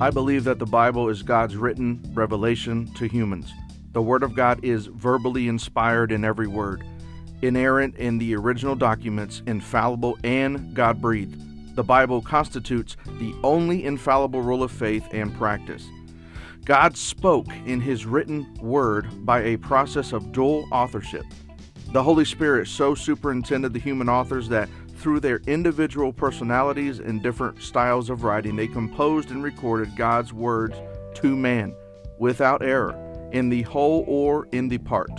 I 0.00 0.08
believe 0.08 0.44
that 0.44 0.58
the 0.58 0.64
Bible 0.64 1.10
is 1.10 1.22
God's 1.22 1.56
written 1.56 2.00
revelation 2.14 2.90
to 2.94 3.04
humans. 3.06 3.52
The 3.92 4.00
Word 4.00 4.22
of 4.22 4.34
God 4.34 4.64
is 4.64 4.86
verbally 4.86 5.46
inspired 5.46 6.10
in 6.10 6.24
every 6.24 6.46
word, 6.46 6.82
inerrant 7.42 7.96
in 7.96 8.16
the 8.16 8.34
original 8.34 8.74
documents, 8.74 9.42
infallible, 9.46 10.16
and 10.24 10.72
God 10.72 11.02
breathed. 11.02 11.76
The 11.76 11.84
Bible 11.84 12.22
constitutes 12.22 12.96
the 13.18 13.34
only 13.44 13.84
infallible 13.84 14.40
rule 14.40 14.62
of 14.62 14.72
faith 14.72 15.06
and 15.12 15.36
practice. 15.36 15.86
God 16.64 16.96
spoke 16.96 17.48
in 17.66 17.82
His 17.82 18.06
written 18.06 18.54
Word 18.54 19.26
by 19.26 19.42
a 19.42 19.58
process 19.58 20.14
of 20.14 20.32
dual 20.32 20.66
authorship. 20.72 21.26
The 21.92 22.02
Holy 22.02 22.24
Spirit 22.24 22.68
so 22.68 22.94
superintended 22.94 23.74
the 23.74 23.80
human 23.80 24.08
authors 24.08 24.48
that 24.48 24.70
through 25.00 25.20
their 25.20 25.40
individual 25.46 26.12
personalities 26.12 26.98
and 26.98 27.22
different 27.22 27.62
styles 27.62 28.10
of 28.10 28.22
writing, 28.22 28.56
they 28.56 28.68
composed 28.68 29.30
and 29.30 29.42
recorded 29.42 29.96
God's 29.96 30.32
words 30.32 30.76
to 31.14 31.34
man 31.36 31.74
without 32.18 32.62
error, 32.62 32.94
in 33.32 33.48
the 33.48 33.62
whole 33.62 34.04
or 34.06 34.46
in 34.52 34.68
the 34.68 34.78
part. 34.78 35.10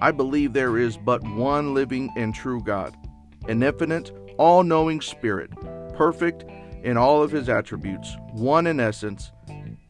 I 0.00 0.12
believe 0.12 0.52
there 0.52 0.78
is 0.78 0.96
but 0.96 1.22
one 1.22 1.74
living 1.74 2.10
and 2.16 2.34
true 2.34 2.62
God, 2.62 2.94
an 3.48 3.62
infinite, 3.62 4.12
all 4.38 4.62
knowing 4.62 5.00
Spirit, 5.00 5.50
perfect 5.94 6.44
in 6.82 6.96
all 6.96 7.22
of 7.22 7.32
his 7.32 7.48
attributes, 7.48 8.16
one 8.32 8.66
in 8.66 8.78
essence, 8.78 9.32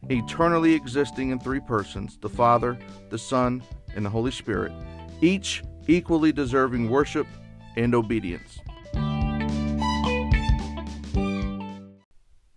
eternally 0.09 0.73
existing 0.73 1.31
in 1.31 1.39
three 1.39 1.59
persons 1.59 2.17
the 2.21 2.29
Father, 2.29 2.77
the 3.09 3.17
Son, 3.17 3.61
and 3.95 4.05
the 4.05 4.09
Holy 4.09 4.31
Spirit, 4.31 4.71
each 5.21 5.63
equally 5.87 6.31
deserving 6.31 6.89
worship 6.89 7.27
and 7.75 7.93
obedience. 7.93 8.59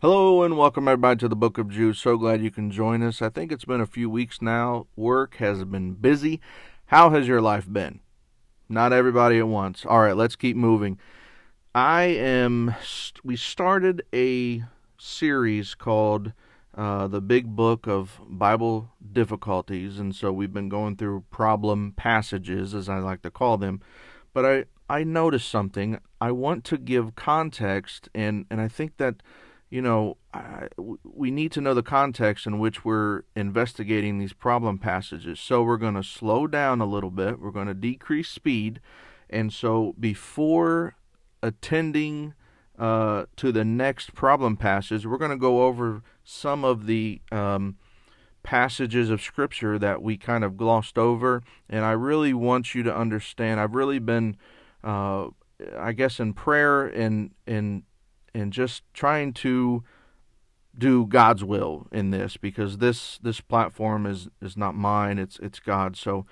Hello 0.01 0.45
and 0.45 0.57
welcome 0.57 0.87
everybody 0.87 1.19
to 1.19 1.27
the 1.27 1.35
Book 1.35 1.59
of 1.59 1.71
Jude. 1.71 1.97
So 1.97 2.17
glad 2.17 2.41
you 2.41 2.53
can 2.53 2.71
join 2.71 3.03
us. 3.03 3.21
I 3.21 3.31
think 3.31 3.51
it's 3.51 3.65
been 3.65 3.81
a 3.81 3.85
few 3.87 4.09
weeks 4.09 4.41
now. 4.41 4.87
Work 4.95 5.39
has 5.39 5.65
been 5.65 5.95
busy. 5.95 6.41
How 6.87 7.11
has 7.11 7.27
your 7.27 7.41
life 7.41 7.67
been? 7.69 7.99
Not 8.69 8.93
everybody 8.93 9.39
at 9.41 9.49
once. 9.49 9.85
All 9.85 9.99
right, 9.99 10.17
let's 10.17 10.37
keep 10.37 10.57
moving. 10.57 11.01
I 11.75 12.03
am. 12.05 12.77
We 13.25 13.35
started 13.35 14.05
a 14.15 14.63
series 14.99 15.75
called 15.75 16.33
uh, 16.77 17.09
the 17.09 17.21
Big 17.21 17.57
Book 17.57 17.89
of 17.89 18.21
Bible 18.25 18.91
Difficulties, 19.13 19.99
and 19.99 20.15
so 20.15 20.31
we've 20.31 20.55
been 20.55 20.69
going 20.69 20.95
through 20.95 21.25
problem 21.33 21.93
passages, 21.97 22.73
as 22.73 22.89
I 22.89 22.99
like 22.99 23.23
to 23.23 23.33
call 23.33 23.59
them. 23.59 23.81
But 24.33 24.47
I 24.47 24.65
I 24.89 25.03
noticed 25.03 25.49
something. 25.49 25.99
I 26.21 26.31
want 26.31 26.63
to 26.67 26.79
give 26.79 27.17
context, 27.17 28.09
and 28.15 28.47
and 28.49 28.61
I 28.61 28.69
think 28.69 28.99
that 28.99 29.25
you 29.71 29.83
know, 29.83 30.17
I, 30.33 30.69
we 31.05 31.31
need 31.31 31.53
to 31.53 31.61
know 31.61 31.75
the 31.75 31.83
context 31.83 32.47
in 32.47 32.59
which 32.59 32.85
we're 32.85 33.23
investigating 33.37 34.19
these 34.19 34.33
problem 34.33 34.79
passages. 34.79 35.41
So 35.41 35.63
we're 35.63 35.77
going 35.77 35.95
to 35.95 36.03
slow 36.03 36.47
down 36.47 36.81
a 36.81 36.87
little 36.87 37.11
bit. 37.11 37.39
We're 37.39 37.51
going 37.51 37.67
to 37.67 37.75
decrease 37.75 38.31
speed. 38.31 38.81
And 39.29 39.53
so 39.53 39.95
before 40.01 40.97
attending 41.43 42.35
uh, 42.79 43.27
to 43.37 43.53
the 43.53 43.65
next 43.65 44.15
problem 44.15 44.57
passage, 44.57 45.05
we're 45.05 45.19
going 45.19 45.33
to 45.33 45.37
go 45.37 45.65
over 45.65 46.03
some 46.25 46.65
of 46.65 46.87
the 46.87 47.21
um, 47.31 47.77
passages 48.43 49.11
of 49.11 49.21
Scripture 49.21 49.79
that 49.79 50.01
we 50.01 50.17
kind 50.17 50.45
of 50.45 50.57
glossed 50.57 50.97
over. 50.97 51.43
And 51.69 51.85
I 51.85 51.93
really 51.93 52.33
want 52.33 52.75
you 52.75 52.83
to 52.85 52.97
understand. 52.97 53.61
I've 53.61 53.75
really 53.75 53.99
been, 53.99 54.39
uh, 54.83 55.27
I 55.77 55.93
guess, 55.93 56.21
in 56.21 56.33
prayer 56.33 56.87
and 56.87 57.33
and 57.47 57.83
and 58.35 58.53
just 58.53 58.83
trying 58.93 59.33
to 59.33 59.83
do 60.77 61.07
God's 61.07 61.43
will 61.43 61.89
in 61.91 62.11
this 62.11 62.37
because 62.37 62.79
this 62.79 63.19
this 63.23 63.41
platform 63.41 64.07
is 64.07 64.29
is 64.41 64.57
not 64.57 64.75
mine 64.75 65.19
it's 65.19 65.39
it's 65.41 65.59
God's 65.59 65.99
so 65.99 66.25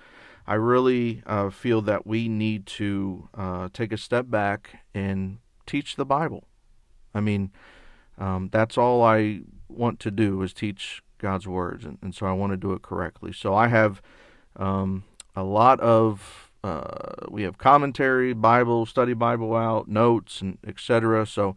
I 0.46 0.54
really 0.54 1.22
uh, 1.26 1.50
feel 1.50 1.82
that 1.82 2.06
we 2.06 2.28
need 2.28 2.66
to 2.66 3.28
uh, 3.34 3.68
take 3.72 3.92
a 3.92 3.98
step 3.98 4.30
back 4.30 4.84
and 4.94 5.38
teach 5.66 5.96
the 5.96 6.06
Bible. 6.06 6.44
I 7.14 7.20
mean 7.20 7.50
um, 8.18 8.48
that's 8.52 8.78
all 8.78 9.02
I 9.02 9.40
want 9.68 9.98
to 10.00 10.10
do 10.10 10.40
is 10.42 10.54
teach 10.54 11.02
God's 11.18 11.48
words 11.48 11.84
and, 11.84 11.98
and 12.00 12.14
so 12.14 12.26
I 12.26 12.32
want 12.32 12.52
to 12.52 12.56
do 12.56 12.72
it 12.72 12.82
correctly. 12.82 13.32
So 13.32 13.54
I 13.54 13.66
have 13.66 14.00
um, 14.54 15.02
a 15.34 15.42
lot 15.42 15.80
of 15.80 16.52
uh, 16.62 17.26
we 17.28 17.42
have 17.42 17.58
commentary 17.58 18.32
Bible 18.32 18.86
study 18.86 19.14
Bible 19.14 19.56
out 19.56 19.88
notes 19.88 20.40
and 20.40 20.58
etc 20.64 21.26
so 21.26 21.56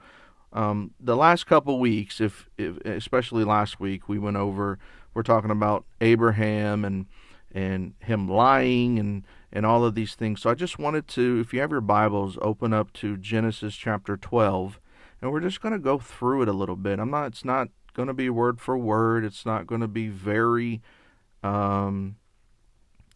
um, 0.51 0.91
the 0.99 1.15
last 1.15 1.45
couple 1.45 1.79
weeks, 1.79 2.19
if, 2.19 2.49
if 2.57 2.77
especially 2.85 3.43
last 3.43 3.79
week, 3.79 4.09
we 4.09 4.17
went 4.17 4.37
over. 4.37 4.79
We're 5.13 5.23
talking 5.23 5.51
about 5.51 5.85
Abraham 6.01 6.85
and 6.85 7.05
and 7.51 7.93
him 7.99 8.27
lying 8.27 8.99
and 8.99 9.23
and 9.51 9.65
all 9.65 9.83
of 9.83 9.95
these 9.95 10.15
things. 10.15 10.41
So 10.41 10.49
I 10.49 10.53
just 10.53 10.77
wanted 10.77 11.07
to, 11.09 11.39
if 11.39 11.53
you 11.53 11.61
have 11.61 11.71
your 11.71 11.81
Bibles, 11.81 12.37
open 12.41 12.73
up 12.73 12.93
to 12.93 13.17
Genesis 13.17 13.75
chapter 13.75 14.15
12, 14.15 14.79
and 15.21 15.31
we're 15.31 15.39
just 15.39 15.61
going 15.61 15.73
to 15.73 15.79
go 15.79 15.97
through 15.97 16.43
it 16.43 16.47
a 16.47 16.53
little 16.53 16.75
bit. 16.75 16.99
I'm 16.99 17.11
not. 17.11 17.27
It's 17.27 17.45
not 17.45 17.69
going 17.93 18.07
to 18.07 18.13
be 18.13 18.29
word 18.29 18.59
for 18.59 18.77
word. 18.77 19.25
It's 19.25 19.45
not 19.45 19.67
going 19.67 19.81
to 19.81 19.87
be 19.87 20.07
very 20.07 20.81
um, 21.43 22.15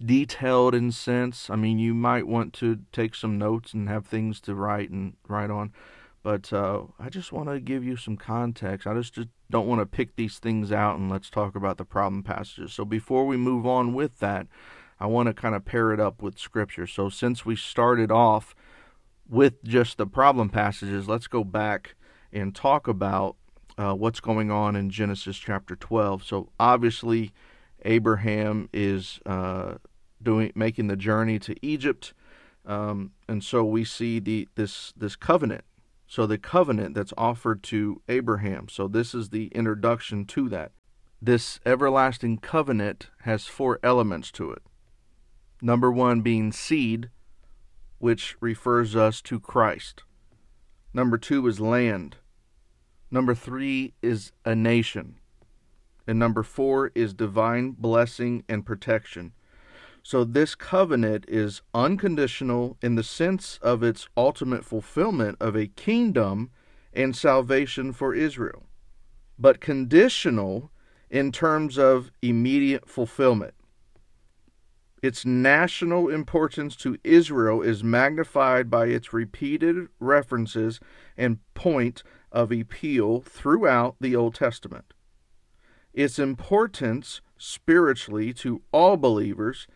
detailed 0.03 0.75
in 0.75 0.91
sense. 0.91 1.49
I 1.49 1.55
mean, 1.55 1.79
you 1.79 1.93
might 1.93 2.27
want 2.27 2.53
to 2.53 2.79
take 2.91 3.15
some 3.15 3.37
notes 3.37 3.73
and 3.73 3.87
have 3.87 4.05
things 4.05 4.41
to 4.41 4.55
write 4.55 4.89
and 4.89 5.13
write 5.27 5.49
on. 5.49 5.71
But 6.23 6.53
uh, 6.53 6.83
I 6.97 7.09
just 7.09 7.33
want 7.33 7.49
to 7.49 7.59
give 7.59 7.83
you 7.83 7.97
some 7.97 8.15
context. 8.15 8.87
I 8.87 8.93
just, 8.93 9.13
just 9.13 9.27
don't 9.51 9.67
want 9.67 9.81
to 9.81 9.85
pick 9.85 10.15
these 10.15 10.39
things 10.39 10.71
out 10.71 10.97
and 10.97 11.11
let's 11.11 11.29
talk 11.29 11.53
about 11.53 11.77
the 11.77 11.85
problem 11.85 12.23
passages. 12.23 12.73
So 12.73 12.85
before 12.85 13.25
we 13.25 13.35
move 13.35 13.67
on 13.67 13.93
with 13.93 14.19
that, 14.19 14.47
I 15.01 15.05
want 15.05 15.27
to 15.27 15.33
kind 15.33 15.53
of 15.53 15.65
pair 15.65 15.91
it 15.91 15.99
up 15.99 16.21
with 16.21 16.39
Scripture. 16.39 16.87
So 16.87 17.09
since 17.09 17.45
we 17.45 17.57
started 17.57 18.09
off 18.09 18.55
with 19.29 19.61
just 19.65 19.97
the 19.97 20.07
problem 20.07 20.49
passages, 20.49 21.09
let's 21.09 21.27
go 21.27 21.43
back 21.43 21.95
and 22.31 22.55
talk 22.55 22.87
about 22.87 23.35
uh, 23.77 23.93
what's 23.93 24.21
going 24.21 24.49
on 24.49 24.77
in 24.77 24.89
Genesis 24.89 25.37
chapter 25.37 25.75
12. 25.75 26.23
So 26.23 26.49
obviously, 26.57 27.33
Abraham 27.83 28.69
is 28.71 29.19
uh, 29.25 29.75
doing 30.21 30.53
making 30.55 30.87
the 30.87 30.95
journey 30.95 31.37
to 31.39 31.55
Egypt, 31.61 32.13
um, 32.65 33.11
and 33.27 33.43
so 33.43 33.65
we 33.65 33.83
see 33.83 34.19
the 34.19 34.47
this 34.55 34.93
this 34.95 35.15
covenant 35.15 35.65
so 36.13 36.27
the 36.27 36.37
covenant 36.37 36.93
that's 36.93 37.11
offered 37.17 37.63
to 37.63 37.99
Abraham. 38.07 38.69
So 38.69 38.87
this 38.87 39.15
is 39.15 39.29
the 39.29 39.47
introduction 39.47 40.25
to 40.25 40.47
that. 40.49 40.71
This 41.19 41.59
everlasting 41.65 42.37
covenant 42.37 43.09
has 43.21 43.47
four 43.47 43.79
elements 43.81 44.31
to 44.33 44.51
it. 44.51 44.61
Number 45.59 45.91
one 45.91 46.21
being 46.21 46.51
seed, 46.51 47.09
which 47.97 48.37
refers 48.39 48.95
us 48.95 49.23
to 49.23 49.39
Christ. 49.39 50.03
Number 50.93 51.17
two 51.17 51.47
is 51.47 51.59
land. 51.59 52.17
Number 53.09 53.33
three 53.33 53.95
is 54.03 54.33
a 54.45 54.53
nation. 54.53 55.15
And 56.05 56.19
number 56.19 56.43
four 56.43 56.91
is 56.93 57.15
divine 57.15 57.71
blessing 57.71 58.43
and 58.47 58.63
protection. 58.63 59.31
So 60.03 60.25
this 60.25 60.53
covenant 60.53 61.23
is 61.29 61.61
unconditional 61.73 62.77
in 62.81 62.95
the 62.95 63.03
sense 63.03 63.57
of 63.61 63.81
its 63.83 64.09
ultimate 64.17 64.65
fulfillment 64.65 65.37
of 65.39 65.55
a 65.55 65.67
kingdom 65.67 66.51
and 66.91 67.15
salvation 67.15 67.93
for 67.93 68.13
Israel, 68.13 68.63
but 69.39 69.61
conditional 69.61 70.71
in 71.09 71.31
terms 71.31 71.77
of 71.77 72.11
immediate 72.21 72.89
fulfillment. 72.89 73.53
Its 75.01 75.25
national 75.25 76.09
importance 76.09 76.75
to 76.77 76.97
Israel 77.03 77.61
is 77.61 77.83
magnified 77.83 78.69
by 78.69 78.87
its 78.87 79.13
repeated 79.13 79.87
references 79.99 80.79
and 81.17 81.39
point 81.53 82.03
of 82.31 82.51
appeal 82.51 83.21
throughout 83.21 83.95
the 84.01 84.15
Old 84.15 84.35
Testament. 84.35 84.93
Its 85.93 86.19
importance 86.19 87.21
spiritually 87.37 88.33
to 88.33 88.61
all 88.71 88.97
believers 88.97 89.67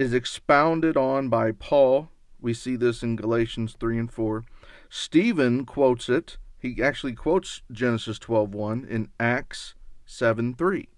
is 0.00 0.14
expounded 0.14 0.96
on 0.96 1.28
by 1.28 1.52
Paul. 1.52 2.08
We 2.40 2.54
see 2.54 2.74
this 2.74 3.02
in 3.02 3.16
Galatians 3.16 3.76
3 3.78 3.98
and 3.98 4.10
4. 4.10 4.44
Stephen 4.88 5.66
quotes 5.66 6.08
it. 6.08 6.38
He 6.58 6.82
actually 6.82 7.12
quotes 7.12 7.60
Genesis 7.70 8.18
12:1 8.18 8.86
in 8.88 9.10
Acts 9.20 9.74
7:3. 10.06 10.88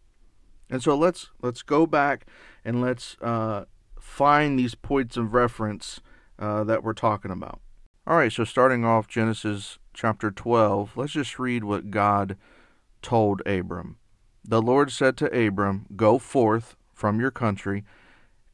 And 0.70 0.82
so 0.82 0.96
let's 0.96 1.31
let's 1.43 1.62
go 1.62 1.84
back 1.84 2.26
and 2.64 2.81
let's 2.81 3.16
uh, 3.20 3.64
find 3.99 4.56
these 4.56 4.76
points 4.76 5.16
of 5.16 5.34
reference 5.34 6.00
uh, 6.38 6.62
that 6.64 6.84
we're 6.84 6.93
talking 6.93 7.32
about. 7.32 7.60
All 8.06 8.16
right, 8.16 8.32
so 8.32 8.44
starting 8.44 8.84
off 8.84 9.08
Genesis 9.08 9.78
chapter 9.93 10.31
12, 10.31 10.96
let's 10.96 11.12
just 11.12 11.38
read 11.40 11.64
what 11.64 11.90
God 11.90 12.37
told 13.00 13.43
Abram. 13.46 13.96
The 14.44 14.62
Lord 14.62 14.93
said 14.93 15.16
to 15.19 15.46
Abram, 15.46 15.87
Go 15.96 16.19
forth 16.19 16.76
from 16.94 17.20
your 17.20 17.31
country 17.32 17.84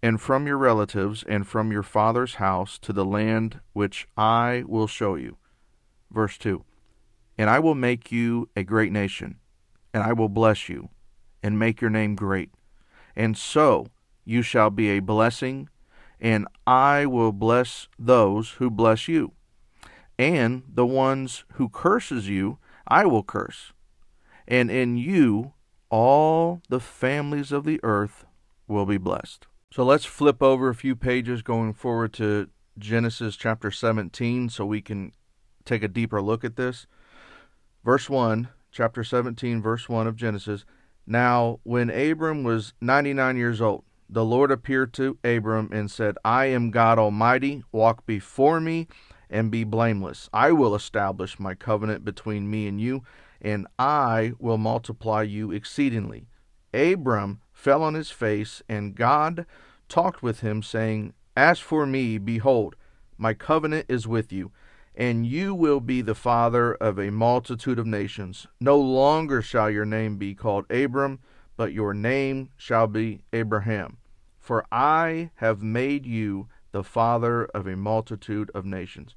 and 0.03 0.21
from 0.21 0.47
your 0.47 0.59
relatives 0.59 1.25
and 1.29 1.47
from 1.47 1.73
your 1.73 1.83
father's 1.83 2.35
house 2.35 2.79
to 2.79 2.93
the 2.93 3.05
land 3.05 3.61
which 3.73 4.07
I 4.17 4.65
will 4.67 4.87
show 4.87 5.15
you. 5.17 5.37
Verse 6.11 6.39
2 6.39 6.65
And 7.37 7.51
I 7.51 7.59
will 7.59 7.75
make 7.75 8.13
you 8.13 8.49
a 8.57 8.63
great 8.63 8.93
nation. 8.93 9.39
and 9.95 10.03
I 10.03 10.13
will 10.13 10.29
bless 10.29 10.69
you, 10.69 10.91
and 11.43 11.59
make 11.59 11.81
your 11.81 11.91
name 11.91 12.15
great. 12.15 12.51
And 13.17 13.37
so 13.37 13.87
you 14.25 14.43
shall 14.43 14.71
be 14.71 14.91
a 14.91 15.01
blessing, 15.01 15.69
and 16.21 16.47
I 16.67 17.07
will 17.07 17.33
bless 17.33 17.89
those 17.99 18.51
who 18.59 18.71
bless 18.71 19.09
you. 19.09 19.33
And 20.19 20.63
the 20.69 20.87
ones 20.87 21.45
who 21.55 21.69
curses 21.69 22.29
you, 22.29 22.59
I 22.87 23.07
will 23.07 23.23
curse. 23.23 23.73
And 24.47 24.71
in 24.71 24.97
you 24.97 25.55
all 25.91 26.61
the 26.69 26.81
families 26.81 27.51
of 27.51 27.65
the 27.65 27.81
earth 27.83 28.27
will 28.67 28.85
be 28.87 28.99
blessed. 28.99 29.47
So 29.71 29.85
let's 29.85 30.07
flip 30.07 30.43
over 30.43 30.71
a 30.71 30.75
few 30.75 30.97
pages 30.97 31.43
going 31.43 31.75
forward 31.75 32.15
to 32.15 32.49
Genesis 32.79 33.37
chapter 33.37 33.71
17 33.71 34.49
so 34.49 34.65
we 34.65 34.81
can 34.81 35.13
take 35.67 35.83
a 35.83 35.89
deeper 35.89 36.23
look 36.23 36.43
at 36.43 36.57
this. 36.57 36.87
Verse 37.85 38.09
1, 38.09 38.49
chapter 38.73 39.05
17, 39.05 39.61
verse 39.61 39.87
1 39.87 40.07
of 40.07 40.17
Genesis. 40.17 40.65
Now, 41.07 41.61
when 41.65 41.91
Abram 41.91 42.45
was 42.45 42.73
99 42.81 43.37
years 43.37 43.61
old, 43.61 43.85
the 44.09 44.25
Lord 44.25 44.51
appeared 44.51 44.95
to 44.95 45.19
Abram 45.23 45.69
and 45.71 45.91
said, 45.91 46.17
I 46.25 46.47
am 46.47 46.71
God 46.71 46.99
Almighty, 46.99 47.63
walk 47.71 48.07
before 48.07 48.61
me 48.61 48.89
and 49.29 49.51
be 49.51 49.65
blameless. 49.65 50.31
I 50.33 50.53
will 50.53 50.75
establish 50.75 51.39
my 51.39 51.55
covenant 51.55 52.07
between 52.07 52.51
me 52.51 52.67
and 52.69 52.81
you, 52.81 53.03
and 53.43 53.67
I 53.79 54.33
will 54.39 54.57
multiply 54.57 55.23
you 55.23 55.53
exceedingly. 55.53 56.27
Abram 56.73 57.41
fell 57.59 57.83
on 57.83 57.95
his 57.95 58.13
face, 58.13 58.63
and 58.69 58.95
God 58.95 59.45
talked 59.89 60.23
with 60.23 60.41
him, 60.41 60.63
saying, 60.63 61.13
As 61.37 61.59
for 61.59 61.87
me, 61.87 62.17
behold, 62.17 62.77
my 63.17 63.35
covenant 63.35 63.87
is 63.89 64.07
with 64.07 64.33
you, 64.33 64.53
and 64.95 65.27
you 65.27 65.57
will 65.57 65.81
be 65.81 66.01
the 66.01 66.15
father 66.15 66.75
of 66.75 67.01
a 67.01 67.11
multitude 67.11 67.81
of 67.81 67.87
nations. 67.87 68.47
No 68.61 68.79
longer 68.79 69.43
shall 69.43 69.69
your 69.71 69.85
name 69.85 70.19
be 70.19 70.37
called 70.37 70.71
Abram, 70.71 71.19
but 71.57 71.73
your 71.73 71.93
name 71.93 72.51
shall 72.57 72.87
be 72.87 73.23
Abraham. 73.33 73.97
For 74.39 74.65
I 74.71 75.31
have 75.37 75.61
made 75.61 76.07
you 76.07 76.47
the 76.71 76.85
father 76.85 77.47
of 77.47 77.67
a 77.67 77.77
multitude 77.77 78.53
of 78.55 78.65
nations. 78.67 79.17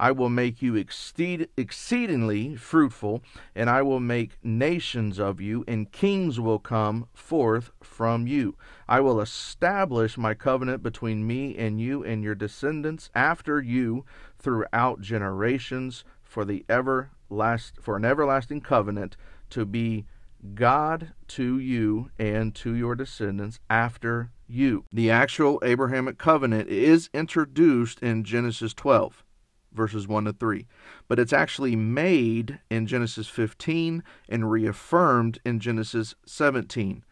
I 0.00 0.12
will 0.12 0.30
make 0.30 0.62
you 0.62 0.76
exceed, 0.76 1.50
exceedingly 1.58 2.56
fruitful, 2.56 3.22
and 3.54 3.68
I 3.68 3.82
will 3.82 4.00
make 4.00 4.38
nations 4.42 5.20
of 5.20 5.42
you, 5.42 5.62
and 5.68 5.92
kings 5.92 6.40
will 6.40 6.58
come 6.58 7.06
forth 7.12 7.70
from 7.82 8.26
you. 8.26 8.56
I 8.88 9.00
will 9.00 9.20
establish 9.20 10.16
my 10.16 10.32
covenant 10.32 10.82
between 10.82 11.26
me 11.26 11.54
and 11.54 11.78
you 11.78 12.02
and 12.02 12.24
your 12.24 12.34
descendants 12.34 13.10
after 13.14 13.60
you 13.60 14.06
throughout 14.38 15.02
generations 15.02 16.02
for 16.22 16.46
the 16.46 16.64
everlast 16.70 17.72
for 17.82 17.98
an 17.98 18.06
everlasting 18.06 18.62
covenant 18.62 19.18
to 19.50 19.66
be 19.66 20.06
God 20.54 21.12
to 21.28 21.58
you 21.58 22.10
and 22.18 22.54
to 22.54 22.74
your 22.74 22.94
descendants 22.94 23.60
after 23.68 24.30
you. 24.48 24.86
The 24.90 25.10
actual 25.10 25.60
Abrahamic 25.62 26.16
covenant 26.16 26.70
is 26.70 27.10
introduced 27.12 28.00
in 28.00 28.24
Genesis 28.24 28.72
12 28.72 29.24
verses 29.72 30.08
1 30.08 30.24
to 30.24 30.32
3. 30.32 30.66
But 31.08 31.18
it's 31.18 31.32
actually 31.32 31.76
made 31.76 32.60
in 32.70 32.86
Genesis 32.86 33.28
15 33.28 34.02
and 34.28 34.50
reaffirmed 34.50 35.38
in 35.44 35.60
Genesis 35.60 36.14
17. 36.26 37.04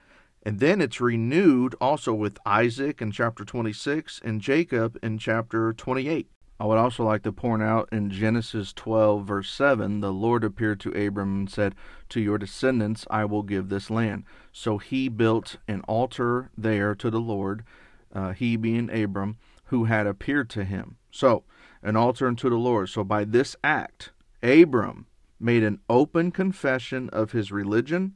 And 0.42 0.60
then 0.60 0.80
it's 0.80 1.00
renewed 1.00 1.74
also 1.80 2.14
with 2.14 2.38
Isaac 2.46 3.02
in 3.02 3.10
chapter 3.10 3.44
26 3.44 4.20
and 4.24 4.40
Jacob 4.40 4.98
in 5.02 5.18
chapter 5.18 5.72
28. 5.72 6.28
I 6.60 6.64
would 6.64 6.78
also 6.78 7.04
like 7.04 7.22
to 7.22 7.32
point 7.32 7.62
out 7.62 7.88
in 7.92 8.10
Genesis 8.10 8.72
12, 8.72 9.24
verse 9.24 9.50
7, 9.50 10.00
the 10.00 10.12
Lord 10.12 10.42
appeared 10.42 10.80
to 10.80 11.06
Abram 11.06 11.40
and 11.40 11.50
said, 11.50 11.76
To 12.08 12.20
your 12.20 12.36
descendants 12.36 13.06
I 13.10 13.24
will 13.26 13.44
give 13.44 13.68
this 13.68 13.90
land. 13.90 14.24
So 14.50 14.78
he 14.78 15.08
built 15.08 15.58
an 15.68 15.82
altar 15.82 16.50
there 16.58 16.96
to 16.96 17.10
the 17.10 17.20
Lord, 17.20 17.64
uh, 18.12 18.32
he 18.32 18.56
being 18.56 18.90
Abram, 18.90 19.36
who 19.66 19.84
had 19.84 20.06
appeared 20.08 20.50
to 20.50 20.64
him. 20.64 20.96
So, 21.12 21.44
an 21.82 21.96
altar 21.96 22.26
unto 22.26 22.48
the 22.48 22.56
Lord. 22.56 22.88
So 22.88 23.04
by 23.04 23.24
this 23.24 23.56
act, 23.62 24.12
Abram 24.42 25.06
made 25.40 25.62
an 25.62 25.80
open 25.88 26.30
confession 26.30 27.08
of 27.10 27.32
his 27.32 27.52
religion, 27.52 28.14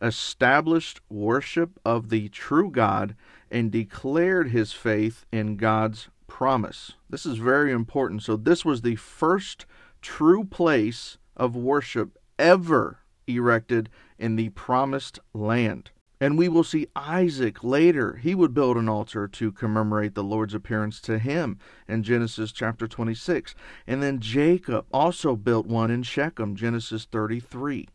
established 0.00 1.00
worship 1.08 1.78
of 1.84 2.10
the 2.10 2.28
true 2.28 2.70
God, 2.70 3.14
and 3.50 3.70
declared 3.70 4.50
his 4.50 4.72
faith 4.72 5.24
in 5.32 5.56
God's 5.56 6.08
promise. 6.26 6.92
This 7.08 7.24
is 7.24 7.38
very 7.38 7.70
important. 7.70 8.22
So, 8.22 8.36
this 8.36 8.64
was 8.64 8.82
the 8.82 8.96
first 8.96 9.66
true 10.02 10.44
place 10.44 11.16
of 11.36 11.54
worship 11.54 12.18
ever 12.38 12.98
erected 13.26 13.88
in 14.18 14.36
the 14.36 14.48
promised 14.50 15.18
land. 15.32 15.90
And 16.24 16.38
we 16.38 16.48
will 16.48 16.64
see 16.64 16.86
Isaac 16.96 17.62
later. 17.62 18.16
He 18.16 18.34
would 18.34 18.54
build 18.54 18.78
an 18.78 18.88
altar 18.88 19.28
to 19.28 19.52
commemorate 19.52 20.14
the 20.14 20.24
Lord's 20.24 20.54
appearance 20.54 20.98
to 21.02 21.18
him 21.18 21.58
in 21.86 22.02
Genesis 22.02 22.50
chapter 22.50 22.88
26. 22.88 23.54
And 23.86 24.02
then 24.02 24.20
Jacob 24.20 24.86
also 24.90 25.36
built 25.36 25.66
one 25.66 25.90
in 25.90 26.02
Shechem, 26.02 26.56
Genesis 26.56 27.04
33. 27.04 27.88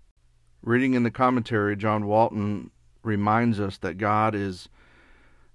Reading 0.61 0.93
in 0.93 1.01
the 1.01 1.09
commentary, 1.09 1.75
John 1.75 2.05
Walton 2.05 2.69
reminds 3.01 3.59
us 3.59 3.79
that 3.79 3.97
God 3.97 4.35
is 4.35 4.69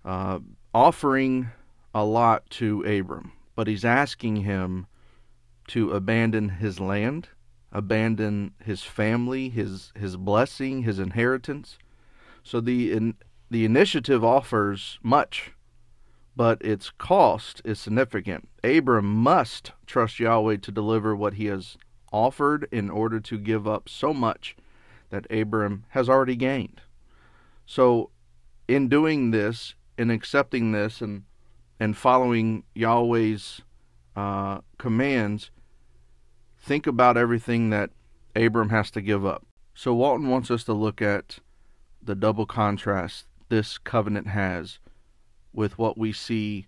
uh, 0.05 0.41
offering 0.75 1.50
a 1.94 2.05
lot 2.05 2.50
to 2.50 2.82
Abram, 2.82 3.31
but 3.55 3.69
he's 3.69 3.85
asking 3.85 4.38
him 4.38 4.88
to 5.69 5.93
abandon 5.93 6.49
his 6.49 6.81
land, 6.81 7.29
abandon 7.71 8.55
his 8.65 8.82
family, 8.82 9.49
his 9.49 9.93
his 9.94 10.17
blessing, 10.17 10.82
his 10.82 10.99
inheritance 10.99 11.79
so 12.44 12.61
the 12.61 12.93
in, 12.93 13.14
the 13.50 13.64
initiative 13.64 14.23
offers 14.23 14.99
much, 15.02 15.52
but 16.37 16.62
its 16.62 16.91
cost 16.91 17.62
is 17.64 17.81
significant. 17.81 18.49
Abram 18.62 19.06
must 19.06 19.73
trust 19.87 20.20
Yahweh 20.20 20.58
to 20.58 20.70
deliver 20.70 21.17
what 21.17 21.35
he 21.35 21.46
has 21.46 21.76
offered 22.12 22.69
in 22.70 22.91
order 22.91 23.19
to 23.19 23.38
give 23.38 23.67
up 23.67 23.88
so 23.88 24.14
much 24.14 24.55
that 25.11 25.26
Abram 25.31 25.85
has 25.91 26.08
already 26.08 26.37
gained. 26.37 26.82
So 27.67 28.11
in 28.69 28.88
doing 28.88 29.31
this, 29.31 29.75
in 29.97 30.11
accepting 30.11 30.73
this 30.73 31.00
and 31.00 31.25
and 31.81 31.97
following 31.97 32.62
Yahweh's 32.75 33.62
uh, 34.14 34.61
commands, 34.79 35.50
think 36.58 36.87
about 36.87 37.17
everything 37.17 37.70
that 37.70 37.90
Abram 38.37 38.69
has 38.69 38.90
to 38.93 39.00
give 39.00 39.25
up. 39.26 39.47
So 39.75 39.95
Walton 39.95 40.28
wants 40.28 40.50
us 40.50 40.62
to 40.64 40.73
look 40.73 41.02
at 41.02 41.40
the 42.04 42.14
double 42.14 42.46
contrast 42.46 43.26
this 43.49 43.78
covenant 43.78 44.28
has 44.28 44.78
with 45.52 45.78
what 45.78 45.96
we 45.96 46.12
see 46.12 46.66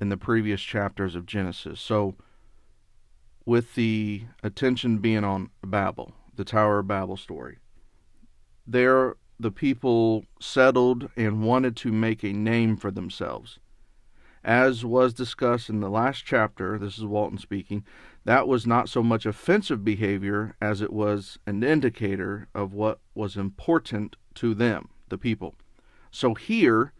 in 0.00 0.08
the 0.08 0.16
previous 0.16 0.60
chapters 0.60 1.14
of 1.14 1.26
Genesis. 1.26 1.80
So, 1.80 2.14
with 3.46 3.74
the 3.74 4.22
attention 4.42 4.98
being 4.98 5.24
on 5.24 5.50
Babel, 5.62 6.14
the 6.34 6.44
Tower 6.44 6.78
of 6.78 6.88
Babel 6.88 7.16
story, 7.16 7.58
there 8.66 9.16
the 9.38 9.50
people 9.50 10.24
settled 10.40 11.10
and 11.16 11.42
wanted 11.42 11.76
to 11.76 11.92
make 11.92 12.22
a 12.22 12.32
name 12.32 12.76
for 12.76 12.90
themselves. 12.90 13.58
As 14.44 14.84
was 14.84 15.14
discussed 15.14 15.68
in 15.68 15.80
the 15.80 15.88
last 15.88 16.24
chapter, 16.24 16.78
this 16.78 16.98
is 16.98 17.04
Walton 17.04 17.38
speaking, 17.38 17.84
that 18.24 18.46
was 18.46 18.66
not 18.66 18.88
so 18.88 19.02
much 19.02 19.26
offensive 19.26 19.84
behavior 19.84 20.54
as 20.60 20.80
it 20.80 20.92
was 20.92 21.38
an 21.46 21.62
indicator 21.62 22.48
of 22.54 22.72
what 22.72 23.00
was 23.14 23.36
important 23.36 24.16
to 24.36 24.54
them, 24.54 24.88
the 25.08 25.18
people. 25.18 25.54
So 26.10 26.34
here, 26.34 26.92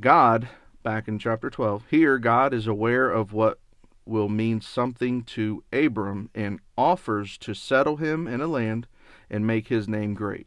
God, 0.00 0.48
back 0.82 1.08
in 1.08 1.18
chapter 1.18 1.50
12, 1.50 1.86
here 1.90 2.18
God 2.18 2.52
is 2.52 2.66
aware 2.66 3.10
of 3.10 3.32
what 3.32 3.58
will 4.06 4.28
mean 4.28 4.60
something 4.60 5.22
to 5.22 5.64
Abram 5.72 6.30
and 6.34 6.60
offers 6.76 7.38
to 7.38 7.54
settle 7.54 7.96
him 7.96 8.26
in 8.26 8.40
a 8.40 8.46
land 8.46 8.86
and 9.30 9.46
make 9.46 9.68
his 9.68 9.88
name 9.88 10.14
great. 10.14 10.46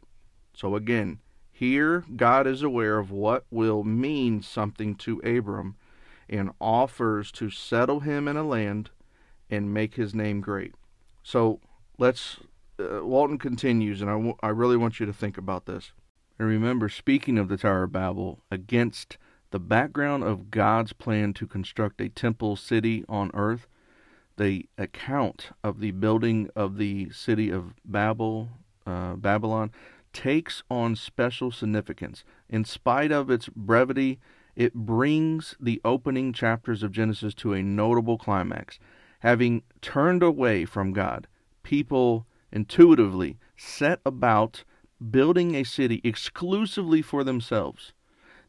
So 0.54 0.76
again, 0.76 1.18
here 1.50 2.04
God 2.14 2.46
is 2.46 2.62
aware 2.62 2.98
of 2.98 3.10
what 3.10 3.44
will 3.50 3.82
mean 3.82 4.42
something 4.42 4.94
to 4.96 5.18
Abram 5.20 5.76
and 6.28 6.50
offers 6.60 7.32
to 7.32 7.50
settle 7.50 8.00
him 8.00 8.28
in 8.28 8.36
a 8.36 8.44
land 8.46 8.90
and 9.50 9.74
make 9.74 9.94
his 9.94 10.14
name 10.14 10.40
great. 10.40 10.74
So 11.22 11.60
let's, 11.98 12.36
uh, 12.78 13.04
Walton 13.04 13.38
continues, 13.38 14.00
and 14.00 14.10
I, 14.10 14.14
w- 14.14 14.36
I 14.40 14.48
really 14.48 14.76
want 14.76 15.00
you 15.00 15.06
to 15.06 15.12
think 15.12 15.36
about 15.36 15.66
this. 15.66 15.92
And 16.38 16.48
remember, 16.48 16.88
speaking 16.88 17.38
of 17.38 17.48
the 17.48 17.56
Tower 17.56 17.84
of 17.84 17.92
Babel, 17.92 18.40
against 18.50 19.18
the 19.50 19.58
background 19.58 20.24
of 20.24 20.50
God's 20.50 20.92
plan 20.92 21.32
to 21.34 21.46
construct 21.46 22.00
a 22.00 22.08
temple 22.08 22.54
city 22.54 23.04
on 23.08 23.30
earth, 23.34 23.66
the 24.36 24.68
account 24.76 25.50
of 25.64 25.80
the 25.80 25.90
building 25.90 26.48
of 26.54 26.76
the 26.76 27.10
city 27.10 27.50
of 27.50 27.74
Babel, 27.84 28.50
uh, 28.86 29.14
Babylon, 29.14 29.72
takes 30.12 30.62
on 30.70 30.96
special 30.96 31.50
significance. 31.50 32.24
In 32.48 32.64
spite 32.64 33.10
of 33.10 33.30
its 33.30 33.48
brevity, 33.48 34.20
it 34.54 34.74
brings 34.74 35.56
the 35.60 35.80
opening 35.84 36.32
chapters 36.32 36.82
of 36.82 36.92
Genesis 36.92 37.34
to 37.34 37.52
a 37.52 37.62
notable 37.62 38.18
climax. 38.18 38.78
Having 39.20 39.62
turned 39.80 40.22
away 40.22 40.64
from 40.64 40.92
God, 40.92 41.26
people 41.62 42.26
intuitively 42.52 43.38
set 43.56 44.00
about 44.06 44.64
building 45.10 45.54
a 45.54 45.64
city 45.64 46.00
exclusively 46.04 47.02
for 47.02 47.24
themselves. 47.24 47.92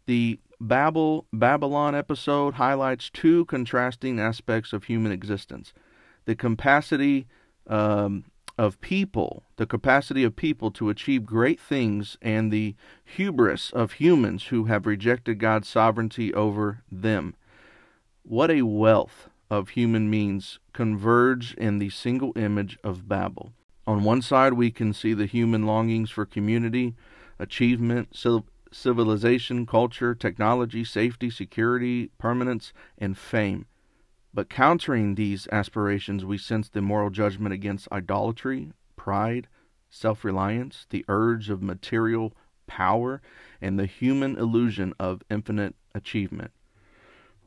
The 0.06 0.40
Babel 0.60 1.26
Babylon 1.32 1.96
episode 1.96 2.56
highlights 2.56 3.10
two 3.10 3.46
contrasting 3.46 4.20
aspects 4.20 4.74
of 4.74 4.86
human 4.86 5.12
existence: 5.12 5.74
the 6.26 6.36
capacity 6.36 7.28
um, 7.68 8.26
of 8.58 8.82
people, 8.82 9.44
the 9.56 9.66
capacity 9.66 10.24
of 10.24 10.36
people 10.36 10.70
to 10.72 10.90
achieve 10.90 11.26
great 11.26 11.62
things, 11.62 12.18
and 12.22 12.52
the 12.52 12.76
hubris 13.06 13.72
of 13.72 13.94
humans 13.94 14.48
who 14.48 14.66
have 14.66 14.86
rejected 14.86 15.40
God's 15.40 15.70
sovereignty 15.70 16.34
over 16.34 16.84
them. 16.92 17.36
What 18.24 18.52
a 18.52 18.64
wealth 18.64 19.30
of 19.50 19.70
human 19.70 20.10
means 20.10 20.60
converge 20.74 21.54
in 21.54 21.80
the 21.80 21.90
single 21.90 22.34
image 22.36 22.78
of 22.84 23.08
Babel. 23.08 23.54
On 23.90 24.04
one 24.04 24.22
side, 24.22 24.54
we 24.54 24.70
can 24.70 24.94
see 24.94 25.16
the 25.16 25.26
human 25.26 25.66
longings 25.66 26.12
for 26.12 26.24
community, 26.24 26.94
achievement, 27.40 28.16
civilization, 28.72 29.66
culture, 29.66 30.14
technology, 30.14 30.84
safety, 30.84 31.32
security, 31.32 32.12
permanence, 32.20 32.72
and 33.00 33.18
fame. 33.18 33.66
But 34.32 34.48
countering 34.48 35.16
these 35.16 35.48
aspirations, 35.52 36.24
we 36.24 36.38
sense 36.38 36.70
the 36.70 36.84
moral 36.84 37.10
judgment 37.10 37.52
against 37.52 37.92
idolatry, 37.92 38.74
pride, 38.96 39.48
self 39.90 40.24
reliance, 40.24 40.86
the 40.92 41.04
urge 41.08 41.50
of 41.50 41.64
material 41.64 42.34
power, 42.68 43.24
and 43.60 43.80
the 43.80 43.88
human 43.88 44.38
illusion 44.38 44.94
of 45.00 45.24
infinite 45.32 45.74
achievement. 45.96 46.52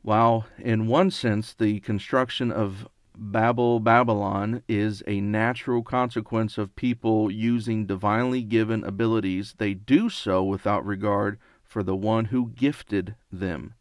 While, 0.01 0.47
in 0.59 0.87
one 0.87 1.09
sense, 1.09 1.53
the 1.53 1.79
construction 1.79 2.51
of 2.51 2.85
Babel 3.15 3.79
Babylon 3.79 4.63
is 4.67 5.03
a 5.05 5.21
natural 5.21 5.83
consequence 5.83 6.57
of 6.57 6.75
people 6.75 7.31
using 7.31 7.85
divinely 7.85 8.41
given 8.41 8.83
abilities, 8.83 9.55
they 9.57 9.73
do 9.73 10.09
so 10.09 10.43
without 10.43 10.85
regard 10.85 11.37
for 11.63 11.83
the 11.83 11.95
one 11.95 12.25
who 12.25 12.49
gifted 12.49 13.15
them. 13.31 13.75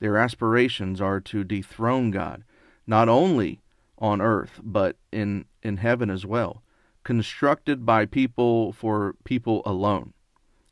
Their 0.00 0.16
aspirations 0.16 1.00
are 1.00 1.20
to 1.20 1.44
dethrone 1.44 2.10
God, 2.10 2.44
not 2.86 3.08
only 3.08 3.62
on 3.98 4.20
earth, 4.20 4.60
but 4.62 4.96
in, 5.12 5.46
in 5.62 5.78
heaven 5.78 6.10
as 6.10 6.26
well, 6.26 6.62
constructed 7.04 7.86
by 7.86 8.06
people 8.06 8.72
for 8.72 9.14
people 9.24 9.62
alone. 9.64 10.12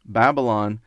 Babylon 0.04 0.80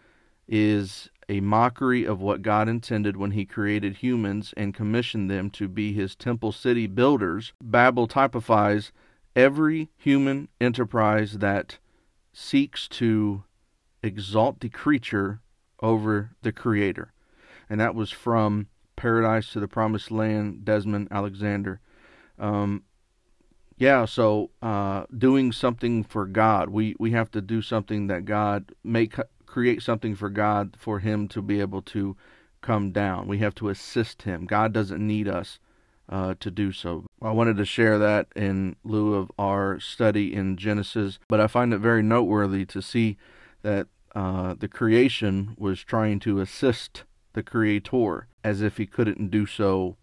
is 0.48 1.10
a 1.28 1.40
mockery 1.40 2.06
of 2.06 2.22
what 2.22 2.42
God 2.42 2.70
intended 2.70 3.18
when 3.18 3.32
He 3.32 3.46
created 3.46 3.98
humans 3.98 4.54
and 4.56 4.74
commissioned 4.74 5.30
them 5.30 5.50
to 5.52 5.68
be 5.68 5.94
His 5.94 6.16
temple 6.16 6.52
city 6.52 6.88
builders. 6.88 7.54
Babel 7.62 8.08
typifies 8.08 8.92
every 9.36 9.90
human 9.98 10.48
enterprise 10.62 11.40
that 11.40 11.78
seeks 12.34 12.88
to 12.88 13.44
exalt 14.04 14.60
the 14.60 14.70
creature 14.70 15.42
over 15.82 16.32
the 16.42 16.52
Creator 16.52 17.12
and 17.70 17.80
that 17.80 17.96
was 17.96 18.12
from 18.12 18.68
Paradise 18.96 19.52
to 19.52 19.60
the 19.60 19.68
Promised 19.68 20.12
Land, 20.12 20.64
Desmond 20.66 21.08
Alexander. 21.12 21.80
Um, 22.40 22.84
yeah, 23.78 24.06
so 24.06 24.52
uh, 24.62 25.06
doing 25.16 25.52
something 25.52 26.04
for 26.04 26.26
God, 26.26 26.70
we 26.70 26.96
we 26.98 27.12
have 27.12 27.30
to 27.32 27.42
do 27.42 27.62
something 27.62 28.08
that 28.08 28.24
God 28.24 28.72
make 28.84 29.16
create 29.56 29.82
something 29.82 30.16
for 30.16 30.30
God 30.30 30.76
for 30.78 31.00
Him 31.00 31.30
to 31.30 31.42
be 31.42 31.62
able 31.62 31.82
to 31.82 32.18
come 32.62 32.92
down. 32.92 33.26
We 33.26 33.38
have 33.38 33.56
to 33.56 33.70
assist 33.70 34.24
Him. 34.24 34.46
God 34.46 34.74
doesn't 34.74 35.00
need 35.00 35.30
us 35.30 35.60
uh, 36.10 36.34
to 36.42 36.52
do 36.52 36.74
so. 36.74 37.06
I 37.22 37.32
wanted 37.32 37.56
to 37.56 37.64
share 37.64 37.98
that 37.98 38.28
in 38.36 38.76
lieu 38.84 39.14
of 39.14 39.32
our 39.40 39.80
study 39.80 40.34
in 40.34 40.58
Genesis, 40.58 41.20
but 41.30 41.40
I 41.40 41.48
find 41.48 41.74
it 41.74 41.78
very 41.78 42.04
noteworthy 42.04 42.66
to 42.66 42.82
see 42.82 43.16
that 43.62 43.88
uh, 44.14 44.56
the 44.60 44.68
creation 44.68 45.56
was 45.58 45.82
trying 45.82 46.20
to 46.20 46.42
assist 46.42 47.06
the 47.32 47.42
Creator, 47.42 48.28
as 48.44 48.62
if 48.62 48.76
he 48.76 48.86
couldn't 48.86 49.32
do 49.32 49.46
so 49.46 49.96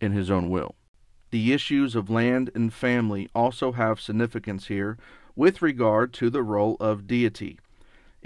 in 0.00 0.12
his 0.12 0.30
own 0.30 0.48
will. 0.48 0.76
The 1.32 1.52
issues 1.52 1.96
of 1.96 2.08
land 2.08 2.52
and 2.54 2.72
family 2.72 3.28
also 3.34 3.72
have 3.72 4.00
significance 4.00 4.68
here 4.68 4.96
with 5.34 5.60
regard 5.60 6.12
to 6.14 6.30
the 6.30 6.44
role 6.44 6.76
of 6.78 7.08
deity. 7.08 7.58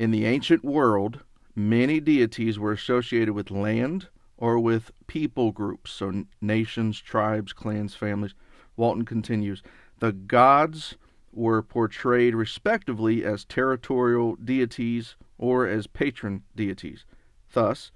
In 0.01 0.13
the 0.13 0.25
ancient 0.25 0.65
world, 0.65 1.25
many 1.55 2.01
deities 2.01 2.59
were 2.59 2.73
associated 2.73 3.35
with 3.35 3.51
land 3.51 4.09
or 4.39 4.59
with 4.59 4.93
people 5.07 5.53
groups, 5.53 5.91
so 5.91 6.25
nations, 6.41 6.99
tribes, 7.03 7.53
clans, 7.53 7.95
families. 7.95 8.35
Walton 8.79 9.05
continues 9.05 9.63
The 9.99 10.13
gods 10.13 10.97
were 11.35 11.61
portrayed 11.61 12.35
respectively 12.35 13.27
as 13.27 13.45
territorial 13.45 14.37
deities 14.37 15.17
or 15.37 15.67
as 15.67 15.87
patron 15.87 16.45
deities. 16.57 17.05
Thus, 17.53 17.93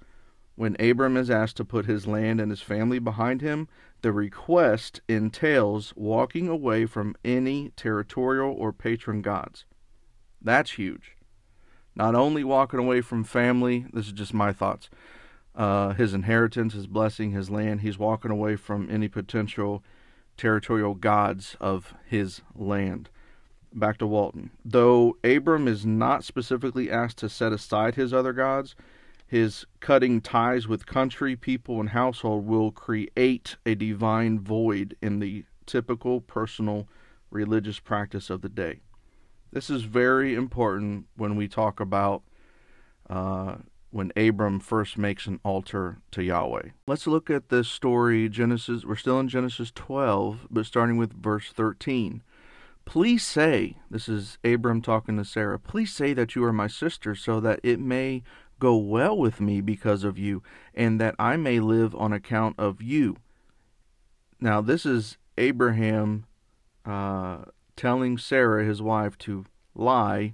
when 0.53 0.79
Abram 0.79 1.17
is 1.17 1.31
asked 1.31 1.57
to 1.57 1.65
put 1.65 1.87
his 1.87 2.05
land 2.05 2.39
and 2.39 2.51
his 2.51 2.61
family 2.61 2.99
behind 2.99 3.41
him, 3.41 3.67
the 4.03 4.11
request 4.11 5.01
entails 5.07 5.91
walking 5.95 6.49
away 6.49 6.85
from 6.85 7.15
any 7.25 7.71
territorial 7.75 8.53
or 8.53 8.71
patron 8.71 9.23
gods. 9.23 9.65
That's 10.39 10.73
huge. 10.73 11.15
Not 11.95 12.15
only 12.15 12.43
walking 12.43 12.79
away 12.79 13.01
from 13.01 13.23
family, 13.23 13.85
this 13.93 14.07
is 14.07 14.11
just 14.11 14.33
my 14.33 14.51
thoughts, 14.51 14.89
uh, 15.55 15.93
his 15.93 16.13
inheritance, 16.13 16.73
his 16.73 16.87
blessing, 16.87 17.31
his 17.31 17.49
land, 17.49 17.81
he's 17.81 17.97
walking 17.97 18.31
away 18.31 18.57
from 18.57 18.89
any 18.91 19.07
potential 19.07 19.83
territorial 20.35 20.95
gods 20.95 21.55
of 21.61 21.93
his 22.05 22.41
land. 22.53 23.09
Back 23.73 23.97
to 23.99 24.07
Walton. 24.07 24.51
Though 24.63 25.17
Abram 25.23 25.67
is 25.67 25.85
not 25.85 26.23
specifically 26.23 26.91
asked 26.91 27.17
to 27.19 27.29
set 27.29 27.53
aside 27.53 27.95
his 27.95 28.13
other 28.13 28.33
gods, 28.33 28.75
his 29.27 29.65
cutting 29.79 30.21
ties 30.21 30.67
with 30.67 30.85
country, 30.85 31.35
people, 31.35 31.79
and 31.79 31.89
household 31.89 32.45
will 32.45 32.71
create 32.71 33.55
a 33.65 33.75
divine 33.75 34.39
void 34.39 34.95
in 35.01 35.19
the 35.19 35.45
typical 35.65 36.21
personal 36.21 36.87
religious 37.31 37.79
practice 37.79 38.29
of 38.29 38.41
the 38.41 38.49
day. 38.49 38.81
This 39.55 39.69
is 39.69 39.83
very 39.83 40.35
important 40.35 41.05
when 41.15 41.37
we 41.37 41.47
talk 41.47 41.79
about 41.79 42.23
uh, 43.09 43.55
when 43.89 44.11
Abram 44.17 44.59
first 44.59 44.97
makes 44.97 45.27
an 45.27 45.39
altar 45.45 45.99
to 46.11 46.21
Yahweh. 46.21 46.71
Let's 46.87 47.07
look 47.07 47.29
at 47.29 47.47
this 47.47 47.69
story, 47.69 48.27
Genesis. 48.27 48.83
We're 48.83 48.97
still 48.97 49.17
in 49.17 49.29
Genesis 49.29 49.71
12, 49.73 50.47
but 50.51 50.65
starting 50.65 50.97
with 50.97 51.13
verse 51.13 51.53
13. 51.53 52.21
Please 52.83 53.25
say, 53.25 53.77
this 53.89 54.09
is 54.09 54.37
Abram 54.43 54.81
talking 54.81 55.15
to 55.15 55.23
Sarah, 55.23 55.57
please 55.57 55.93
say 55.93 56.11
that 56.11 56.35
you 56.35 56.43
are 56.43 56.51
my 56.51 56.67
sister 56.67 57.15
so 57.15 57.39
that 57.39 57.61
it 57.63 57.79
may 57.79 58.23
go 58.59 58.75
well 58.75 59.17
with 59.17 59.39
me 59.39 59.61
because 59.61 60.03
of 60.03 60.17
you, 60.17 60.43
and 60.73 60.99
that 60.99 61.15
I 61.17 61.37
may 61.37 61.61
live 61.61 61.95
on 61.95 62.11
account 62.11 62.55
of 62.59 62.81
you. 62.81 63.15
Now, 64.37 64.59
this 64.59 64.85
is 64.85 65.17
Abraham 65.37 66.25
uh, 66.83 67.45
telling 67.75 68.17
Sarah, 68.17 68.63
his 68.63 68.81
wife, 68.81 69.17
to 69.19 69.45
lie. 69.73 70.33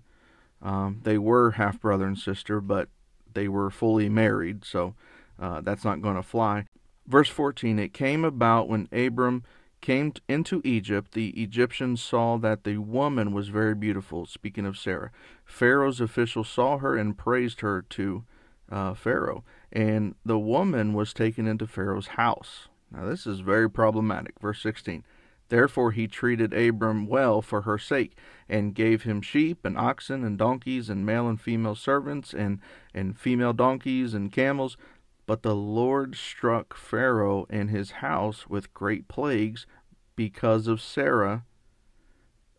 Um, 0.62 1.02
they 1.04 1.18
were 1.18 1.52
half 1.52 1.80
brother 1.80 2.06
and 2.06 2.18
sister, 2.18 2.62
but 2.62 2.90
they 3.34 3.48
were 3.48 3.70
fully 3.70 4.10
married, 4.10 4.64
so 4.64 4.96
uh, 5.40 5.62
that's 5.62 5.84
not 5.84 6.02
going 6.02 6.16
to 6.16 6.24
fly. 6.24 6.66
Verse 7.08 7.30
14 7.30 7.80
It 7.80 7.94
came 7.94 8.24
about 8.24 8.70
when 8.70 8.88
Abram 8.92 9.44
came 9.82 10.14
into 10.30 10.62
Egypt, 10.64 11.14
the 11.14 11.30
Egyptians 11.30 12.02
saw 12.02 12.38
that 12.38 12.64
the 12.64 12.78
woman 12.78 13.34
was 13.34 13.50
very 13.50 13.74
beautiful. 13.74 14.26
Speaking 14.28 14.66
of 14.66 14.78
Sarah, 14.78 15.12
Pharaoh's 15.44 16.00
officials 16.00 16.48
saw 16.48 16.78
her 16.78 16.96
and 16.96 17.18
praised 17.18 17.62
her 17.62 17.82
to 17.82 18.24
uh, 18.72 18.94
Pharaoh, 18.94 19.44
and 19.72 20.16
the 20.24 20.40
woman 20.40 20.94
was 20.94 21.14
taken 21.14 21.48
into 21.48 21.66
Pharaoh's 21.66 22.08
house. 22.08 22.68
Now, 22.92 23.06
this 23.06 23.26
is 23.26 23.40
very 23.40 23.70
problematic. 23.70 24.40
Verse 24.40 24.62
16 24.62 25.04
Therefore 25.52 25.92
he 25.92 26.08
treated 26.08 26.54
Abram 26.54 27.08
well 27.08 27.42
for 27.42 27.64
her 27.64 27.78
sake, 27.78 28.16
and 28.48 28.74
gave 28.74 29.04
him 29.04 29.22
sheep 29.22 29.66
and 29.66 29.78
oxen 29.78 30.24
and 30.24 30.38
donkeys 30.38 30.90
and 30.90 31.06
male 31.06 31.28
and 31.28 31.42
female 31.42 31.76
servants 31.76 32.34
and, 32.34 32.62
and 32.94 33.20
female 33.20 33.52
donkeys 33.52 34.14
and 34.14 34.32
camels. 34.32 34.78
But 35.26 35.44
the 35.44 35.54
Lord 35.54 36.16
struck 36.16 36.74
Pharaoh 36.74 37.48
and 37.50 37.70
his 37.70 37.92
house 37.92 38.48
with 38.48 38.74
great 38.74 39.10
plagues 39.10 39.68
because 40.16 40.68
of 40.68 40.80
Sarah, 40.80 41.44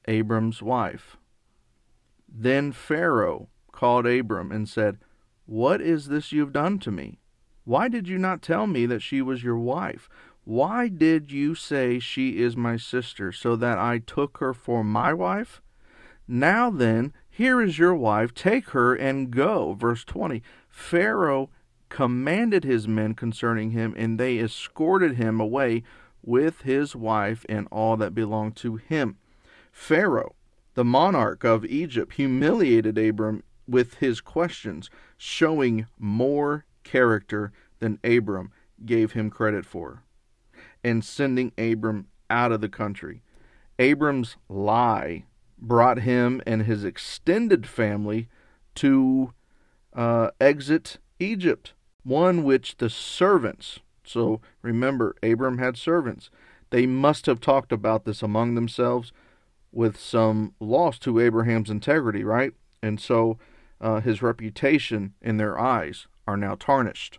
Abram's 0.06 0.60
wife. 0.60 1.16
Then 2.28 2.72
Pharaoh 2.72 3.48
called 3.72 4.06
Abram 4.06 4.52
and 4.52 4.68
said, 4.68 4.98
What 5.46 5.80
is 5.80 6.08
this 6.08 6.30
you've 6.30 6.52
done 6.52 6.78
to 6.80 6.90
me? 6.90 7.20
Why 7.64 7.88
did 7.88 8.06
you 8.06 8.18
not 8.18 8.42
tell 8.42 8.66
me 8.66 8.84
that 8.84 9.00
she 9.00 9.22
was 9.22 9.42
your 9.42 9.58
wife? 9.58 10.10
Why 10.44 10.88
did 10.88 11.30
you 11.30 11.54
say 11.54 11.98
she 11.98 12.38
is 12.38 12.56
my 12.56 12.76
sister, 12.76 13.30
so 13.30 13.54
that 13.56 13.78
I 13.78 13.98
took 13.98 14.38
her 14.38 14.52
for 14.52 14.82
my 14.82 15.12
wife? 15.12 15.62
Now 16.26 16.68
then, 16.68 17.12
here 17.30 17.62
is 17.62 17.78
your 17.78 17.94
wife, 17.94 18.34
take 18.34 18.70
her 18.70 18.94
and 18.94 19.30
go. 19.30 19.74
Verse 19.74 20.04
20 20.04 20.42
Pharaoh 20.68 21.50
commanded 21.88 22.64
his 22.64 22.88
men 22.88 23.14
concerning 23.14 23.70
him, 23.70 23.94
and 23.96 24.18
they 24.18 24.38
escorted 24.38 25.16
him 25.16 25.40
away 25.40 25.84
with 26.22 26.62
his 26.62 26.96
wife 26.96 27.44
and 27.48 27.68
all 27.70 27.96
that 27.96 28.14
belonged 28.14 28.56
to 28.56 28.76
him. 28.76 29.18
Pharaoh 29.70 30.34
The 30.74 30.84
monarch 30.84 31.44
of 31.44 31.64
Egypt 31.64 32.14
humiliated 32.14 32.98
Abram 32.98 33.42
with 33.68 33.94
his 33.94 34.20
questions, 34.20 34.90
showing 35.16 35.86
more 35.98 36.64
character 36.82 37.52
than 37.78 37.98
Abram 38.02 38.50
gave 38.84 39.12
him 39.12 39.30
credit 39.30 39.64
for, 39.64 40.02
and 40.84 41.04
sending 41.04 41.52
Abram 41.58 42.08
out 42.30 42.52
of 42.52 42.60
the 42.60 42.68
country. 42.68 43.22
Abram's 43.78 44.36
lie 44.48 45.24
brought 45.58 46.00
him 46.00 46.42
and 46.46 46.62
his 46.62 46.84
extended 46.84 47.66
family 47.66 48.28
to 48.74 49.32
uh, 49.94 50.30
exit 50.40 50.98
Egypt, 51.18 51.74
one 52.02 52.42
which 52.42 52.76
the 52.78 52.90
servants, 52.90 53.80
so 54.04 54.40
remember, 54.62 55.14
Abram 55.22 55.58
had 55.58 55.76
servants, 55.76 56.30
they 56.70 56.86
must 56.86 57.26
have 57.26 57.40
talked 57.40 57.70
about 57.70 58.04
this 58.04 58.22
among 58.22 58.54
themselves 58.54 59.12
with 59.70 59.98
some 59.98 60.54
loss 60.58 60.98
to 61.00 61.20
Abraham's 61.20 61.70
integrity, 61.70 62.24
right? 62.24 62.52
And 62.82 63.00
so 63.00 63.38
uh, 63.80 64.00
his 64.00 64.22
reputation 64.22 65.14
in 65.20 65.36
their 65.36 65.58
eyes 65.58 66.06
are 66.26 66.36
now 66.36 66.54
tarnished. 66.54 67.18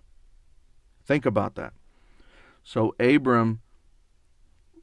Think 1.05 1.25
about 1.25 1.55
that. 1.55 1.73
So 2.63 2.95
Abram 2.99 3.61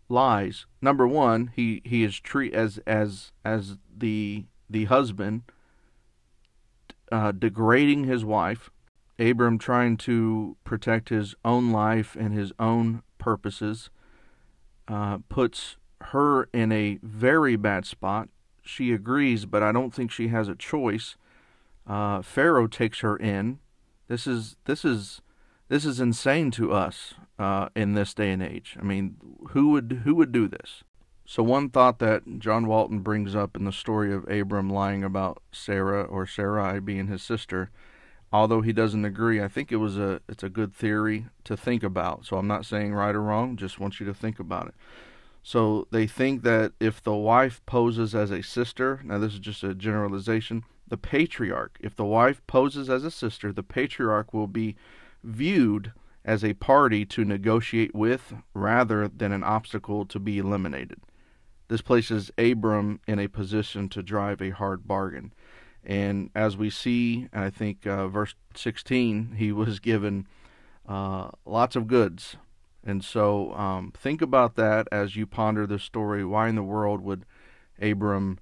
lies. 0.08 0.66
Number 0.82 1.06
one, 1.06 1.52
he, 1.54 1.80
he 1.84 2.04
is 2.04 2.18
treat 2.20 2.52
as 2.52 2.78
as 2.86 3.32
as 3.44 3.78
the 3.96 4.44
the 4.68 4.84
husband, 4.84 5.42
uh, 7.10 7.32
degrading 7.32 8.04
his 8.04 8.24
wife. 8.24 8.70
Abram 9.18 9.58
trying 9.58 9.96
to 9.98 10.56
protect 10.64 11.10
his 11.10 11.34
own 11.44 11.72
life 11.72 12.16
and 12.18 12.32
his 12.32 12.52
own 12.58 13.02
purposes 13.18 13.90
uh, 14.88 15.18
puts 15.28 15.76
her 16.00 16.44
in 16.54 16.72
a 16.72 16.98
very 17.02 17.56
bad 17.56 17.84
spot. 17.84 18.28
She 18.62 18.92
agrees, 18.92 19.44
but 19.44 19.62
I 19.62 19.72
don't 19.72 19.92
think 19.92 20.10
she 20.10 20.28
has 20.28 20.48
a 20.48 20.54
choice. 20.54 21.16
Uh, 21.86 22.22
Pharaoh 22.22 22.66
takes 22.66 23.00
her 23.00 23.16
in. 23.16 23.58
This 24.08 24.26
is 24.26 24.56
this 24.64 24.84
is 24.84 25.20
this 25.70 25.84
is 25.84 26.00
insane 26.00 26.50
to 26.50 26.72
us 26.72 27.14
uh, 27.38 27.68
in 27.76 27.94
this 27.94 28.12
day 28.12 28.32
and 28.32 28.42
age. 28.42 28.76
I 28.78 28.82
mean, 28.82 29.16
who 29.50 29.70
would 29.70 30.02
who 30.04 30.16
would 30.16 30.32
do 30.32 30.48
this? 30.48 30.82
So 31.24 31.44
one 31.44 31.70
thought 31.70 32.00
that 32.00 32.40
John 32.40 32.66
Walton 32.66 32.98
brings 32.98 33.36
up 33.36 33.56
in 33.56 33.64
the 33.64 33.72
story 33.72 34.12
of 34.12 34.28
Abram 34.28 34.68
lying 34.68 35.04
about 35.04 35.40
Sarah 35.52 36.02
or 36.02 36.26
Sarai 36.26 36.80
being 36.80 37.06
his 37.06 37.22
sister, 37.22 37.70
although 38.32 38.62
he 38.62 38.72
doesn't 38.72 39.04
agree, 39.04 39.40
I 39.40 39.46
think 39.46 39.70
it 39.70 39.76
was 39.76 39.96
a 39.96 40.20
it's 40.28 40.42
a 40.42 40.48
good 40.48 40.74
theory 40.74 41.26
to 41.44 41.56
think 41.56 41.84
about. 41.84 42.26
So 42.26 42.36
I'm 42.36 42.48
not 42.48 42.66
saying 42.66 42.92
right 42.92 43.14
or 43.14 43.22
wrong, 43.22 43.56
just 43.56 43.78
want 43.78 44.00
you 44.00 44.06
to 44.06 44.14
think 44.14 44.40
about 44.40 44.66
it. 44.66 44.74
So 45.44 45.86
they 45.92 46.08
think 46.08 46.42
that 46.42 46.72
if 46.80 47.00
the 47.00 47.14
wife 47.14 47.62
poses 47.64 48.12
as 48.12 48.32
a 48.32 48.42
sister, 48.42 49.00
now 49.04 49.18
this 49.18 49.34
is 49.34 49.38
just 49.38 49.62
a 49.62 49.72
generalization, 49.72 50.64
the 50.88 50.96
patriarch, 50.96 51.78
if 51.80 51.94
the 51.94 52.04
wife 52.04 52.42
poses 52.48 52.90
as 52.90 53.04
a 53.04 53.10
sister, 53.10 53.52
the 53.52 53.62
patriarch 53.62 54.34
will 54.34 54.48
be 54.48 54.74
viewed 55.22 55.92
as 56.24 56.44
a 56.44 56.54
party 56.54 57.04
to 57.06 57.24
negotiate 57.24 57.94
with 57.94 58.34
rather 58.54 59.08
than 59.08 59.32
an 59.32 59.42
obstacle 59.42 60.04
to 60.06 60.18
be 60.18 60.38
eliminated. 60.38 61.00
This 61.68 61.82
places 61.82 62.30
Abram 62.36 63.00
in 63.06 63.18
a 63.18 63.28
position 63.28 63.88
to 63.90 64.02
drive 64.02 64.42
a 64.42 64.50
hard 64.50 64.86
bargain. 64.86 65.32
And 65.84 66.30
as 66.34 66.56
we 66.56 66.68
see, 66.68 67.28
I 67.32 67.48
think 67.48 67.86
uh, 67.86 68.08
verse 68.08 68.34
16, 68.54 69.36
he 69.38 69.52
was 69.52 69.78
given 69.78 70.26
uh, 70.86 71.30
lots 71.46 71.76
of 71.76 71.86
goods. 71.86 72.36
And 72.84 73.04
so 73.04 73.54
um, 73.54 73.92
think 73.96 74.20
about 74.20 74.56
that 74.56 74.88
as 74.90 75.16
you 75.16 75.26
ponder 75.26 75.66
this 75.66 75.82
story. 75.82 76.24
Why 76.24 76.48
in 76.48 76.54
the 76.54 76.62
world 76.62 77.02
would 77.02 77.24
Abram 77.80 78.38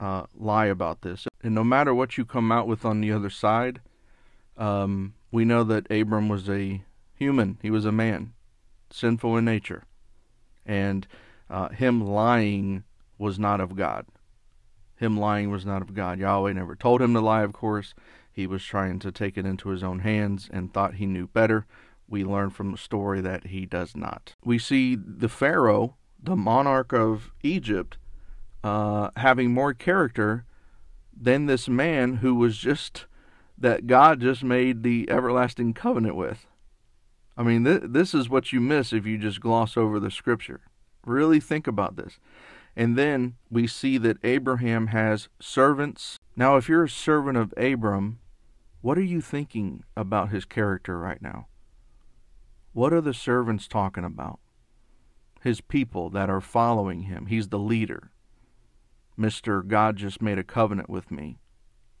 uh, 0.00 0.24
lie 0.34 0.66
about 0.66 1.02
this? 1.02 1.26
And 1.42 1.54
no 1.54 1.64
matter 1.64 1.94
what 1.94 2.18
you 2.18 2.24
come 2.24 2.50
out 2.50 2.66
with 2.66 2.84
on 2.84 3.00
the 3.00 3.12
other 3.12 3.30
side, 3.30 3.80
um, 4.56 5.14
we 5.30 5.44
know 5.44 5.64
that 5.64 5.90
Abram 5.90 6.28
was 6.28 6.48
a 6.48 6.82
human, 7.14 7.58
he 7.62 7.70
was 7.70 7.84
a 7.84 7.92
man, 7.92 8.32
sinful 8.90 9.36
in 9.36 9.44
nature. 9.44 9.84
And 10.64 11.06
uh, 11.50 11.68
him 11.70 12.04
lying 12.06 12.84
was 13.18 13.38
not 13.38 13.60
of 13.60 13.76
God. 13.76 14.06
Him 14.96 15.18
lying 15.18 15.50
was 15.50 15.66
not 15.66 15.82
of 15.82 15.94
God. 15.94 16.18
Yahweh 16.18 16.52
never 16.52 16.76
told 16.76 17.02
him 17.02 17.14
to 17.14 17.20
lie, 17.20 17.42
of 17.42 17.52
course. 17.52 17.94
He 18.32 18.46
was 18.46 18.64
trying 18.64 18.98
to 19.00 19.12
take 19.12 19.36
it 19.36 19.44
into 19.44 19.68
his 19.68 19.82
own 19.82 20.00
hands 20.00 20.48
and 20.52 20.72
thought 20.72 20.94
he 20.94 21.06
knew 21.06 21.26
better. 21.26 21.66
We 22.08 22.24
learn 22.24 22.50
from 22.50 22.72
the 22.72 22.78
story 22.78 23.20
that 23.20 23.48
he 23.48 23.66
does 23.66 23.96
not. 23.96 24.34
We 24.44 24.58
see 24.58 24.96
the 24.96 25.28
Pharaoh, 25.28 25.96
the 26.22 26.36
monarch 26.36 26.92
of 26.92 27.32
Egypt, 27.42 27.98
uh, 28.62 29.10
having 29.16 29.52
more 29.52 29.74
character 29.74 30.44
than 31.18 31.46
this 31.46 31.68
man 31.68 32.16
who 32.16 32.34
was 32.34 32.56
just 32.56 33.06
that 33.62 33.86
God 33.86 34.20
just 34.20 34.44
made 34.44 34.82
the 34.82 35.08
everlasting 35.08 35.72
covenant 35.72 36.16
with. 36.16 36.46
I 37.36 37.42
mean, 37.42 37.64
th- 37.64 37.82
this 37.84 38.12
is 38.12 38.28
what 38.28 38.52
you 38.52 38.60
miss 38.60 38.92
if 38.92 39.06
you 39.06 39.16
just 39.16 39.40
gloss 39.40 39.76
over 39.76 39.98
the 39.98 40.10
scripture. 40.10 40.60
Really 41.06 41.40
think 41.40 41.66
about 41.66 41.96
this. 41.96 42.18
And 42.76 42.96
then 42.96 43.34
we 43.50 43.66
see 43.66 43.98
that 43.98 44.18
Abraham 44.24 44.88
has 44.88 45.28
servants. 45.40 46.18
Now, 46.36 46.56
if 46.56 46.68
you're 46.68 46.84
a 46.84 46.90
servant 46.90 47.38
of 47.38 47.54
Abram, 47.56 48.18
what 48.80 48.98
are 48.98 49.02
you 49.02 49.20
thinking 49.20 49.84
about 49.96 50.30
his 50.30 50.44
character 50.44 50.98
right 50.98 51.22
now? 51.22 51.46
What 52.72 52.92
are 52.92 53.00
the 53.00 53.14
servants 53.14 53.68
talking 53.68 54.04
about? 54.04 54.40
His 55.42 55.60
people 55.60 56.10
that 56.10 56.30
are 56.30 56.40
following 56.40 57.02
him. 57.02 57.26
He's 57.26 57.48
the 57.48 57.58
leader. 57.58 58.10
Mr. 59.18 59.66
God 59.66 59.96
just 59.96 60.22
made 60.22 60.38
a 60.38 60.44
covenant 60.44 60.88
with 60.88 61.10
me. 61.10 61.38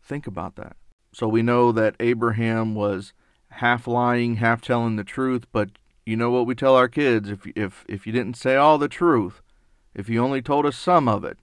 Think 0.02 0.26
about 0.26 0.56
that. 0.56 0.76
So 1.12 1.28
we 1.28 1.42
know 1.42 1.72
that 1.72 1.96
Abraham 2.00 2.74
was 2.74 3.12
half 3.50 3.86
lying, 3.86 4.36
half 4.36 4.62
telling 4.62 4.96
the 4.96 5.04
truth, 5.04 5.46
but 5.52 5.70
you 6.06 6.16
know 6.16 6.30
what 6.30 6.46
we 6.46 6.54
tell 6.54 6.74
our 6.74 6.88
kids 6.88 7.30
if 7.30 7.46
if 7.54 7.84
if 7.88 8.06
you 8.06 8.12
didn't 8.12 8.36
say 8.36 8.56
all 8.56 8.78
the 8.78 8.88
truth, 8.88 9.42
if 9.94 10.08
you 10.08 10.22
only 10.22 10.42
told 10.42 10.66
us 10.66 10.76
some 10.76 11.08
of 11.08 11.24
it, 11.24 11.38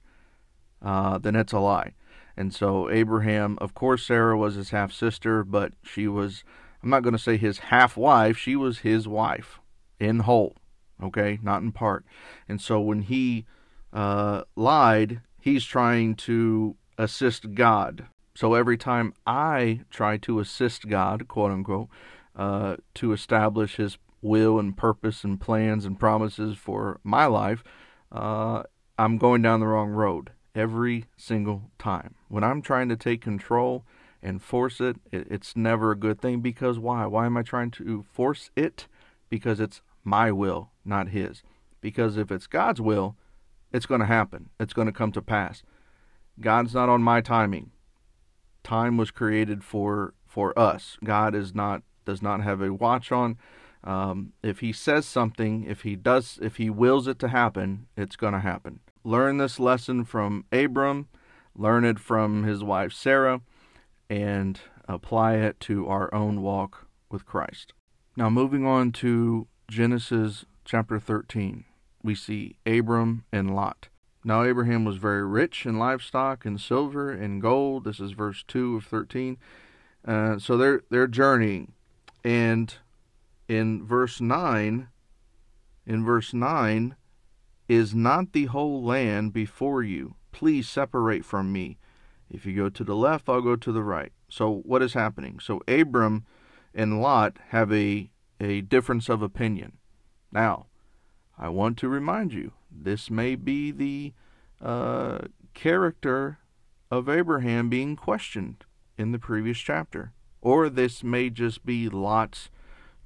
uh, 0.81 1.17
then 1.17 1.35
it's 1.35 1.53
a 1.53 1.59
lie. 1.59 1.93
And 2.35 2.53
so 2.53 2.89
Abraham, 2.89 3.57
of 3.61 3.73
course, 3.73 4.05
Sarah 4.05 4.37
was 4.37 4.55
his 4.55 4.71
half 4.71 4.91
sister, 4.91 5.43
but 5.43 5.73
she 5.83 6.07
was 6.07 6.43
I'm 6.81 6.89
not 6.89 7.03
going 7.03 7.13
to 7.13 7.19
say 7.19 7.37
his 7.37 7.59
half 7.59 7.95
wife, 7.95 8.37
she 8.37 8.55
was 8.55 8.79
his 8.79 9.07
wife 9.07 9.59
in 9.99 10.19
whole, 10.19 10.55
okay, 11.03 11.39
not 11.43 11.61
in 11.61 11.71
part. 11.71 12.05
And 12.47 12.61
so 12.61 12.79
when 12.79 13.03
he 13.03 13.45
uh, 13.91 14.43
lied, 14.55 15.21
he's 15.39 15.65
trying 15.65 16.15
to 16.15 16.75
assist 16.97 17.53
God 17.53 18.07
so 18.39 18.53
every 18.53 18.77
time 18.77 19.13
I 19.27 19.81
try 19.89 20.15
to 20.19 20.39
assist 20.39 20.87
God, 20.87 21.27
quote 21.27 21.51
unquote, 21.51 21.89
uh, 22.37 22.77
to 22.93 23.11
establish 23.11 23.75
His 23.75 23.97
will 24.21 24.59
and 24.59 24.77
purpose 24.77 25.25
and 25.25 25.41
plans 25.41 25.83
and 25.83 25.99
promises 25.99 26.57
for 26.57 27.01
my 27.03 27.25
life, 27.25 27.65
uh, 28.13 28.63
I'm 28.97 29.17
going 29.17 29.41
down 29.41 29.59
the 29.59 29.67
wrong 29.67 29.89
road 29.89 30.29
every 30.55 31.03
single 31.17 31.69
time. 31.77 32.15
When 32.29 32.45
I'm 32.45 32.61
trying 32.61 32.87
to 32.87 32.95
take 32.95 33.19
control 33.19 33.83
and 34.23 34.41
force 34.41 34.79
it, 34.79 34.95
it, 35.11 35.27
it's 35.29 35.57
never 35.57 35.91
a 35.91 35.99
good 35.99 36.21
thing 36.21 36.39
because 36.39 36.79
why? 36.79 37.07
Why 37.07 37.25
am 37.25 37.35
I 37.35 37.41
trying 37.41 37.71
to 37.71 38.05
force 38.09 38.51
it? 38.55 38.87
Because 39.27 39.59
it's 39.59 39.81
my 40.05 40.31
will, 40.31 40.71
not 40.85 41.09
His. 41.09 41.43
Because 41.81 42.15
if 42.15 42.31
it's 42.31 42.47
God's 42.47 42.79
will, 42.79 43.17
it's 43.73 43.85
going 43.85 43.99
to 43.99 44.07
happen, 44.07 44.47
it's 44.61 44.71
going 44.71 44.87
to 44.87 44.93
come 44.93 45.11
to 45.11 45.21
pass. 45.21 45.61
God's 46.39 46.73
not 46.73 46.87
on 46.87 47.03
my 47.03 47.19
timing 47.19 47.71
time 48.63 48.97
was 48.97 49.11
created 49.11 49.63
for 49.63 50.13
for 50.27 50.57
us. 50.57 50.97
God 51.03 51.35
is 51.35 51.55
not 51.55 51.83
does 52.05 52.21
not 52.21 52.41
have 52.41 52.61
a 52.61 52.73
watch 52.73 53.11
on. 53.11 53.37
Um, 53.83 54.33
if 54.43 54.59
He 54.59 54.73
says 54.73 55.05
something, 55.05 55.63
if 55.63 55.81
He 55.81 55.95
does, 55.95 56.39
if 56.41 56.57
He 56.57 56.69
wills 56.69 57.07
it 57.07 57.19
to 57.19 57.29
happen, 57.29 57.87
it's 57.95 58.15
going 58.15 58.33
to 58.33 58.39
happen. 58.39 58.79
Learn 59.03 59.37
this 59.37 59.59
lesson 59.59 60.03
from 60.05 60.45
Abram. 60.51 61.07
Learn 61.55 61.83
it 61.83 61.99
from 61.99 62.43
his 62.43 62.63
wife 62.63 62.93
Sarah, 62.93 63.41
and 64.09 64.61
apply 64.87 65.35
it 65.35 65.59
to 65.61 65.87
our 65.87 66.13
own 66.13 66.41
walk 66.41 66.87
with 67.09 67.25
Christ. 67.25 67.73
Now, 68.15 68.29
moving 68.29 68.65
on 68.65 68.93
to 68.93 69.47
Genesis 69.67 70.45
chapter 70.63 70.99
13, 71.01 71.65
we 72.01 72.15
see 72.15 72.55
Abram 72.65 73.25
and 73.33 73.53
Lot. 73.53 73.88
Now 74.23 74.43
Abraham 74.43 74.85
was 74.85 74.97
very 74.97 75.25
rich 75.25 75.65
in 75.65 75.79
livestock 75.79 76.45
and 76.45 76.59
silver 76.59 77.09
and 77.09 77.41
gold. 77.41 77.85
This 77.85 77.99
is 77.99 78.11
verse 78.11 78.43
two 78.47 78.75
of 78.75 78.85
thirteen. 78.85 79.37
Uh, 80.05 80.39
so 80.39 80.57
they're 80.57 80.81
they're 80.89 81.07
journeying, 81.07 81.73
and 82.23 82.75
in 83.47 83.85
verse 83.85 84.21
nine, 84.21 84.89
in 85.85 86.03
verse 86.03 86.33
nine, 86.33 86.95
is 87.67 87.95
not 87.95 88.33
the 88.33 88.45
whole 88.45 88.83
land 88.83 89.33
before 89.33 89.83
you? 89.83 90.15
Please 90.31 90.69
separate 90.69 91.25
from 91.25 91.51
me. 91.51 91.77
If 92.29 92.45
you 92.45 92.55
go 92.55 92.69
to 92.69 92.83
the 92.83 92.95
left, 92.95 93.27
I'll 93.27 93.41
go 93.41 93.55
to 93.55 93.71
the 93.71 93.83
right. 93.83 94.11
So 94.29 94.61
what 94.65 94.83
is 94.83 94.93
happening? 94.93 95.39
So 95.39 95.61
Abram 95.67 96.25
and 96.73 97.01
Lot 97.01 97.37
have 97.49 97.73
a 97.73 98.11
a 98.39 98.61
difference 98.61 99.09
of 99.09 99.21
opinion. 99.21 99.77
Now, 100.31 100.67
I 101.39 101.49
want 101.49 101.77
to 101.77 101.87
remind 101.87 102.33
you 102.33 102.51
this 102.69 103.09
may 103.09 103.35
be 103.35 103.71
the 103.71 104.13
uh, 104.61 105.19
character 105.53 106.39
of 106.91 107.07
Abraham 107.07 107.69
being 107.69 107.95
questioned 107.95 108.65
in 108.97 109.13
the 109.13 109.19
previous 109.19 109.57
chapter. 109.57 110.11
Or 110.41 110.69
this 110.69 111.03
may 111.03 111.29
just 111.29 111.65
be 111.65 111.87
Lot's 111.87 112.49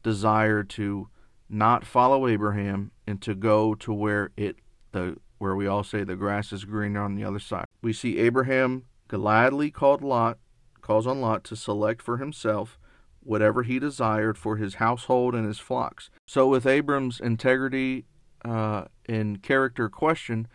desire 0.02 0.64
to 0.64 1.10
not 1.48 1.86
follow 1.86 2.28
Abraham 2.28 2.92
and 3.06 3.22
to 3.22 3.36
go 3.36 3.76
to 3.76 3.94
where 3.94 4.32
it 4.36 4.58
the 4.92 5.18
where 5.38 5.56
we 5.56 5.68
all 5.68 5.84
say 5.84 6.04
the 6.04 6.16
grass 6.16 6.54
is 6.54 6.64
greener 6.64 7.02
on 7.02 7.16
the 7.16 7.24
other 7.24 7.40
side. 7.40 7.66
We 7.82 7.94
see 7.94 8.18
Abraham 8.18 8.86
gladly 9.08 9.72
called 9.72 10.02
Lot 10.02 10.38
calls 10.82 11.06
on 11.06 11.22
Lot 11.22 11.44
to 11.46 11.56
select 11.56 12.02
for 12.02 12.18
himself 12.18 12.80
whatever 13.20 13.64
he 13.64 13.80
desired 13.80 14.38
for 14.38 14.58
his 14.58 14.76
household 14.76 15.34
and 15.34 15.46
his 15.46 15.60
flocks. 15.60 16.10
So 16.28 16.48
with 16.48 16.66
Abram's 16.66 17.20
integrity 17.20 18.06
uh, 18.44 18.86
and 19.08 19.42
character 19.42 19.90
question, 19.90 20.48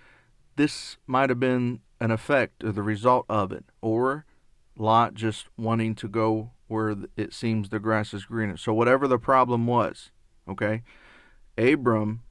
this 0.56 0.96
might 1.06 1.30
have 1.30 1.40
been 1.40 1.80
an 2.00 2.10
effect 2.10 2.64
or 2.64 2.72
the 2.72 2.82
result 2.82 3.26
of 3.28 3.52
it, 3.52 3.64
or 3.80 4.24
Lot 4.76 5.14
just 5.14 5.46
wanting 5.56 5.94
to 5.96 6.08
go 6.08 6.52
where 6.68 6.94
it 7.16 7.32
seems 7.32 7.68
the 7.68 7.78
grass 7.78 8.12
is 8.12 8.26
greener. 8.26 8.56
So 8.56 8.72
whatever 8.72 9.08
the 9.08 9.18
problem 9.18 9.66
was, 9.66 10.10
okay, 10.48 10.82
Abram 11.56 12.22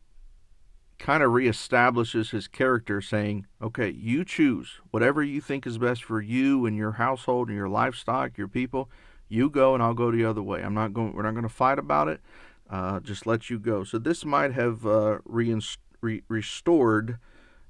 kind 0.99 1.21
of 1.21 1.31
reestablishes 1.31 2.31
his 2.31 2.47
character 2.47 3.01
saying, 3.01 3.45
okay, 3.61 3.89
you 3.89 4.25
choose 4.25 4.79
whatever 4.91 5.21
you 5.21 5.41
think 5.41 5.67
is 5.67 5.77
best 5.77 6.03
for 6.03 6.21
you 6.21 6.65
and 6.65 6.75
your 6.75 6.93
household 6.93 7.49
and 7.49 7.57
your 7.57 7.69
livestock, 7.69 8.37
your 8.37 8.47
people. 8.47 8.89
You 9.29 9.49
go 9.49 9.73
and 9.73 9.83
I'll 9.83 9.93
go 9.93 10.09
the 10.09 10.25
other 10.25 10.41
way. 10.41 10.61
I'm 10.61 10.73
not 10.73 10.93
going, 10.93 11.13
we're 11.13 11.23
not 11.23 11.33
going 11.33 11.43
to 11.43 11.49
fight 11.49 11.79
about 11.79 12.07
it. 12.07 12.21
Uh, 12.69 12.99
just 12.99 13.25
let 13.25 13.49
you 13.49 13.59
go. 13.59 13.83
So 13.83 13.97
this 13.97 14.25
might 14.25 14.53
have 14.53 14.85
uh, 14.85 15.19
re- 15.25 16.23
restored, 16.27 17.17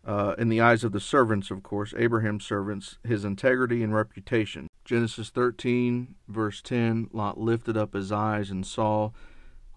uh, 0.08 0.36
in 0.38 0.48
the 0.48 0.62
eyes 0.62 0.86
of 0.86 0.94
the 0.94 1.02
servants, 1.02 1.52
of 1.52 1.62
course, 1.64 1.94
Abraham's 1.98 2.46
servants, 2.46 2.98
his 3.04 3.26
integrity 3.26 3.84
and 3.84 3.94
reputation. 3.94 4.68
Genesis 4.86 5.30
13, 5.30 6.16
verse 6.30 6.62
10 6.62 7.10
Lot 7.12 7.38
lifted 7.38 7.76
up 7.76 7.94
his 7.94 8.10
eyes 8.10 8.50
and 8.50 8.66
saw 8.66 9.12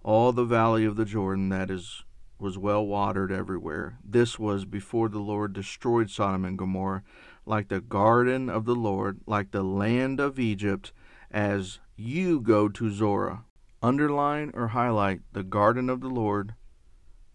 all 0.05 0.33
the 0.33 0.45
valley 0.45 0.85
of 0.85 0.95
the 0.97 1.05
Jordan 1.05 1.49
that 1.49 1.69
is 1.69 2.05
was 2.39 2.57
well 2.57 2.87
watered 2.87 3.31
everywhere. 3.31 3.99
This 4.03 4.39
was 4.39 4.65
before 4.65 5.09
the 5.09 5.19
Lord 5.19 5.53
destroyed 5.53 6.11
Sodom 6.11 6.45
and 6.45 6.57
Gomorrah, 6.57 7.03
like 7.45 7.69
the 7.69 7.83
garden 7.83 8.49
of 8.49 8.65
the 8.65 8.75
Lord, 8.75 9.21
like 9.27 9.51
the 9.51 9.63
land 9.63 10.21
of 10.21 10.39
Egypt, 10.39 10.93
as 11.31 11.81
you 11.97 12.41
go 12.41 12.69
to 12.69 12.91
Zoar. 12.91 13.45
Underline 13.83 14.51
or 14.55 14.69
highlight 14.69 15.21
the 15.33 15.43
garden 15.43 15.89
of 15.89 16.01
the 16.01 16.09
Lord 16.09 16.55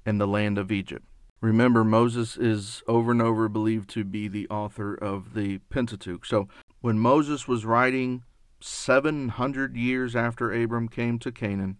and 0.06 0.22
the 0.22 0.28
land 0.28 0.58
of 0.58 0.72
Egypt. 0.72 1.06
Remember, 1.42 1.84
Moses 1.84 2.38
is 2.38 2.84
over 2.88 3.12
and 3.12 3.22
over 3.22 3.50
believed 3.50 3.90
to 3.92 4.04
be 4.04 4.28
the 4.28 4.48
author 4.50 4.94
of 4.94 5.34
the 5.34 5.60
Pentateuch. 5.70 6.26
So 6.26 6.48
when 6.82 7.00
Moses 7.00 7.48
was 7.48 7.66
writing 7.66 8.24
700 8.62 9.76
years 9.76 10.16
after 10.16 10.52
Abram 10.52 10.88
came 10.88 11.20
to 11.20 11.32
Canaan, 11.32 11.78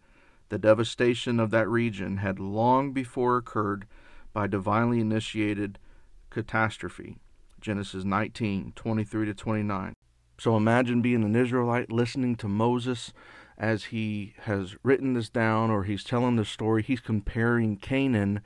the 0.50 0.58
devastation 0.58 1.40
of 1.40 1.52
that 1.52 1.70
region 1.70 2.18
had 2.18 2.40
long 2.40 2.92
before 2.92 3.38
occurred 3.38 3.88
by 4.34 4.48
divinely 4.48 5.00
initiated 5.00 5.80
catastrophe. 6.30 7.18
Genesis 7.62 8.04
19, 8.04 8.74
23 8.76 9.26
to 9.26 9.34
29. 9.34 9.94
So 10.38 10.58
imagine 10.58 11.02
being 11.02 11.24
an 11.24 11.36
Israelite 11.36 11.92
listening 11.92 12.36
to 12.36 12.48
Moses 12.48 13.14
as 13.58 13.86
he 13.86 14.34
has 14.42 14.76
written 14.84 15.14
this 15.14 15.30
down 15.30 15.72
or 15.72 15.84
he's 15.84 16.04
telling 16.04 16.36
the 16.36 16.46
story. 16.46 16.84
He's 16.84 17.00
comparing 17.00 17.78
Canaan 17.78 18.42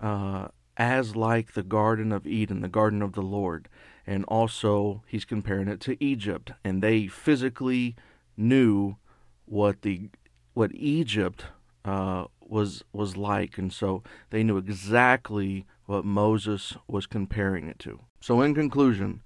uh, 0.00 0.48
as 0.76 1.16
like 1.16 1.52
the 1.52 1.62
Garden 1.62 2.12
of 2.12 2.26
Eden, 2.26 2.60
the 2.60 2.68
Garden 2.68 3.02
of 3.02 3.12
the 3.12 3.22
Lord. 3.22 3.68
And 4.06 4.24
also, 4.24 5.02
he's 5.06 5.24
comparing 5.24 5.68
it 5.68 5.80
to 5.82 6.02
Egypt. 6.04 6.52
And 6.64 6.82
they 6.82 7.06
physically 7.06 7.94
knew 8.36 8.96
what 9.44 9.82
the 9.82 10.10
what 10.54 10.70
Egypt 10.74 11.46
uh, 11.84 12.24
was 12.40 12.84
was 12.92 13.16
like, 13.16 13.58
and 13.58 13.72
so 13.72 14.02
they 14.30 14.42
knew 14.42 14.56
exactly 14.58 15.66
what 15.86 16.04
Moses 16.04 16.76
was 16.86 17.06
comparing 17.06 17.66
it 17.66 17.78
to. 17.80 18.00
So, 18.20 18.40
in 18.42 18.54
conclusion, 18.54 19.22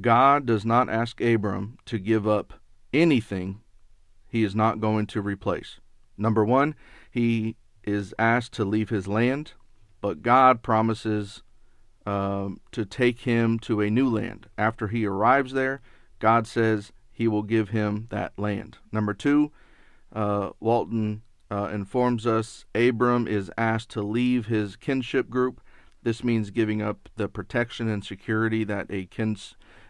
God 0.00 0.46
does 0.46 0.64
not 0.64 0.88
ask 0.88 1.20
Abram 1.20 1.78
to 1.86 1.98
give 1.98 2.26
up 2.28 2.54
anything 2.92 3.60
he 4.28 4.44
is 4.44 4.54
not 4.54 4.80
going 4.80 5.06
to 5.06 5.22
replace. 5.22 5.80
Number 6.16 6.44
one, 6.44 6.74
he 7.10 7.56
is 7.84 8.14
asked 8.18 8.52
to 8.54 8.64
leave 8.64 8.90
his 8.90 9.08
land, 9.08 9.52
but 10.00 10.22
God 10.22 10.62
promises 10.62 11.42
um, 12.06 12.60
to 12.72 12.84
take 12.84 13.20
him 13.20 13.58
to 13.60 13.80
a 13.80 13.90
new 13.90 14.08
land. 14.08 14.48
After 14.56 14.88
he 14.88 15.06
arrives 15.06 15.52
there, 15.52 15.80
God 16.18 16.46
says 16.46 16.92
he 17.10 17.28
will 17.28 17.42
give 17.42 17.70
him 17.70 18.06
that 18.10 18.38
land. 18.38 18.78
Number 18.92 19.14
two, 19.14 19.52
uh, 20.12 20.50
Walton 20.60 21.22
uh, 21.50 21.70
informs 21.72 22.26
us 22.26 22.64
Abram 22.74 23.26
is 23.26 23.50
asked 23.56 23.90
to 23.90 24.02
leave 24.02 24.46
his 24.46 24.76
kinship 24.76 25.28
group. 25.28 25.60
This 26.02 26.22
means 26.22 26.50
giving 26.50 26.80
up 26.80 27.08
the 27.16 27.28
protection 27.28 27.88
and 27.88 28.04
security 28.04 28.64
that 28.64 28.90
a, 28.90 29.08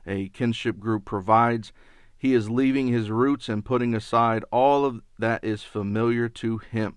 a 0.06 0.28
kinship 0.30 0.78
group 0.78 1.04
provides. 1.04 1.72
He 2.18 2.34
is 2.34 2.50
leaving 2.50 2.88
his 2.88 3.10
roots 3.10 3.48
and 3.48 3.64
putting 3.64 3.94
aside 3.94 4.44
all 4.50 4.84
of 4.84 5.02
that 5.18 5.44
is 5.44 5.62
familiar 5.62 6.28
to 6.30 6.58
him. 6.58 6.96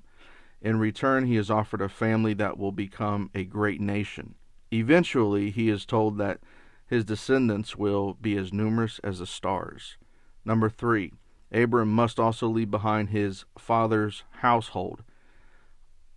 In 0.61 0.79
return, 0.79 1.27
he 1.27 1.37
is 1.37 1.51
offered 1.51 1.81
a 1.81 1.89
family 1.89 2.33
that 2.35 2.57
will 2.57 2.71
become 2.71 3.29
a 3.35 3.45
great 3.45 3.79
nation. 3.79 4.35
Eventually, 4.71 5.51
he 5.51 5.69
is 5.69 5.85
told 5.85 6.17
that 6.17 6.39
his 6.87 7.05
descendants 7.05 7.75
will 7.75 8.15
be 8.15 8.35
as 8.35 8.51
numerous 8.51 8.99
as 9.03 9.19
the 9.19 9.27
stars. 9.27 9.97
Number 10.43 10.69
three, 10.69 11.13
Abram 11.51 11.89
must 11.89 12.19
also 12.19 12.47
leave 12.47 12.71
behind 12.71 13.09
his 13.09 13.45
father's 13.57 14.23
household. 14.39 15.03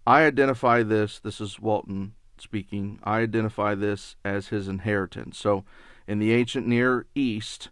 I 0.06 0.22
identify 0.22 0.82
this, 0.82 1.18
this 1.18 1.40
is 1.40 1.60
Walton 1.60 2.14
speaking, 2.38 2.98
I 3.04 3.20
identify 3.20 3.74
this 3.74 4.16
as 4.24 4.48
his 4.48 4.68
inheritance. 4.68 5.38
So, 5.38 5.64
in 6.06 6.18
the 6.18 6.32
ancient 6.32 6.66
Near 6.66 7.06
East, 7.14 7.70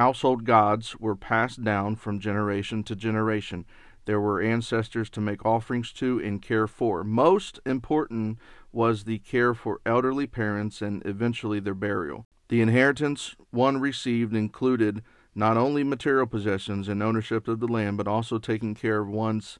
household 0.00 0.46
gods 0.46 0.98
were 0.98 1.14
passed 1.14 1.62
down 1.62 1.94
from 1.94 2.18
generation 2.18 2.82
to 2.82 2.96
generation. 2.96 3.66
There 4.06 4.18
were 4.18 4.40
ancestors 4.40 5.10
to 5.10 5.20
make 5.20 5.44
offerings 5.44 5.92
to 5.92 6.18
and 6.18 6.40
care 6.40 6.66
for. 6.66 7.04
Most 7.04 7.60
important 7.66 8.38
was 8.72 9.04
the 9.04 9.18
care 9.18 9.52
for 9.52 9.82
elderly 9.84 10.26
parents 10.26 10.80
and 10.80 11.04
eventually 11.04 11.60
their 11.60 11.74
burial. 11.74 12.24
The 12.48 12.62
inheritance 12.62 13.36
one 13.50 13.78
received 13.78 14.34
included 14.34 15.02
not 15.34 15.58
only 15.58 15.84
material 15.84 16.26
possessions 16.26 16.88
and 16.88 17.02
ownership 17.02 17.46
of 17.46 17.60
the 17.60 17.68
land, 17.68 17.98
but 17.98 18.08
also 18.08 18.38
taking 18.38 18.74
care 18.74 19.02
of 19.02 19.08
one's 19.08 19.58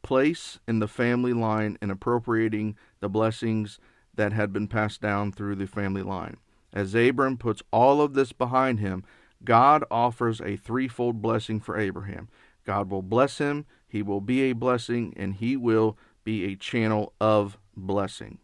place 0.00 0.58
in 0.66 0.78
the 0.78 0.88
family 0.88 1.34
line 1.34 1.76
and 1.82 1.90
appropriating 1.90 2.76
the 3.00 3.10
blessings 3.10 3.78
that 4.14 4.32
had 4.32 4.54
been 4.54 4.68
passed 4.68 5.02
down 5.02 5.32
through 5.32 5.56
the 5.56 5.66
family 5.66 6.02
line. 6.02 6.38
As 6.72 6.94
Abram 6.94 7.36
puts 7.36 7.62
all 7.70 8.00
of 8.00 8.14
this 8.14 8.32
behind 8.32 8.80
him, 8.80 9.04
God 9.44 9.84
offers 9.90 10.40
a 10.40 10.56
threefold 10.56 11.20
blessing 11.20 11.58
for 11.60 11.78
Abraham. 11.78 12.28
God 12.64 12.90
will 12.90 13.02
bless 13.02 13.38
him, 13.38 13.66
he 13.88 14.02
will 14.02 14.20
be 14.20 14.42
a 14.42 14.52
blessing, 14.52 15.12
and 15.16 15.34
he 15.34 15.56
will 15.56 15.98
be 16.24 16.44
a 16.44 16.54
channel 16.54 17.12
of 17.20 17.58
blessing. 17.76 18.38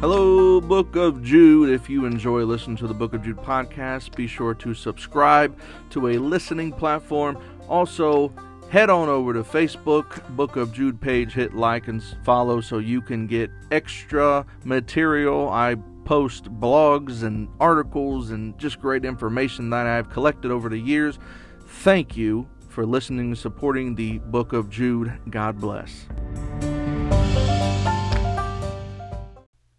Hello, 0.00 0.60
Book 0.60 0.96
of 0.96 1.22
Jude. 1.22 1.70
If 1.70 1.88
you 1.88 2.04
enjoy 2.04 2.44
listening 2.44 2.76
to 2.76 2.86
the 2.86 2.92
Book 2.92 3.14
of 3.14 3.22
Jude 3.22 3.38
podcast, 3.38 4.14
be 4.14 4.26
sure 4.26 4.52
to 4.52 4.74
subscribe 4.74 5.58
to 5.90 6.08
a 6.08 6.18
listening 6.18 6.72
platform. 6.72 7.38
Also, 7.70 8.30
head 8.68 8.90
on 8.90 9.08
over 9.08 9.32
to 9.32 9.42
Facebook, 9.42 10.28
Book 10.36 10.56
of 10.56 10.74
Jude 10.74 11.00
page, 11.00 11.32
hit 11.32 11.54
like 11.54 11.88
and 11.88 12.02
follow 12.22 12.60
so 12.60 12.76
you 12.76 13.00
can 13.00 13.26
get 13.26 13.50
extra 13.70 14.44
material. 14.64 15.48
I 15.48 15.76
post 16.04 16.44
blogs 16.60 17.22
and 17.22 17.48
articles 17.60 18.30
and 18.30 18.58
just 18.58 18.80
great 18.80 19.04
information 19.04 19.70
that 19.70 19.86
I've 19.86 20.10
collected 20.10 20.50
over 20.50 20.68
the 20.68 20.78
years. 20.78 21.18
Thank 21.66 22.16
you 22.16 22.48
for 22.68 22.84
listening 22.84 23.26
and 23.26 23.38
supporting 23.38 23.94
the 23.94 24.18
Book 24.18 24.52
of 24.52 24.68
Jude. 24.68 25.12
God 25.30 25.60
bless. 25.60 26.06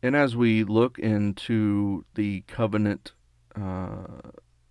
And 0.02 0.16
as 0.16 0.36
we 0.36 0.64
look 0.64 1.00
into 1.00 2.06
the 2.14 2.42
covenant 2.48 3.14
uh, 3.60 4.06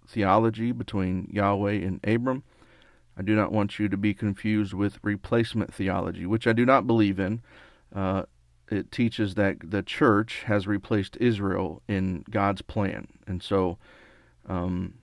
theology 0.06 0.72
between 0.72 1.28
Yahweh 1.32 1.72
and 1.72 2.00
Abram, 2.04 2.44
I 3.16 3.22
do 3.22 3.34
not 3.34 3.52
want 3.52 3.78
you 3.78 3.88
to 3.88 3.96
be 3.96 4.14
confused 4.14 4.74
with 4.74 4.98
replacement 5.02 5.72
theology, 5.72 6.26
which 6.26 6.46
I 6.46 6.52
do 6.52 6.64
not 6.64 6.86
believe 6.86 7.18
in. 7.18 7.42
Uh, 7.94 8.24
it 8.70 8.90
teaches 8.90 9.34
that 9.34 9.56
the 9.62 9.82
church 9.82 10.42
has 10.46 10.66
replaced 10.66 11.16
Israel 11.20 11.82
in 11.88 12.24
God's 12.30 12.62
plan. 12.62 13.08
And 13.26 13.42
so, 13.42 13.78
um, 14.46 14.94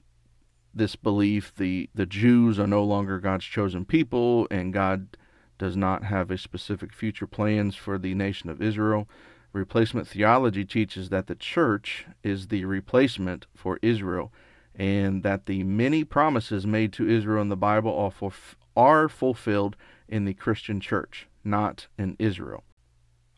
this 0.74 0.96
belief 0.96 1.54
the, 1.56 1.90
the 1.94 2.06
Jews 2.06 2.58
are 2.58 2.68
no 2.68 2.84
longer 2.84 3.20
God's 3.20 3.46
chosen 3.46 3.86
people, 3.86 4.48
and 4.50 4.74
God 4.74 5.18
does 5.58 5.76
not 5.76 6.06
have 6.06 6.32
a 6.32 6.38
specific 6.38 6.94
future 6.94 7.28
plans 7.28 7.76
for 7.76 7.98
the 7.98 8.16
nation 8.16 8.50
of 8.50 8.62
Israel. 8.62 9.08
Replacement 9.54 10.08
theology 10.08 10.64
teaches 10.64 11.10
that 11.10 11.28
the 11.28 11.36
church 11.36 12.06
is 12.24 12.48
the 12.48 12.66
replacement 12.66 13.48
for 13.54 13.78
Israel 13.82 14.32
and 14.74 15.24
that 15.24 15.46
the 15.46 15.64
many 15.64 16.04
promises 16.04 16.66
made 16.66 16.94
to 16.94 17.08
Israel 17.08 17.42
in 17.42 17.50
the 17.50 17.58
Bible 17.58 17.94
are, 17.94 18.32
are 18.76 19.10
fulfilled 19.10 19.76
in 20.08 20.26
the 20.26 20.34
Christian 20.34 20.80
church, 20.80 21.28
not 21.44 21.88
in 21.98 22.16
Israel. 22.18 22.64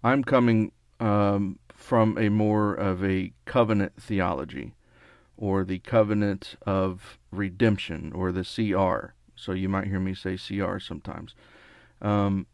I'm 0.04 0.24
coming 0.24 0.72
um, 1.00 1.60
from 1.74 2.18
a 2.18 2.30
more 2.30 2.74
of 2.74 3.04
a 3.04 3.32
covenant 3.46 3.94
theology 4.02 4.74
or 5.38 5.64
the 5.64 5.80
covenant 5.80 6.56
of 6.66 7.18
redemption 7.32 8.12
or 8.14 8.32
the 8.32 8.44
CR. 8.44 9.14
So 9.36 9.52
you 9.52 9.70
might 9.70 9.88
hear 9.88 10.00
me 10.00 10.14
say 10.14 10.38
CR 10.38 10.80
sometimes. 10.80 11.36
Um, 12.02 12.48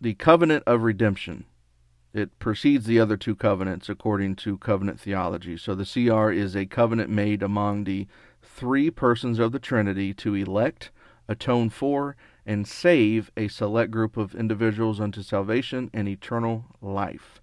the 0.00 0.14
covenant 0.14 0.64
of 0.66 0.82
redemption. 0.82 1.44
It 2.14 2.38
precedes 2.38 2.86
the 2.86 3.00
other 3.00 3.16
two 3.16 3.34
covenants 3.34 3.88
according 3.88 4.36
to 4.36 4.56
covenant 4.58 5.00
theology. 5.00 5.56
So 5.56 5.74
the 5.74 5.84
CR 5.84 6.30
is 6.30 6.56
a 6.56 6.66
covenant 6.66 7.10
made 7.10 7.42
among 7.42 7.84
the 7.84 8.06
three 8.42 8.90
persons 8.90 9.38
of 9.38 9.52
the 9.52 9.58
Trinity 9.58 10.14
to 10.14 10.34
elect, 10.34 10.90
atone 11.28 11.68
for, 11.68 12.16
and 12.48 12.66
save 12.66 13.30
a 13.36 13.46
select 13.46 13.90
group 13.90 14.16
of 14.16 14.34
individuals 14.34 15.00
unto 15.00 15.22
salvation 15.22 15.90
and 15.92 16.08
eternal 16.08 16.64
life. 16.80 17.42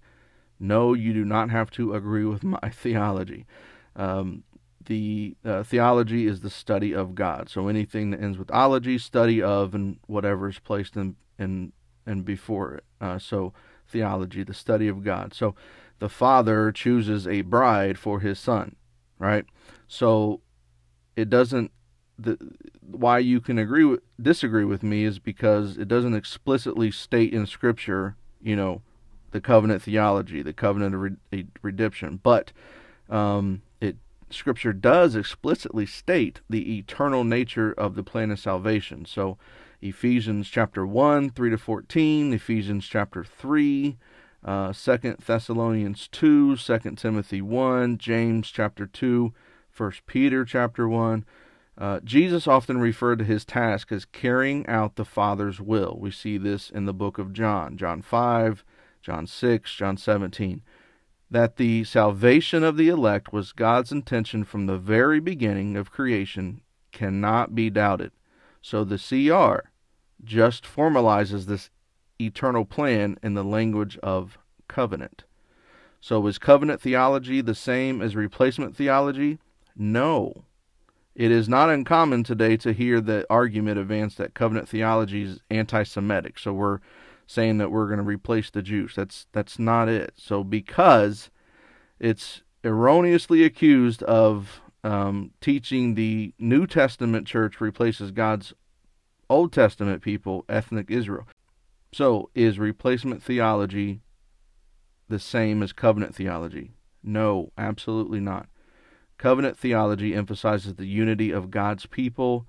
No, 0.58 0.94
you 0.94 1.14
do 1.14 1.24
not 1.24 1.48
have 1.48 1.70
to 1.72 1.94
agree 1.94 2.24
with 2.24 2.42
my 2.62 2.68
theology. 2.70 3.46
Um, 3.94 4.42
the 4.84 5.36
uh, 5.44 5.62
theology 5.62 6.26
is 6.26 6.40
the 6.40 6.50
study 6.50 6.92
of 6.92 7.14
God. 7.14 7.48
So 7.48 7.68
anything 7.68 8.10
that 8.10 8.20
ends 8.20 8.36
with 8.36 8.50
ology, 8.50 8.98
study 8.98 9.40
of, 9.40 9.76
and 9.76 9.98
whatever 10.08 10.48
is 10.48 10.58
placed 10.58 10.96
in 10.96 11.14
in 11.38 11.72
and 12.04 12.24
before 12.24 12.74
it. 12.74 12.84
Uh, 13.00 13.18
so 13.18 13.52
theology, 13.88 14.42
the 14.42 14.54
study 14.54 14.88
of 14.88 15.04
God. 15.04 15.34
So 15.34 15.54
the 16.00 16.08
father 16.08 16.72
chooses 16.72 17.28
a 17.28 17.42
bride 17.42 17.96
for 17.96 18.20
his 18.20 18.40
son, 18.40 18.74
right? 19.20 19.44
So 19.86 20.40
it 21.14 21.30
doesn't. 21.30 21.70
The 22.18 22.38
why 22.80 23.18
you 23.18 23.40
can 23.40 23.58
agree 23.58 23.84
with 23.84 24.00
disagree 24.20 24.64
with 24.64 24.82
me 24.82 25.04
is 25.04 25.18
because 25.18 25.76
it 25.76 25.88
doesn't 25.88 26.14
explicitly 26.14 26.90
state 26.90 27.32
in 27.32 27.46
Scripture, 27.46 28.16
you 28.40 28.56
know, 28.56 28.82
the 29.32 29.40
covenant 29.40 29.82
theology, 29.82 30.42
the 30.42 30.52
covenant 30.52 30.94
of 30.94 31.00
re- 31.00 31.46
redemption, 31.62 32.20
but 32.22 32.52
um, 33.10 33.62
it 33.80 33.96
Scripture 34.30 34.72
does 34.72 35.14
explicitly 35.14 35.86
state 35.86 36.40
the 36.48 36.78
eternal 36.78 37.22
nature 37.22 37.72
of 37.72 37.94
the 37.94 38.02
plan 38.02 38.30
of 38.30 38.38
salvation. 38.38 39.04
So 39.04 39.36
Ephesians 39.82 40.48
chapter 40.48 40.86
1, 40.86 41.30
3 41.30 41.50
to 41.50 41.58
14, 41.58 42.32
Ephesians 42.32 42.86
chapter 42.86 43.24
3, 43.24 43.96
uh, 44.44 44.72
2 44.72 45.16
Thessalonians 45.24 46.08
2, 46.08 46.56
2 46.56 46.78
Timothy 46.96 47.42
1, 47.42 47.98
James 47.98 48.50
chapter 48.50 48.86
2, 48.86 49.32
1 49.76 49.92
Peter 50.06 50.44
chapter 50.44 50.88
1. 50.88 51.24
Uh, 51.78 52.00
Jesus 52.02 52.48
often 52.48 52.78
referred 52.78 53.18
to 53.18 53.24
his 53.24 53.44
task 53.44 53.92
as 53.92 54.06
carrying 54.06 54.66
out 54.66 54.96
the 54.96 55.04
Father's 55.04 55.60
will. 55.60 55.96
We 56.00 56.10
see 56.10 56.38
this 56.38 56.70
in 56.70 56.86
the 56.86 56.94
book 56.94 57.18
of 57.18 57.34
John, 57.34 57.76
John 57.76 58.00
5, 58.00 58.64
John 59.02 59.26
6, 59.26 59.74
John 59.74 59.96
17. 59.96 60.62
That 61.30 61.56
the 61.56 61.84
salvation 61.84 62.64
of 62.64 62.76
the 62.76 62.88
elect 62.88 63.32
was 63.32 63.52
God's 63.52 63.92
intention 63.92 64.44
from 64.44 64.66
the 64.66 64.78
very 64.78 65.20
beginning 65.20 65.76
of 65.76 65.90
creation 65.90 66.62
cannot 66.92 67.54
be 67.54 67.68
doubted. 67.68 68.12
So 68.62 68.82
the 68.82 68.96
CR 68.96 69.68
just 70.24 70.64
formalizes 70.64 71.44
this 71.44 71.70
eternal 72.18 72.64
plan 72.64 73.18
in 73.22 73.34
the 73.34 73.44
language 73.44 73.98
of 73.98 74.38
covenant. 74.66 75.24
So 76.00 76.26
is 76.26 76.38
covenant 76.38 76.80
theology 76.80 77.40
the 77.40 77.54
same 77.54 78.00
as 78.00 78.16
replacement 78.16 78.76
theology? 78.76 79.38
No. 79.76 80.44
It 81.16 81.30
is 81.30 81.48
not 81.48 81.70
uncommon 81.70 82.24
today 82.24 82.58
to 82.58 82.74
hear 82.74 83.00
the 83.00 83.26
argument 83.30 83.78
advanced 83.78 84.18
that 84.18 84.34
covenant 84.34 84.68
theology 84.68 85.22
is 85.22 85.40
anti-Semitic. 85.50 86.38
So 86.38 86.52
we're 86.52 86.80
saying 87.26 87.56
that 87.56 87.70
we're 87.70 87.86
going 87.86 87.98
to 87.98 88.04
replace 88.04 88.50
the 88.50 88.60
Jews. 88.60 88.92
That's 88.94 89.26
that's 89.32 89.58
not 89.58 89.88
it. 89.88 90.12
So 90.16 90.44
because 90.44 91.30
it's 91.98 92.42
erroneously 92.62 93.44
accused 93.44 94.02
of 94.02 94.60
um, 94.84 95.30
teaching 95.40 95.94
the 95.94 96.34
New 96.38 96.66
Testament 96.66 97.26
church 97.26 97.62
replaces 97.62 98.10
God's 98.10 98.52
Old 99.30 99.54
Testament 99.54 100.02
people, 100.02 100.44
ethnic 100.50 100.90
Israel. 100.90 101.26
So, 101.92 102.30
is 102.34 102.58
replacement 102.58 103.22
theology 103.22 104.02
the 105.08 105.18
same 105.18 105.62
as 105.62 105.72
covenant 105.72 106.14
theology? 106.14 106.72
No, 107.02 107.52
absolutely 107.56 108.20
not. 108.20 108.48
Covenant 109.18 109.58
theology 109.58 110.14
emphasizes 110.14 110.74
the 110.74 110.86
unity 110.86 111.30
of 111.30 111.50
God's 111.50 111.86
people 111.86 112.46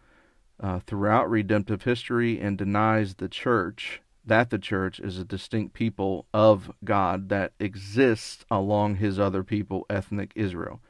uh, 0.59 0.79
throughout 0.79 1.29
redemptive 1.29 1.83
history 1.83 2.39
and 2.39 2.57
denies 2.57 3.15
the 3.15 3.29
church 3.29 4.01
that 4.25 4.49
the 4.49 4.59
church 4.59 4.99
is 4.99 5.17
a 5.17 5.23
distinct 5.23 5.73
people 5.73 6.25
of 6.33 6.71
God 6.83 7.29
that 7.29 7.53
exists 7.59 8.43
along 8.51 8.95
his 8.95 9.17
other 9.17 9.43
people, 9.43 9.85
ethnic 9.89 10.33
Israel 10.35 10.81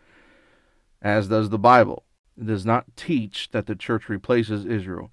as 1.02 1.28
does 1.28 1.50
the 1.50 1.60
Bible. 1.60 2.04
It 2.38 2.48
does 2.48 2.66
not 2.66 2.96
teach 2.96 3.50
that 3.52 3.66
the 3.66 3.76
church 3.76 4.10
replaces 4.10 4.66
Israel. 4.66 5.12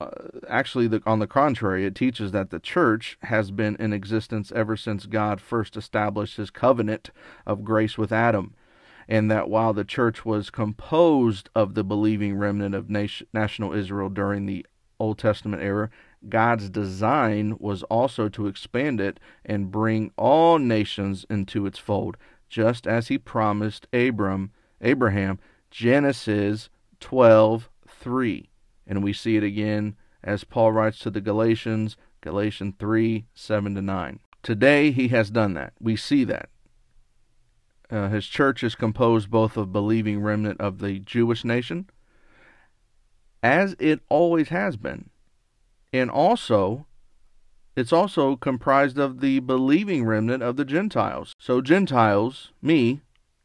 Uh, 0.00 0.10
actually, 0.48 0.86
the, 0.86 1.02
on 1.06 1.18
the 1.18 1.26
contrary, 1.26 1.84
it 1.84 1.94
teaches 1.94 2.30
that 2.32 2.50
the 2.50 2.60
church 2.60 3.18
has 3.22 3.50
been 3.50 3.76
in 3.76 3.92
existence 3.92 4.52
ever 4.52 4.76
since 4.76 5.06
God 5.06 5.40
first 5.40 5.76
established 5.76 6.36
his 6.36 6.50
covenant 6.50 7.10
of 7.46 7.64
grace 7.64 7.98
with 7.98 8.12
Adam, 8.12 8.54
and 9.08 9.30
that 9.30 9.48
while 9.48 9.72
the 9.72 9.84
church 9.84 10.24
was 10.24 10.50
composed 10.50 11.48
of 11.54 11.74
the 11.74 11.84
believing 11.84 12.36
remnant 12.36 12.74
of 12.74 12.90
nation, 12.90 13.26
national 13.32 13.72
Israel 13.72 14.08
during 14.08 14.46
the 14.46 14.66
Old 15.00 15.18
Testament 15.18 15.62
era, 15.62 15.88
God's 16.28 16.68
design 16.68 17.56
was 17.58 17.82
also 17.84 18.28
to 18.28 18.46
expand 18.48 19.00
it 19.00 19.18
and 19.44 19.70
bring 19.70 20.10
all 20.16 20.58
nations 20.58 21.24
into 21.30 21.64
its 21.64 21.78
fold, 21.78 22.16
just 22.48 22.86
as 22.86 23.08
he 23.08 23.18
promised 23.18 23.86
Abram 23.92 24.50
Abraham, 24.80 25.38
Genesis 25.70 26.68
12:3. 27.00 28.48
And 28.86 29.02
we 29.02 29.12
see 29.12 29.36
it 29.36 29.42
again 29.42 29.96
as 30.22 30.44
Paul 30.44 30.72
writes 30.72 30.98
to 31.00 31.10
the 31.10 31.20
Galatians, 31.20 31.96
Galatians 32.20 32.74
3 32.78 33.26
7 33.34 33.74
to 33.74 33.82
9. 33.82 34.20
Today, 34.42 34.90
he 34.90 35.08
has 35.08 35.30
done 35.30 35.54
that. 35.54 35.72
We 35.80 35.96
see 35.96 36.24
that. 36.24 36.48
Uh, 37.90 38.08
his 38.08 38.26
church 38.26 38.62
is 38.62 38.74
composed 38.74 39.30
both 39.30 39.56
of 39.56 39.72
believing 39.72 40.20
remnant 40.20 40.60
of 40.60 40.78
the 40.78 40.98
Jewish 40.98 41.44
nation, 41.44 41.88
as 43.42 43.74
it 43.78 44.00
always 44.08 44.50
has 44.50 44.76
been, 44.76 45.10
and 45.92 46.10
also 46.10 46.86
it's 47.78 47.92
also 47.92 48.34
comprised 48.34 48.98
of 48.98 49.20
the 49.20 49.38
believing 49.38 50.04
remnant 50.04 50.42
of 50.42 50.56
the 50.56 50.64
Gentiles. 50.64 51.32
So 51.38 51.60
Gentiles, 51.60 52.50
me, 52.60 53.02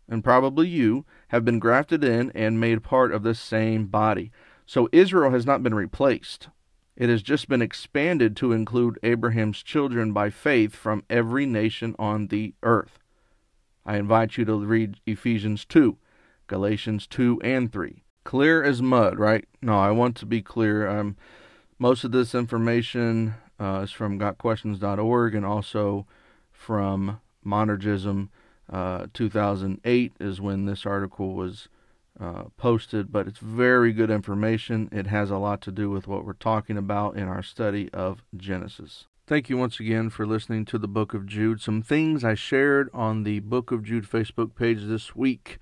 and 0.09 0.23
probably 0.23 0.67
you, 0.67 1.05
have 1.27 1.45
been 1.45 1.59
grafted 1.59 2.03
in 2.03 2.31
and 2.31 2.59
made 2.59 2.81
part 2.81 3.13
of 3.13 3.21
the 3.21 3.35
same 3.35 3.85
body. 3.85 4.31
So 4.65 4.89
Israel 4.91 5.29
has 5.29 5.45
not 5.45 5.61
been 5.61 5.75
replaced. 5.75 6.49
It 6.95 7.09
has 7.09 7.21
just 7.21 7.47
been 7.47 7.61
expanded 7.61 8.35
to 8.37 8.53
include 8.53 8.97
Abraham's 9.03 9.61
children 9.61 10.13
by 10.13 10.31
faith 10.31 10.75
from 10.75 11.03
every 11.11 11.45
nation 11.45 11.95
on 11.99 12.29
the 12.29 12.55
earth. 12.63 13.02
I 13.85 13.97
invite 13.97 14.37
you 14.37 14.45
to 14.45 14.55
read 14.55 14.99
Ephesians 15.05 15.65
2, 15.65 15.97
Galatians 16.47 17.07
2 17.07 17.41
and 17.43 17.71
3. 17.71 18.03
Clear 18.23 18.63
as 18.63 18.81
mud, 18.81 19.19
right? 19.19 19.45
No, 19.61 19.77
I 19.77 19.91
want 19.91 20.15
to 20.17 20.25
be 20.25 20.41
clear. 20.41 20.87
Um, 20.87 21.17
most 21.77 22.03
of 22.03 22.11
this 22.11 22.33
information 22.33 23.35
uh, 23.59 23.81
is 23.83 23.91
from 23.91 24.17
gotquestions.org 24.17 25.35
and 25.35 25.45
also 25.45 26.07
from 26.51 27.19
Monergism 27.45 28.29
uh, 28.71 29.07
2008 29.13 30.13
is 30.19 30.39
when 30.39 30.65
this 30.65 30.85
article 30.85 31.33
was 31.33 31.67
uh, 32.19 32.43
posted, 32.57 33.11
but 33.11 33.27
it's 33.27 33.39
very 33.39 33.91
good 33.91 34.09
information. 34.09 34.87
It 34.91 35.07
has 35.07 35.29
a 35.29 35.37
lot 35.37 35.61
to 35.61 35.71
do 35.71 35.89
with 35.89 36.07
what 36.07 36.25
we're 36.25 36.33
talking 36.33 36.77
about 36.77 37.17
in 37.17 37.27
our 37.27 37.43
study 37.43 37.89
of 37.91 38.23
Genesis. 38.35 39.05
Thank 39.25 39.49
you 39.49 39.55
once 39.55 39.79
again 39.79 40.09
for 40.09 40.25
listening 40.25 40.65
to 40.65 40.77
the 40.77 40.85
Book 40.85 41.13
of 41.13 41.25
Jude. 41.25 41.61
Some 41.61 41.81
things 41.81 42.25
I 42.25 42.33
shared 42.33 42.89
on 42.93 43.23
the 43.23 43.39
Book 43.39 43.71
of 43.71 43.81
Jude 43.81 44.03
Facebook 44.03 44.53
page 44.53 44.83
this 44.83 45.15
week. 45.15 45.59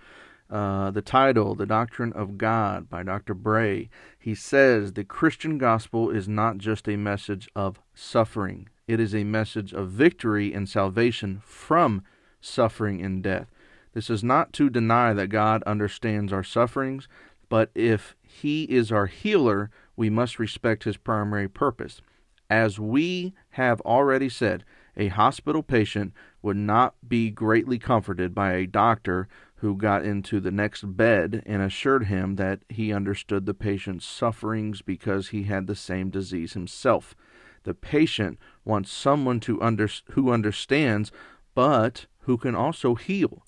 Uh, 0.49 0.89
the 0.89 1.03
title, 1.03 1.53
The 1.53 1.67
Doctrine 1.67 2.11
of 2.13 2.39
God 2.39 2.89
by 2.89 3.03
Dr. 3.03 3.35
Bray. 3.35 3.91
He 4.17 4.33
says 4.33 4.93
the 4.93 5.03
Christian 5.03 5.59
gospel 5.59 6.09
is 6.09 6.27
not 6.27 6.57
just 6.57 6.89
a 6.89 6.97
message 6.97 7.49
of 7.55 7.79
suffering, 7.93 8.67
it 8.87 8.99
is 8.99 9.13
a 9.13 9.23
message 9.25 9.73
of 9.73 9.89
victory 9.89 10.51
and 10.51 10.67
salvation 10.67 11.39
from 11.45 12.01
suffering 12.41 12.99
and 12.99 13.21
death. 13.21 13.51
This 13.93 14.09
is 14.09 14.23
not 14.23 14.53
to 14.53 14.71
deny 14.71 15.13
that 15.13 15.27
God 15.27 15.61
understands 15.67 16.33
our 16.33 16.43
sufferings, 16.43 17.07
but 17.47 17.69
if 17.75 18.15
He 18.23 18.63
is 18.63 18.91
our 18.91 19.05
healer, 19.05 19.69
we 19.95 20.09
must 20.09 20.39
respect 20.39 20.85
His 20.85 20.97
primary 20.97 21.47
purpose. 21.47 22.01
As 22.51 22.77
we 22.77 23.33
have 23.51 23.79
already 23.81 24.27
said, 24.27 24.65
a 24.97 25.07
hospital 25.07 25.63
patient 25.63 26.11
would 26.41 26.57
not 26.57 26.95
be 27.07 27.31
greatly 27.31 27.79
comforted 27.79 28.35
by 28.35 28.51
a 28.51 28.67
doctor 28.67 29.29
who 29.55 29.77
got 29.77 30.03
into 30.03 30.41
the 30.41 30.51
next 30.51 30.97
bed 30.97 31.43
and 31.45 31.61
assured 31.61 32.07
him 32.07 32.35
that 32.35 32.59
he 32.67 32.91
understood 32.91 33.45
the 33.45 33.53
patient's 33.53 34.05
sufferings 34.05 34.81
because 34.81 35.29
he 35.29 35.43
had 35.43 35.65
the 35.65 35.77
same 35.77 36.09
disease 36.09 36.51
himself. 36.51 37.15
The 37.63 37.73
patient 37.73 38.37
wants 38.65 38.91
someone 38.91 39.39
to 39.41 39.61
under, 39.61 39.87
who 40.09 40.29
understands, 40.29 41.09
but 41.55 42.05
who 42.23 42.37
can 42.37 42.53
also 42.53 42.95
heal. 42.95 43.45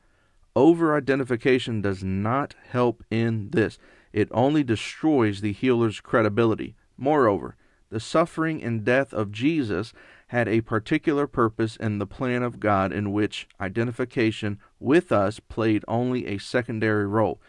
Over 0.56 0.96
identification 0.96 1.82
does 1.82 2.06
not 2.06 2.56
help 2.70 3.04
in 3.12 3.50
this. 3.50 3.78
It 4.14 4.30
only 4.32 4.64
destroys 4.64 5.42
the 5.42 5.52
healer's 5.52 6.00
credibility. 6.00 6.78
Moreover, 6.96 7.58
the 7.94 8.00
suffering 8.00 8.64
and 8.64 8.84
death 8.84 9.14
of 9.14 9.32
Jesus 9.32 9.94
had 10.30 10.48
a 10.48 10.62
particular 10.62 11.28
purpose 11.28 11.76
in 11.76 12.00
the 12.00 12.08
plan 12.08 12.42
of 12.42 12.60
God 12.60 12.92
in 12.92 13.12
which 13.12 13.48
identification 13.62 14.58
with 14.80 15.12
us 15.12 15.40
played 15.40 15.86
only 15.88 16.26
a 16.26 16.40
secondary 16.40 17.06
role. 17.06 17.40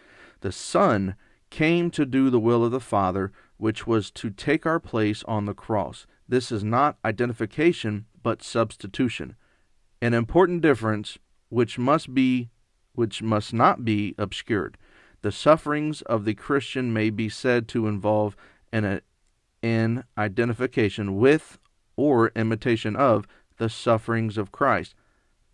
The 0.43 0.53
Son 0.53 1.15
came 1.49 1.91
to 1.93 2.05
do 2.05 2.29
the 2.29 2.39
will 2.39 2.63
of 2.63 2.73
the 2.73 2.79
Father, 2.79 3.33
which 3.57 3.87
was 3.87 4.11
to 4.11 4.29
take 4.29 4.67
our 4.67 4.79
place 4.79 5.25
on 5.27 5.47
the 5.47 5.55
cross. 5.55 6.07
This 6.29 6.53
is 6.53 6.63
not 6.63 6.99
identification, 7.07 8.05
but 8.23 8.43
substitution. 8.43 9.37
An 10.03 10.13
important 10.13 10.61
difference 10.61 11.17
which 11.49 11.79
must 11.79 12.13
be 12.13 12.51
which 12.95 13.23
must 13.23 13.55
not 13.55 13.83
be 13.83 14.15
obscured. 14.19 14.77
The 15.23 15.33
sufferings 15.33 16.03
of 16.03 16.27
the 16.27 16.35
Christian 16.35 16.93
may 16.93 17.09
be 17.09 17.31
said 17.31 17.67
to 17.69 17.89
involve 17.89 18.37
an, 18.75 19.01
an 19.65 20.05
identification 20.19 21.17
with 21.17 21.59
or 21.97 22.31
imitation 22.37 22.95
of 22.95 23.27
the 23.57 23.71
sufferings 23.71 24.37
of 24.37 24.53
Christ. 24.53 24.95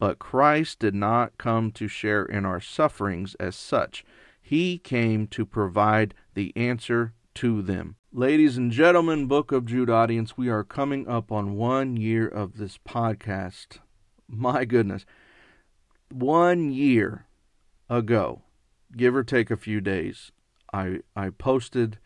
But 0.01 0.19
Christ 0.19 0.81
did 0.81 0.97
not 0.97 1.39
come 1.39 1.71
to 1.73 1.87
share 1.87 2.25
in 2.25 2.45
our 2.45 2.61
sufferings 2.61 3.37
as 3.37 3.55
such. 3.55 4.05
He 4.43 4.79
came 4.79 5.29
to 5.29 5.47
provide 5.47 6.13
the 6.35 6.53
answer 6.57 7.13
to 7.35 7.63
them. 7.63 7.95
Ladies 8.13 8.57
and 8.57 8.73
gentlemen, 8.73 9.27
Book 9.27 9.53
of 9.53 9.65
Jude 9.65 9.89
audience, 9.91 10.37
we 10.37 10.49
are 10.49 10.65
coming 10.65 11.07
up 11.07 11.31
on 11.31 11.55
one 11.55 11.97
year 11.97 12.27
of 12.27 12.57
this 12.57 12.79
podcast. 12.79 13.79
My 14.27 14.65
goodness. 14.65 15.07
One 16.11 16.73
year 16.73 17.27
ago, 17.89 18.43
give 18.97 19.15
or 19.15 19.23
take 19.23 19.53
a 19.53 19.57
few 19.57 19.81
days, 19.81 20.33
I 20.73 21.01
I 21.15 21.31
posted, 21.31 21.99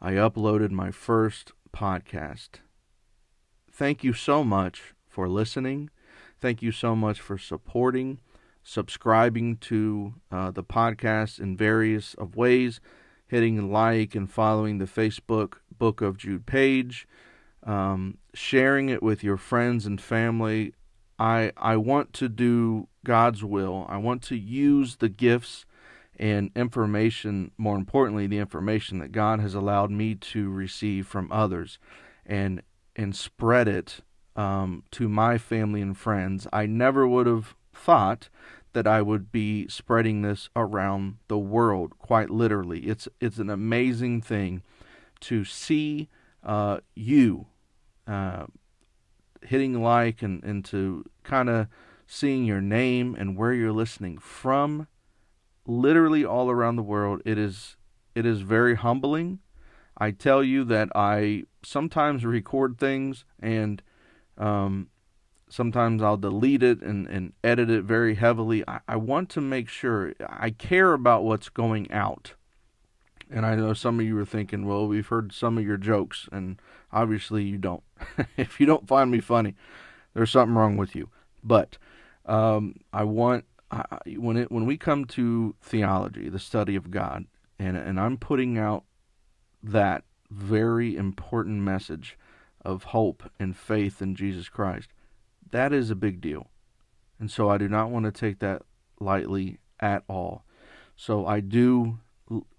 I 0.00 0.12
uploaded 0.12 0.70
my 0.70 0.90
first 0.90 1.52
podcast 1.74 2.60
thank 3.80 4.04
you 4.04 4.12
so 4.12 4.44
much 4.44 4.92
for 5.08 5.26
listening. 5.26 5.88
Thank 6.38 6.60
you 6.60 6.70
so 6.70 6.94
much 6.94 7.18
for 7.18 7.38
supporting, 7.38 8.20
subscribing 8.62 9.56
to 9.56 10.16
uh, 10.30 10.50
the 10.50 10.62
podcast 10.62 11.40
in 11.40 11.56
various 11.56 12.12
of 12.12 12.36
ways, 12.36 12.82
hitting 13.26 13.72
like 13.72 14.14
and 14.14 14.30
following 14.30 14.76
the 14.76 14.84
Facebook 14.84 15.54
Book 15.78 16.02
of 16.02 16.18
Jude 16.18 16.44
page, 16.44 17.08
um, 17.62 18.18
sharing 18.34 18.90
it 18.90 19.02
with 19.02 19.24
your 19.24 19.38
friends 19.38 19.86
and 19.86 19.98
family. 19.98 20.74
I 21.18 21.52
I 21.56 21.78
want 21.78 22.12
to 22.14 22.28
do 22.28 22.88
God's 23.02 23.42
will. 23.42 23.86
I 23.88 23.96
want 23.96 24.20
to 24.24 24.36
use 24.36 24.96
the 24.96 25.08
gifts 25.08 25.64
and 26.20 26.50
information, 26.54 27.50
more 27.56 27.76
importantly, 27.76 28.26
the 28.26 28.38
information 28.38 28.98
that 28.98 29.10
God 29.10 29.40
has 29.40 29.54
allowed 29.54 29.90
me 29.90 30.14
to 30.14 30.50
receive 30.50 31.06
from 31.06 31.32
others, 31.32 31.78
and 32.26 32.62
and 32.94 33.16
spread 33.16 33.66
it 33.66 34.00
um, 34.36 34.84
to 34.90 35.08
my 35.08 35.38
family 35.38 35.80
and 35.80 35.96
friends, 35.96 36.46
I 36.52 36.66
never 36.66 37.08
would 37.08 37.26
have 37.26 37.56
thought 37.72 38.28
that 38.74 38.86
I 38.86 39.00
would 39.00 39.32
be 39.32 39.66
spreading 39.68 40.20
this 40.20 40.50
around 40.54 41.16
the 41.28 41.38
world. 41.38 41.98
Quite 41.98 42.28
literally, 42.28 42.80
it's 42.80 43.08
it's 43.18 43.38
an 43.38 43.48
amazing 43.48 44.20
thing 44.20 44.62
to 45.20 45.44
see 45.46 46.10
uh, 46.44 46.80
you 46.94 47.46
uh, 48.06 48.44
hitting 49.42 49.82
like 49.82 50.20
and 50.20 50.44
and 50.44 50.66
to 50.66 51.06
kind 51.24 51.48
of 51.48 51.66
seeing 52.06 52.44
your 52.44 52.60
name 52.60 53.16
and 53.18 53.38
where 53.38 53.54
you're 53.54 53.72
listening 53.72 54.18
from. 54.18 54.86
Literally 55.66 56.24
all 56.24 56.50
around 56.50 56.76
the 56.76 56.82
world, 56.82 57.22
it 57.24 57.38
is 57.38 57.76
it 58.14 58.26
is 58.26 58.40
very 58.40 58.74
humbling 58.74 59.40
I 60.00 60.12
tell 60.12 60.42
you 60.42 60.64
that 60.64 60.88
I 60.94 61.44
sometimes 61.62 62.24
record 62.24 62.78
things 62.78 63.26
and 63.38 63.82
um, 64.38 64.88
sometimes 65.50 66.02
I'll 66.02 66.16
delete 66.16 66.62
it 66.62 66.80
and, 66.80 67.06
and 67.06 67.34
edit 67.44 67.68
it 67.68 67.84
very 67.84 68.14
heavily. 68.14 68.64
I, 68.66 68.80
I 68.88 68.96
want 68.96 69.28
to 69.30 69.42
make 69.42 69.68
sure 69.68 70.14
I 70.26 70.50
care 70.50 70.94
about 70.94 71.24
what's 71.24 71.50
going 71.50 71.92
out. 71.92 72.32
And 73.30 73.44
I 73.44 73.54
know 73.54 73.74
some 73.74 74.00
of 74.00 74.06
you 74.06 74.18
are 74.18 74.24
thinking, 74.24 74.66
well, 74.66 74.88
we've 74.88 75.06
heard 75.06 75.32
some 75.32 75.56
of 75.56 75.64
your 75.64 75.76
jokes, 75.76 76.28
and 76.32 76.60
obviously 76.90 77.44
you 77.44 77.58
don't. 77.58 77.84
if 78.36 78.58
you 78.58 78.66
don't 78.66 78.88
find 78.88 79.08
me 79.08 79.20
funny, 79.20 79.54
there's 80.14 80.32
something 80.32 80.56
wrong 80.56 80.76
with 80.76 80.96
you. 80.96 81.10
But 81.44 81.78
um, 82.26 82.80
I 82.92 83.04
want 83.04 83.44
When 84.16 84.36
it 84.36 84.50
when 84.50 84.66
we 84.66 84.76
come 84.76 85.04
to 85.06 85.54
theology, 85.62 86.28
the 86.28 86.38
study 86.38 86.76
of 86.76 86.90
God, 86.90 87.26
and 87.58 87.76
and 87.76 88.00
I'm 88.00 88.16
putting 88.16 88.58
out 88.58 88.84
that 89.62 90.04
very 90.30 90.96
important 90.96 91.60
message 91.60 92.18
of 92.64 92.84
hope 92.84 93.30
and 93.38 93.56
faith 93.56 94.02
in 94.02 94.14
Jesus 94.14 94.48
Christ, 94.48 94.90
that 95.50 95.72
is 95.72 95.90
a 95.90 95.94
big 95.94 96.20
deal. 96.20 96.48
And 97.18 97.30
so 97.30 97.48
I 97.48 97.58
do 97.58 97.68
not 97.68 97.90
want 97.90 98.06
to 98.06 98.12
take 98.12 98.38
that 98.40 98.62
lightly 98.98 99.58
at 99.78 100.04
all. 100.08 100.44
So 100.96 101.26
I 101.26 101.40
do 101.40 101.98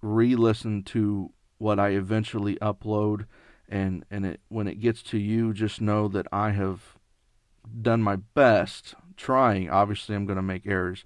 re 0.01 0.35
listen 0.35 0.83
to 0.83 1.31
what 1.57 1.79
I 1.79 1.89
eventually 1.89 2.55
upload 2.55 3.25
and 3.69 4.03
and 4.11 4.25
it 4.25 4.41
when 4.49 4.67
it 4.67 4.79
gets 4.79 5.01
to 5.03 5.17
you 5.17 5.53
just 5.53 5.79
know 5.79 6.07
that 6.09 6.27
I 6.31 6.51
have 6.51 6.97
done 7.81 8.01
my 8.01 8.17
best 8.17 8.95
trying 9.17 9.69
obviously 9.69 10.15
I'm 10.15 10.25
going 10.25 10.37
to 10.37 10.43
make 10.43 10.65
errors 10.65 11.05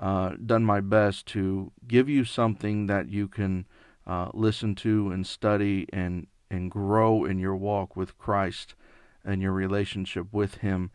uh, 0.00 0.32
done 0.44 0.64
my 0.64 0.80
best 0.80 1.26
to 1.26 1.72
give 1.86 2.08
you 2.08 2.24
something 2.24 2.86
that 2.86 3.08
you 3.08 3.28
can 3.28 3.66
uh, 4.06 4.28
listen 4.34 4.74
to 4.76 5.10
and 5.10 5.26
study 5.26 5.86
and 5.92 6.26
and 6.50 6.70
grow 6.70 7.24
in 7.24 7.38
your 7.38 7.56
walk 7.56 7.96
with 7.96 8.18
Christ 8.18 8.74
and 9.24 9.40
your 9.40 9.52
relationship 9.52 10.26
with 10.32 10.56
Him, 10.56 10.90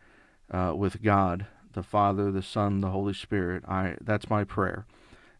uh, 0.50 0.74
with 0.76 1.02
God, 1.02 1.46
the 1.72 1.82
Father, 1.82 2.30
the 2.30 2.42
Son, 2.42 2.80
the 2.80 2.90
Holy 2.90 3.14
Spirit. 3.14 3.64
I 3.66 3.96
that's 4.00 4.30
my 4.30 4.44
prayer, 4.44 4.86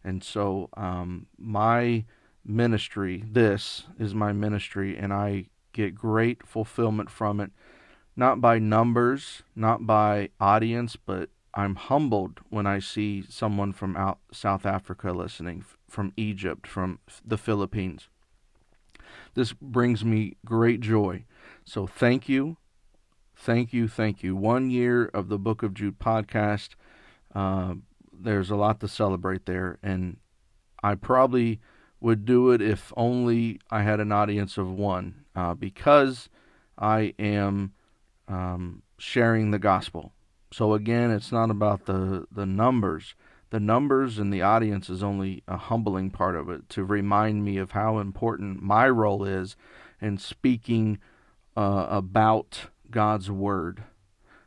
and 0.03 0.23
so 0.23 0.69
um, 0.75 1.27
my 1.37 2.05
ministry. 2.45 3.23
This 3.25 3.83
is 3.99 4.13
my 4.13 4.33
ministry, 4.33 4.97
and 4.97 5.13
I 5.13 5.47
get 5.73 5.95
great 5.95 6.45
fulfillment 6.45 7.09
from 7.09 7.39
it, 7.39 7.51
not 8.21 8.39
by 8.39 8.59
numbers, 8.59 9.41
not 9.55 9.87
by 9.87 10.29
audience, 10.39 10.95
but 10.95 11.27
I'm 11.55 11.73
humbled 11.73 12.39
when 12.51 12.67
I 12.67 12.77
see 12.77 13.23
someone 13.27 13.73
from 13.73 13.97
out 13.97 14.19
South 14.31 14.63
Africa 14.63 15.11
listening, 15.11 15.65
from 15.89 16.13
Egypt, 16.15 16.67
from 16.67 16.99
the 17.25 17.39
Philippines. 17.39 18.09
This 19.33 19.53
brings 19.53 20.05
me 20.05 20.35
great 20.45 20.81
joy. 20.81 21.25
So 21.65 21.87
thank 21.87 22.29
you, 22.29 22.57
thank 23.35 23.73
you, 23.73 23.87
thank 23.87 24.21
you. 24.21 24.35
One 24.35 24.69
year 24.69 25.05
of 25.05 25.27
the 25.27 25.39
Book 25.39 25.63
of 25.63 25.73
Jude 25.73 25.97
podcast. 25.97 26.75
Uh, 27.33 27.73
there's 28.13 28.51
a 28.51 28.55
lot 28.55 28.79
to 28.81 28.87
celebrate 28.87 29.47
there, 29.47 29.79
and 29.81 30.17
I 30.83 30.93
probably 30.93 31.59
would 31.99 32.25
do 32.25 32.51
it 32.51 32.61
if 32.61 32.93
only 32.95 33.59
I 33.71 33.81
had 33.81 33.99
an 33.99 34.11
audience 34.11 34.59
of 34.59 34.71
one, 34.71 35.25
uh, 35.35 35.55
because 35.55 36.29
I 36.77 37.15
am 37.17 37.73
um, 38.31 38.81
sharing 38.97 39.51
the 39.51 39.59
gospel. 39.59 40.13
So 40.51 40.73
again, 40.73 41.11
it's 41.11 41.31
not 41.31 41.49
about 41.49 41.85
the 41.85 42.27
the 42.31 42.45
numbers. 42.45 43.15
The 43.49 43.59
numbers 43.59 44.17
and 44.17 44.33
the 44.33 44.41
audience 44.41 44.89
is 44.89 45.03
only 45.03 45.43
a 45.45 45.57
humbling 45.57 46.09
part 46.09 46.37
of 46.37 46.49
it 46.49 46.69
to 46.69 46.85
remind 46.85 47.43
me 47.43 47.57
of 47.57 47.71
how 47.71 47.99
important 47.99 48.61
my 48.61 48.87
role 48.87 49.25
is 49.25 49.57
in 49.99 50.17
speaking 50.17 50.99
uh, 51.57 51.85
about 51.89 52.69
God's 52.89 53.29
word. 53.29 53.83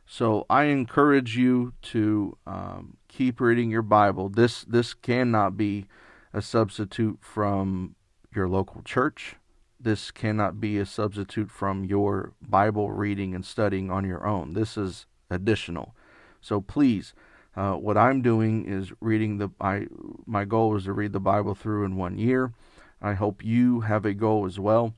So 0.07 0.45
I 0.49 0.63
encourage 0.65 1.37
you 1.37 1.73
to 1.83 2.37
um, 2.47 2.97
keep 3.07 3.39
reading 3.39 3.69
your 3.69 3.83
Bible. 3.83 4.29
This 4.29 4.63
this 4.63 4.93
cannot 4.93 5.55
be 5.55 5.85
a 6.33 6.41
substitute 6.41 7.19
from 7.21 7.95
your 8.35 8.47
local 8.47 8.81
church. 8.81 9.35
This 9.79 10.11
cannot 10.11 10.59
be 10.59 10.77
a 10.77 10.85
substitute 10.85 11.51
from 11.51 11.83
your 11.83 12.33
Bible 12.41 12.91
reading 12.91 13.35
and 13.35 13.45
studying 13.45 13.91
on 13.91 14.05
your 14.05 14.25
own. 14.25 14.53
This 14.53 14.77
is 14.77 15.05
additional. 15.29 15.95
So 16.41 16.61
please, 16.61 17.13
uh, 17.55 17.73
what 17.73 17.97
I'm 17.97 18.21
doing 18.21 18.65
is 18.65 18.91
reading 18.99 19.37
the. 19.37 19.49
I 19.59 19.87
my 20.25 20.45
goal 20.45 20.75
is 20.75 20.85
to 20.85 20.93
read 20.93 21.13
the 21.13 21.19
Bible 21.19 21.55
through 21.55 21.85
in 21.85 21.95
one 21.95 22.17
year. 22.17 22.53
I 23.01 23.13
hope 23.13 23.43
you 23.43 23.81
have 23.81 24.05
a 24.05 24.13
goal 24.13 24.45
as 24.45 24.59
well. 24.59 24.93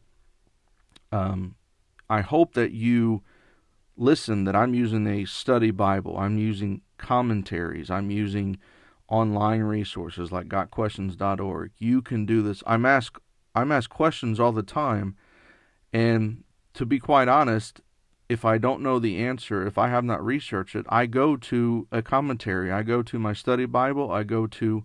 Um, 1.12 1.56
I 2.10 2.22
hope 2.22 2.54
that 2.54 2.72
you 2.72 3.24
listen 3.98 4.44
that 4.46 4.56
I'm 4.56 4.74
using 4.74 5.08
a 5.08 5.26
study 5.26 5.72
Bible, 5.72 6.18
I'm 6.18 6.38
using 6.38 6.82
commentaries, 6.98 7.90
I'm 7.90 8.12
using 8.12 8.58
online 9.10 9.62
resources 9.62 10.32
like 10.32 10.48
gotquestions.org. 10.48 11.72
You 11.78 12.02
can 12.02 12.26
do 12.26 12.42
this. 12.42 12.62
I'm 12.66 12.86
asked 12.86 13.20
I'm 13.58 13.72
asked 13.72 13.90
questions 13.90 14.40
all 14.40 14.52
the 14.52 14.64
time 14.64 15.16
and 15.94 16.44
to 16.74 16.86
be 16.86 17.00
quite 17.00 17.28
honest, 17.28 17.82
if 18.30 18.46
I 18.46 18.58
don't 18.58 18.82
know 18.82 19.00
the 19.00 19.18
answer, 19.18 19.66
if 19.66 19.78
I 19.78 19.88
have 19.88 20.04
not 20.04 20.24
researched 20.24 20.76
it, 20.76 20.86
I 20.90 21.06
go 21.06 21.38
to 21.38 21.88
a 21.92 22.02
commentary. 22.02 22.72
I 22.72 22.84
go 22.84 23.02
to 23.02 23.18
my 23.18 23.34
study 23.34 23.66
Bible. 23.66 24.12
I 24.12 24.24
go 24.24 24.48
to 24.48 24.84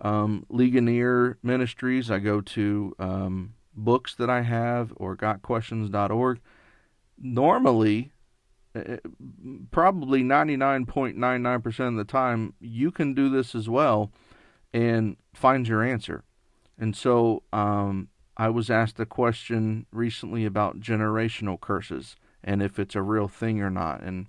um, 0.00 0.44
Ligonier 0.48 1.38
Ministries. 1.42 2.10
I 2.10 2.18
go 2.18 2.40
to 2.40 2.94
um, 2.98 3.54
books 3.74 4.14
that 4.16 4.28
I 4.28 4.42
have 4.42 4.92
or 4.96 5.16
gotquestions.org. 5.16 6.40
Normally, 7.18 8.12
uh, 8.74 8.96
probably 9.70 10.22
99.99% 10.22 11.88
of 11.88 11.94
the 11.94 12.04
time, 12.04 12.54
you 12.60 12.90
can 12.90 13.14
do 13.14 13.28
this 13.28 13.54
as 13.54 13.68
well 13.68 14.10
and 14.72 15.16
find 15.32 15.66
your 15.68 15.82
answer. 15.82 16.24
And 16.78 16.96
so 16.96 17.42
um, 17.52 18.08
I 18.36 18.48
was 18.48 18.70
asked 18.70 18.98
a 18.98 19.06
question 19.06 19.86
recently 19.92 20.44
about 20.44 20.80
generational 20.80 21.60
curses 21.60 22.16
and 22.42 22.62
if 22.62 22.78
it's 22.78 22.94
a 22.94 23.02
real 23.02 23.28
thing 23.28 23.60
or 23.60 23.70
not. 23.70 24.02
And 24.02 24.26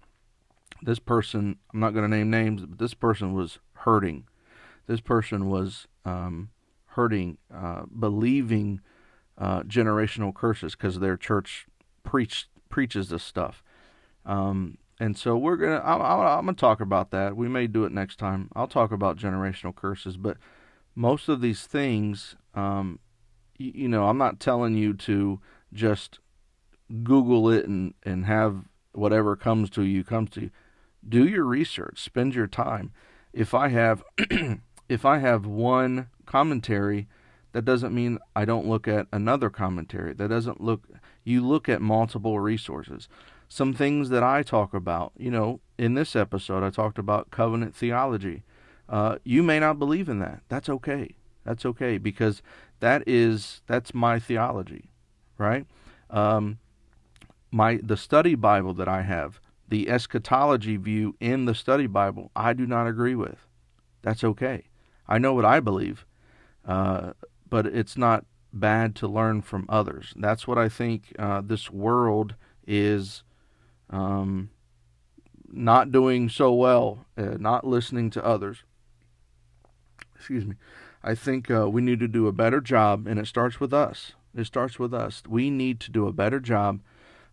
this 0.81 0.99
person, 0.99 1.57
I'm 1.73 1.79
not 1.79 1.93
going 1.93 2.09
to 2.09 2.17
name 2.17 2.29
names, 2.29 2.65
but 2.65 2.79
this 2.79 2.93
person 2.93 3.33
was 3.33 3.59
hurting. 3.73 4.25
This 4.87 5.01
person 5.01 5.49
was 5.49 5.87
um, 6.05 6.49
hurting, 6.87 7.37
uh, 7.53 7.83
believing 7.97 8.81
uh, 9.37 9.63
generational 9.63 10.33
curses 10.33 10.75
because 10.75 10.99
their 10.99 11.17
church 11.17 11.65
preach, 12.03 12.47
preaches 12.69 13.09
this 13.09 13.23
stuff. 13.23 13.63
Um, 14.25 14.77
and 14.99 15.17
so 15.17 15.35
we're 15.35 15.57
gonna. 15.57 15.81
I'm, 15.83 16.01
I'm, 16.01 16.45
gonna 16.45 16.53
talk 16.53 16.79
about 16.79 17.11
that. 17.11 17.35
We 17.35 17.49
may 17.49 17.67
do 17.67 17.83
it 17.83 17.91
next 17.91 18.17
time. 18.17 18.49
I'll 18.55 18.67
talk 18.67 18.91
about 18.91 19.17
generational 19.17 19.75
curses, 19.75 20.15
but 20.15 20.37
most 20.95 21.29
of 21.29 21.41
these 21.41 21.67
things, 21.67 22.35
um, 22.53 22.99
you, 23.57 23.71
you 23.75 23.87
know, 23.87 24.07
I'm 24.07 24.17
not 24.17 24.39
telling 24.39 24.75
you 24.75 24.93
to 24.93 25.39
just 25.73 26.19
Google 27.03 27.49
it 27.49 27.65
and, 27.65 27.93
and 28.03 28.25
have 28.25 28.65
whatever 28.93 29.35
comes 29.35 29.69
to 29.71 29.83
you 29.83 30.03
comes 30.03 30.29
to 30.31 30.41
you. 30.41 30.51
Do 31.07 31.27
your 31.27 31.43
research. 31.43 32.01
Spend 32.01 32.33
your 32.33 32.47
time. 32.47 32.91
If 33.33 33.53
I 33.53 33.69
have 33.69 34.03
if 34.89 35.05
I 35.05 35.19
have 35.19 35.45
one 35.45 36.07
commentary, 36.25 37.07
that 37.51 37.65
doesn't 37.65 37.93
mean 37.93 38.19
I 38.35 38.45
don't 38.45 38.67
look 38.67 38.87
at 38.87 39.07
another 39.11 39.49
commentary. 39.49 40.13
That 40.13 40.29
doesn't 40.29 40.61
look 40.61 40.87
you 41.23 41.45
look 41.45 41.67
at 41.67 41.81
multiple 41.81 42.39
resources. 42.39 43.07
Some 43.47 43.73
things 43.73 44.09
that 44.09 44.23
I 44.23 44.41
talk 44.41 44.73
about, 44.73 45.11
you 45.17 45.29
know, 45.29 45.59
in 45.77 45.93
this 45.93 46.15
episode 46.15 46.63
I 46.63 46.69
talked 46.69 46.97
about 46.97 47.31
covenant 47.31 47.75
theology. 47.75 48.43
Uh, 48.87 49.17
you 49.23 49.41
may 49.41 49.59
not 49.59 49.79
believe 49.79 50.09
in 50.09 50.19
that. 50.19 50.41
That's 50.47 50.69
okay. 50.69 51.15
That's 51.43 51.65
okay 51.65 51.97
because 51.97 52.41
that 52.79 53.03
is 53.07 53.61
that's 53.67 53.93
my 53.93 54.19
theology, 54.19 54.89
right? 55.37 55.65
Um, 56.09 56.59
my 57.51 57.79
the 57.81 57.97
study 57.97 58.35
Bible 58.35 58.73
that 58.73 58.87
I 58.87 59.03
have, 59.03 59.39
the 59.67 59.89
eschatology 59.89 60.77
view 60.77 61.15
in 61.19 61.45
the 61.45 61.55
study 61.55 61.87
Bible, 61.87 62.31
I 62.35 62.53
do 62.53 62.65
not 62.65 62.87
agree 62.87 63.15
with. 63.15 63.47
That's 64.01 64.23
okay. 64.23 64.65
I 65.07 65.17
know 65.19 65.33
what 65.33 65.45
I 65.45 65.59
believe, 65.59 66.05
uh, 66.65 67.13
but 67.49 67.65
it's 67.65 67.97
not 67.97 68.25
bad 68.51 68.95
to 68.95 69.07
learn 69.07 69.41
from 69.41 69.65
others. 69.69 70.13
That's 70.15 70.47
what 70.47 70.57
I 70.57 70.69
think 70.69 71.13
uh, 71.19 71.41
this 71.41 71.69
world 71.69 72.35
is 72.65 73.23
um, 73.89 74.49
not 75.47 75.91
doing 75.91 76.29
so 76.29 76.53
well, 76.53 77.05
uh, 77.17 77.37
not 77.39 77.65
listening 77.65 78.09
to 78.11 78.25
others. 78.25 78.63
Excuse 80.15 80.45
me. 80.45 80.55
I 81.03 81.13
think 81.15 81.51
uh, 81.51 81.69
we 81.69 81.81
need 81.81 81.99
to 81.99 82.07
do 82.07 82.27
a 82.27 82.31
better 82.31 82.61
job, 82.61 83.07
and 83.07 83.19
it 83.19 83.27
starts 83.27 83.59
with 83.59 83.73
us. 83.73 84.13
It 84.35 84.45
starts 84.45 84.79
with 84.79 84.93
us. 84.93 85.21
We 85.27 85.49
need 85.49 85.79
to 85.81 85.91
do 85.91 86.07
a 86.07 86.13
better 86.13 86.39
job 86.39 86.81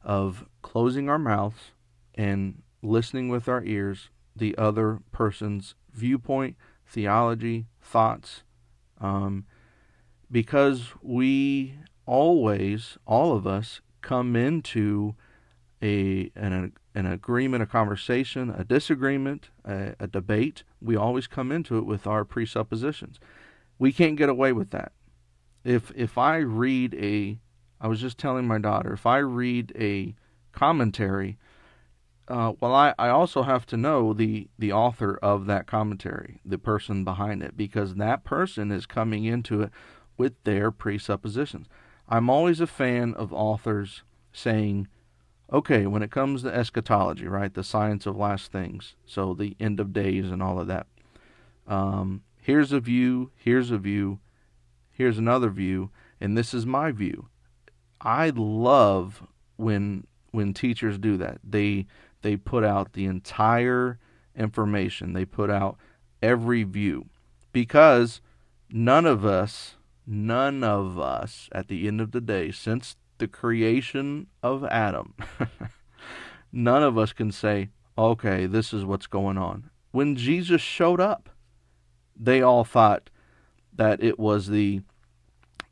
of 0.05 0.45
closing 0.62 1.09
our 1.09 1.18
mouths 1.18 1.72
and 2.14 2.62
listening 2.83 3.28
with 3.28 3.49
our 3.49 3.64
ears 3.64 4.11
the 4.35 4.57
other 4.57 5.01
person's 5.12 5.74
viewpoint, 5.93 6.57
theology, 6.87 7.66
thoughts, 7.80 8.43
um, 9.01 9.45
because 10.30 10.93
we 11.03 11.74
always, 12.07 12.97
all 13.07 13.37
of 13.37 13.47
us, 13.47 13.80
come 14.01 14.35
into 14.35 15.14
a 15.83 16.30
an, 16.37 16.72
an 16.95 17.07
agreement, 17.07 17.62
a 17.62 17.66
conversation, 17.66 18.51
a 18.51 18.64
disagreement, 18.64 19.51
a, 19.64 19.95
a 19.99 20.07
debate. 20.07 20.62
We 20.80 20.97
always 20.97 21.26
come 21.26 21.51
into 21.51 21.76
it 21.78 21.87
with 21.87 22.07
our 22.07 22.24
presuppositions. 22.24 23.18
We 23.78 23.93
can't 23.93 24.16
get 24.16 24.28
away 24.28 24.53
with 24.53 24.70
that. 24.70 24.93
If 25.64 25.93
if 25.97 26.16
I 26.16 26.37
read 26.39 26.95
a 26.95 27.39
I 27.80 27.89
was 27.89 28.01
just 28.01 28.18
telling 28.18 28.47
my 28.47 28.59
daughter 28.59 28.93
if 28.93 29.07
I 29.07 29.18
read 29.18 29.72
a 29.76 30.14
commentary, 30.53 31.39
uh, 32.28 32.53
well, 32.61 32.74
I, 32.74 32.95
I 32.99 33.09
also 33.09 33.43
have 33.43 33.66
to 33.66 33.76
know 33.76 34.12
the, 34.12 34.49
the 34.59 34.72
author 34.72 35.18
of 35.22 35.47
that 35.47 35.66
commentary, 35.66 36.41
the 36.45 36.59
person 36.59 37.05
behind 37.05 37.43
it, 37.43 37.57
because 37.57 37.97
that 37.97 38.24
person 38.24 38.70
is 38.70 38.87
coming 38.87 39.24
into 39.24 39.62
it 39.62 39.70
with 40.16 40.35
their 40.45 40.70
presuppositions. 40.70 41.66
I'm 42.09 42.30
always 42.30 42.61
a 42.61 42.66
fan 42.66 43.14
of 43.14 43.33
authors 43.33 44.03
saying, 44.33 44.89
okay, 45.53 45.87
when 45.87 46.03
it 46.03 46.11
comes 46.11 46.43
to 46.43 46.55
eschatology, 46.55 47.27
right, 47.27 47.53
the 47.53 47.63
science 47.63 48.07
of 48.07 48.17
last 48.17 48.51
things, 48.51 48.95
so 49.05 49.35
the 49.35 49.55
end 49.61 49.79
of 49.79 49.93
days 49.93 50.31
and 50.31 50.43
all 50.43 50.59
of 50.59 50.67
that, 50.67 50.87
um, 51.67 52.23
here's 52.41 52.73
a 52.73 52.81
view, 52.81 53.31
here's 53.37 53.71
a 53.71 53.79
view, 53.79 54.19
here's 54.91 55.19
another 55.19 55.51
view, 55.51 55.91
and 56.21 56.37
this 56.37 56.55
is 56.55 56.65
my 56.65 56.91
view. 56.91 57.29
I 58.01 58.33
love 58.35 59.27
when 59.57 60.07
when 60.33 60.55
teachers 60.55 60.99
do 60.99 61.17
that. 61.19 61.39
They 61.45 61.87
they 62.23 62.37
put 62.37 62.65
out 62.65 62.95
the 62.95 63.05
entire 63.05 63.99
information. 64.35 65.13
They 65.13 65.25
put 65.25 65.51
out 65.51 65.77
every 66.23 66.63
view 66.65 67.07
because 67.53 68.21
none 68.71 69.07
of 69.07 69.25
us 69.25 69.77
none 70.05 70.65
of 70.65 70.99
us 70.99 71.49
at 71.53 71.69
the 71.69 71.87
end 71.87 72.01
of 72.01 72.11
the 72.11 72.21
day 72.21 72.51
since 72.51 72.97
the 73.23 73.29
creation 73.29 74.27
of 74.43 74.64
Adam 74.64 75.14
none 76.53 76.83
of 76.83 76.99
us 76.99 77.12
can 77.12 77.31
say 77.31 77.68
okay 77.97 78.47
this 78.47 78.73
is 78.73 78.85
what's 78.85 79.07
going 79.07 79.39
on 79.39 79.70
when 79.93 80.16
Jesus 80.16 80.61
showed 80.61 81.01
up 81.01 81.29
they 82.18 82.43
all 82.43 82.64
thought 82.64 83.11
that 83.73 84.03
it 84.03 84.18
was 84.18 84.49
the 84.49 84.83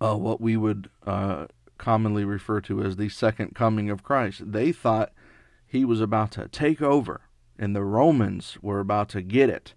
uh, 0.01 0.17
what 0.17 0.41
we 0.41 0.57
would 0.57 0.89
uh, 1.07 1.47
commonly 1.79 2.25
refer 2.25 2.61
to 2.61 2.83
as 2.83 2.97
the 2.97 3.09
second 3.09 3.55
coming 3.55 3.91
of 3.91 4.03
Christ. 4.03 4.53
They 4.53 4.73
thought 4.73 5.13
he 5.67 5.85
was 5.85 6.01
about 6.01 6.31
to 6.33 6.49
take 6.49 6.81
over, 6.81 7.23
and 7.59 7.75
the 7.75 7.85
Romans 7.85 8.59
were 8.63 8.81
about 8.81 9.09
to 9.11 9.23
get 9.23 9.51
it. 9.51 9.75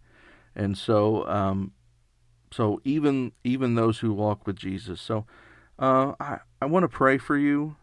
And 0.55 0.77
so, 0.77 1.27
um, 1.27 1.73
so 2.51 2.79
even 2.83 3.31
even 3.43 3.75
those 3.75 3.99
who 3.99 4.13
walk 4.13 4.45
with 4.47 4.55
Jesus. 4.55 5.01
So, 5.01 5.25
uh, 5.79 6.13
I 6.19 6.39
I 6.63 6.65
want 6.65 6.83
to 6.85 6.87
pray 6.87 7.17
for 7.17 7.37
you. 7.37 7.75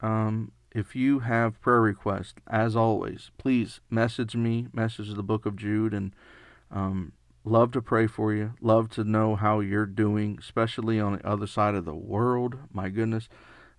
Um, 0.00 0.52
if 0.70 0.94
you 0.94 1.18
have 1.18 1.60
prayer 1.60 1.80
requests, 1.80 2.34
as 2.46 2.76
always, 2.76 3.32
please 3.36 3.80
message 3.90 4.36
me, 4.36 4.68
message 4.72 5.12
the 5.12 5.24
Book 5.24 5.44
of 5.44 5.56
Jude, 5.56 5.92
and 5.92 6.14
um, 6.70 7.14
love 7.42 7.72
to 7.72 7.82
pray 7.82 8.06
for 8.06 8.32
you. 8.32 8.52
Love 8.60 8.90
to 8.90 9.02
know 9.02 9.34
how 9.34 9.58
you're 9.58 9.86
doing, 9.86 10.38
especially 10.38 11.00
on 11.00 11.14
the 11.16 11.26
other 11.26 11.48
side 11.48 11.74
of 11.74 11.84
the 11.84 11.96
world. 11.96 12.58
My 12.72 12.90
goodness, 12.90 13.28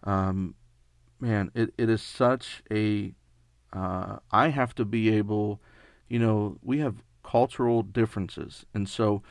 um, 0.04 0.56
man, 1.22 1.52
it, 1.56 1.74
it 1.78 1.90
is 1.90 2.02
such 2.02 2.62
a. 2.70 3.14
Uh, 3.72 4.18
I 4.30 4.50
have 4.50 4.76
to 4.76 4.84
be 4.84 5.10
able, 5.16 5.62
you 6.10 6.20
know, 6.20 6.58
we 6.62 6.80
have 6.80 6.96
cultural 7.24 7.82
differences. 7.82 8.66
And 8.74 8.90
so, 8.90 9.24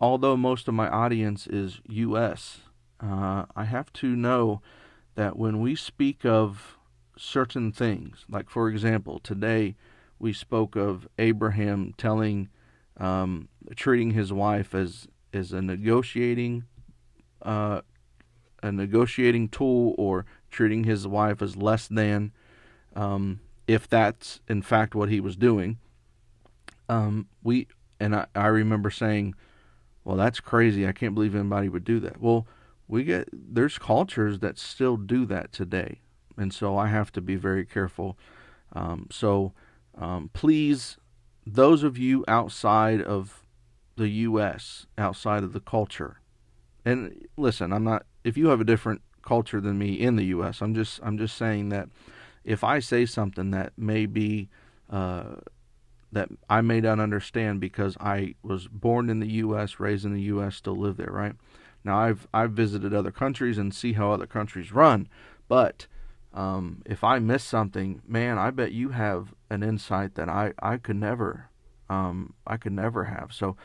although 0.00 0.38
most 0.38 0.66
of 0.66 0.72
my 0.72 0.88
audience 0.88 1.46
is 1.46 1.82
U.S., 1.88 2.60
uh, 3.02 3.46
I 3.56 3.64
have 3.64 3.92
to 3.94 4.14
know 4.14 4.62
that 5.14 5.36
when 5.36 5.60
we 5.60 5.74
speak 5.74 6.24
of 6.24 6.78
certain 7.16 7.72
things, 7.72 8.24
like 8.28 8.48
for 8.48 8.68
example, 8.68 9.18
today 9.18 9.76
we 10.18 10.32
spoke 10.32 10.76
of 10.76 11.08
Abraham 11.18 11.94
telling, 11.98 12.48
um, 12.98 13.48
treating 13.74 14.12
his 14.12 14.32
wife 14.32 14.74
as 14.74 15.08
as 15.34 15.52
a 15.52 15.62
negotiating 15.62 16.64
uh, 17.42 17.80
a 18.62 18.70
negotiating 18.70 19.48
tool 19.48 19.94
or 19.98 20.24
treating 20.50 20.84
his 20.84 21.06
wife 21.06 21.42
as 21.42 21.56
less 21.56 21.88
than, 21.88 22.32
um, 22.94 23.40
if 23.66 23.88
that's 23.88 24.40
in 24.48 24.62
fact 24.62 24.94
what 24.94 25.08
he 25.08 25.20
was 25.20 25.36
doing. 25.36 25.78
Um, 26.88 27.26
we 27.42 27.66
and 27.98 28.14
I, 28.14 28.26
I 28.34 28.46
remember 28.46 28.90
saying, 28.90 29.34
"Well, 30.04 30.16
that's 30.16 30.40
crazy. 30.40 30.86
I 30.86 30.92
can't 30.92 31.14
believe 31.14 31.34
anybody 31.34 31.68
would 31.68 31.84
do 31.84 31.98
that." 32.00 32.20
Well, 32.20 32.46
we 32.92 33.04
get 33.04 33.28
there's 33.32 33.78
cultures 33.78 34.40
that 34.40 34.58
still 34.58 34.98
do 34.98 35.26
that 35.26 35.52
today, 35.52 36.02
and 36.36 36.52
so 36.54 36.76
I 36.76 36.88
have 36.88 37.10
to 37.12 37.22
be 37.22 37.36
very 37.36 37.64
careful 37.66 38.18
Um, 38.74 39.08
so 39.10 39.52
um, 39.98 40.30
please, 40.34 40.98
those 41.46 41.82
of 41.82 41.98
you 41.98 42.24
outside 42.28 43.02
of 43.02 43.44
the 43.96 44.08
U.S., 44.08 44.86
outside 44.98 45.44
of 45.44 45.52
the 45.54 45.60
culture, 45.60 46.20
and 46.84 47.26
listen, 47.36 47.72
I'm 47.72 47.84
not. 47.84 48.06
If 48.24 48.36
you 48.36 48.48
have 48.48 48.60
a 48.60 48.64
different 48.64 49.02
culture 49.22 49.60
than 49.60 49.78
me 49.78 49.94
in 49.94 50.16
the 50.16 50.26
U.S., 50.26 50.62
I'm 50.62 50.74
just 50.74 51.00
I'm 51.02 51.18
just 51.18 51.36
saying 51.36 51.70
that 51.70 51.88
if 52.44 52.64
I 52.64 52.80
say 52.80 53.06
something 53.06 53.52
that 53.52 53.74
may 53.78 54.06
be 54.06 54.50
uh, 54.90 55.36
that 56.12 56.30
I 56.50 56.62
may 56.62 56.80
not 56.80 57.00
understand 57.00 57.60
because 57.60 57.96
I 58.00 58.34
was 58.42 58.68
born 58.68 59.10
in 59.10 59.20
the 59.20 59.28
U.S., 59.28 59.80
raised 59.80 60.04
in 60.06 60.14
the 60.14 60.22
U.S., 60.22 60.56
still 60.56 60.76
live 60.76 60.98
there, 60.98 61.12
right? 61.12 61.34
Now 61.84 61.98
I've 61.98 62.26
I've 62.32 62.52
visited 62.52 62.94
other 62.94 63.10
countries 63.10 63.58
and 63.58 63.74
see 63.74 63.94
how 63.94 64.12
other 64.12 64.26
countries 64.26 64.72
run, 64.72 65.08
but 65.48 65.86
um, 66.34 66.82
if 66.86 67.04
I 67.04 67.18
miss 67.18 67.44
something, 67.44 68.00
man, 68.06 68.38
I 68.38 68.50
bet 68.50 68.72
you 68.72 68.90
have 68.90 69.34
an 69.50 69.62
insight 69.62 70.14
that 70.14 70.28
I 70.28 70.52
I 70.60 70.76
could 70.76 70.96
never 70.96 71.50
um, 71.88 72.34
I 72.46 72.56
could 72.56 72.72
never 72.72 73.04
have. 73.04 73.32
So 73.32 73.56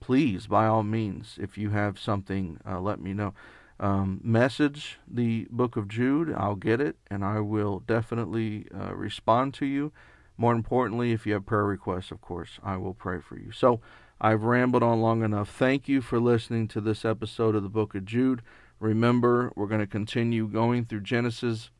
please, 0.00 0.46
by 0.46 0.66
all 0.66 0.82
means, 0.82 1.38
if 1.40 1.56
you 1.58 1.70
have 1.70 1.98
something, 1.98 2.58
uh, 2.68 2.80
let 2.80 3.00
me 3.00 3.12
know. 3.12 3.34
Um, 3.80 4.20
message 4.24 4.98
the 5.06 5.46
book 5.50 5.76
of 5.76 5.86
Jude. 5.86 6.34
I'll 6.36 6.56
get 6.56 6.80
it 6.80 6.96
and 7.08 7.24
I 7.24 7.40
will 7.40 7.80
definitely 7.80 8.66
uh, 8.74 8.94
respond 8.94 9.54
to 9.54 9.66
you. 9.66 9.92
More 10.36 10.52
importantly, 10.52 11.12
if 11.12 11.26
you 11.26 11.34
have 11.34 11.46
prayer 11.46 11.64
requests, 11.64 12.10
of 12.10 12.20
course, 12.20 12.58
I 12.62 12.76
will 12.76 12.94
pray 12.94 13.20
for 13.20 13.36
you. 13.36 13.52
So 13.52 13.80
I've 14.20 14.42
rambled 14.42 14.82
on 14.82 15.00
long 15.00 15.22
enough. 15.22 15.48
Thank 15.48 15.88
you 15.88 16.00
for 16.00 16.18
listening 16.18 16.66
to 16.68 16.80
this 16.80 17.04
episode 17.04 17.54
of 17.54 17.62
the 17.62 17.68
book 17.68 17.94
of 17.94 18.04
Jude. 18.04 18.42
Remember, 18.80 19.52
we're 19.54 19.68
going 19.68 19.80
to 19.80 19.86
continue 19.86 20.48
going 20.48 20.86
through 20.86 21.02
Genesis, 21.02 21.70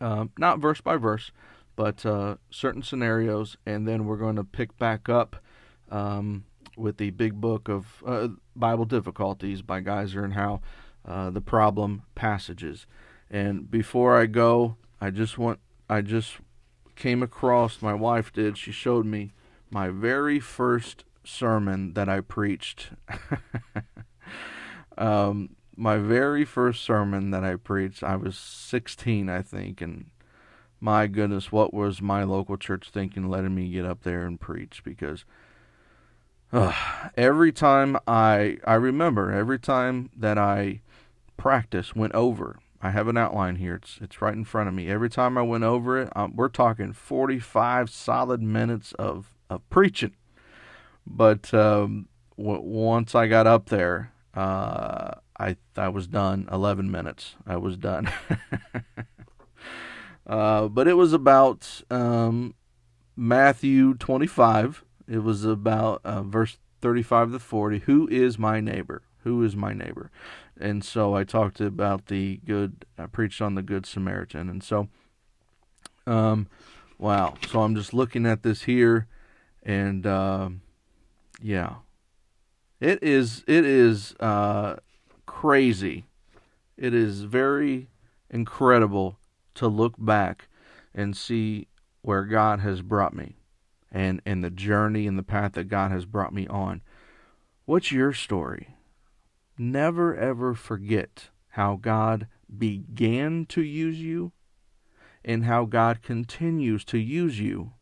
uh, 0.00 0.26
not 0.36 0.58
verse 0.58 0.80
by 0.80 0.96
verse, 0.96 1.30
but 1.76 2.04
uh, 2.04 2.36
certain 2.50 2.82
scenarios, 2.82 3.56
and 3.64 3.86
then 3.86 4.04
we're 4.04 4.16
going 4.16 4.34
to 4.36 4.44
pick 4.44 4.76
back 4.78 5.08
up 5.08 5.36
um, 5.90 6.44
with 6.76 6.96
the 6.96 7.10
big 7.10 7.40
book 7.40 7.68
of 7.68 8.02
uh, 8.04 8.28
Bible 8.56 8.84
difficulties 8.84 9.62
by 9.62 9.80
Geisler 9.80 10.24
and 10.24 10.34
Howe, 10.34 10.60
uh, 11.04 11.30
the 11.30 11.40
problem 11.40 12.02
passages. 12.16 12.86
And 13.30 13.70
before 13.70 14.16
I 14.20 14.26
go, 14.26 14.76
I 15.00 15.10
just 15.10 15.38
want 15.38 15.60
I 15.88 16.00
just 16.00 16.38
came 16.96 17.22
across, 17.22 17.82
my 17.82 17.94
wife 17.94 18.32
did, 18.32 18.56
she 18.56 18.72
showed 18.72 19.06
me 19.06 19.32
my 19.70 19.88
very 19.88 20.40
first 20.40 21.04
sermon 21.24 21.94
that 21.94 22.08
I 22.08 22.20
preached. 22.20 22.90
um, 24.98 25.56
my 25.76 25.98
very 25.98 26.44
first 26.44 26.84
sermon 26.84 27.30
that 27.30 27.44
I 27.44 27.56
preached, 27.56 28.02
I 28.02 28.16
was 28.16 28.36
16, 28.36 29.28
I 29.28 29.42
think, 29.42 29.80
and 29.80 30.06
my 30.80 31.06
goodness, 31.06 31.50
what 31.50 31.72
was 31.72 32.02
my 32.02 32.24
local 32.24 32.56
church 32.56 32.90
thinking 32.90 33.28
letting 33.28 33.54
me 33.54 33.70
get 33.70 33.86
up 33.86 34.02
there 34.02 34.26
and 34.26 34.38
preach? 34.38 34.82
Because 34.84 35.24
uh, 36.52 36.72
every 37.16 37.52
time 37.52 37.96
I, 38.06 38.58
I 38.66 38.74
remember, 38.74 39.32
every 39.32 39.58
time 39.58 40.10
that 40.16 40.38
I 40.38 40.80
practice 41.36 41.96
went 41.96 42.14
over, 42.14 42.58
I 42.84 42.90
have 42.90 43.08
an 43.08 43.16
outline 43.16 43.56
here. 43.56 43.76
It's 43.76 43.98
it's 44.02 44.20
right 44.20 44.34
in 44.34 44.44
front 44.44 44.68
of 44.68 44.74
me. 44.74 44.90
Every 44.90 45.08
time 45.08 45.38
I 45.38 45.42
went 45.42 45.64
over 45.64 46.02
it, 46.02 46.12
um, 46.14 46.36
we're 46.36 46.50
talking 46.50 46.92
45 46.92 47.88
solid 47.88 48.42
minutes 48.42 48.92
of 48.98 49.34
of 49.48 49.68
preaching. 49.70 50.12
But 51.06 51.52
um, 51.52 52.08
w- 52.36 52.60
once 52.60 53.14
I 53.14 53.26
got 53.26 53.46
up 53.46 53.68
there, 53.68 54.12
uh, 54.34 55.14
I 55.38 55.56
I 55.76 55.88
was 55.88 56.06
done. 56.06 56.48
11 56.50 56.90
minutes. 56.90 57.36
I 57.46 57.56
was 57.56 57.76
done. 57.76 58.10
uh, 60.26 60.68
but 60.68 60.88
it 60.88 60.94
was 60.94 61.12
about 61.12 61.82
um, 61.90 62.54
Matthew 63.16 63.94
25. 63.94 64.84
It 65.06 65.22
was 65.22 65.44
about 65.44 66.00
uh, 66.04 66.22
verse 66.22 66.58
35 66.80 67.32
to 67.32 67.38
40. 67.38 67.80
Who 67.80 68.08
is 68.08 68.38
my 68.38 68.60
neighbor? 68.60 69.02
Who 69.24 69.42
is 69.42 69.56
my 69.56 69.72
neighbor? 69.72 70.10
and 70.58 70.84
so 70.84 71.14
I 71.14 71.24
talked 71.24 71.60
about 71.60 72.06
the 72.06 72.40
good. 72.44 72.84
I 72.98 73.06
preached 73.06 73.42
on 73.42 73.54
the 73.54 73.62
Good 73.62 73.86
Samaritan, 73.86 74.48
and 74.48 74.62
so, 74.62 74.88
um, 76.06 76.48
wow. 76.98 77.34
So 77.48 77.62
I'm 77.62 77.74
just 77.74 77.92
looking 77.92 78.26
at 78.26 78.42
this 78.42 78.62
here, 78.62 79.06
and 79.62 80.06
uh, 80.06 80.50
yeah, 81.44 81.74
it 82.80 83.02
is 83.02 83.44
it 83.46 83.64
is 83.64 84.14
uh, 84.18 84.76
crazy. 85.26 86.06
It 86.76 86.94
is 86.94 87.22
very 87.22 87.90
incredible 88.30 89.18
to 89.56 89.68
look 89.68 89.94
back 89.98 90.48
and 90.94 91.16
see 91.16 91.68
where 92.02 92.24
God 92.24 92.60
has 92.60 92.80
brought 92.80 93.14
me, 93.14 93.36
and 93.92 94.22
and 94.24 94.42
the 94.42 94.50
journey 94.50 95.06
and 95.06 95.18
the 95.18 95.22
path 95.22 95.52
that 95.52 95.64
God 95.64 95.90
has 95.90 96.06
brought 96.06 96.32
me 96.32 96.46
on. 96.48 96.80
What's 97.66 97.92
your 97.92 98.12
story? 98.12 98.74
never 99.58 100.16
ever 100.16 100.54
forget 100.54 101.30
how 101.50 101.78
God 101.80 102.26
began 102.56 103.46
to 103.46 103.62
use 103.62 104.00
you 104.00 104.32
and 105.24 105.44
how 105.44 105.64
God 105.64 106.02
continues 106.02 106.84
to 106.86 106.98
use 106.98 107.38
you 107.40 107.72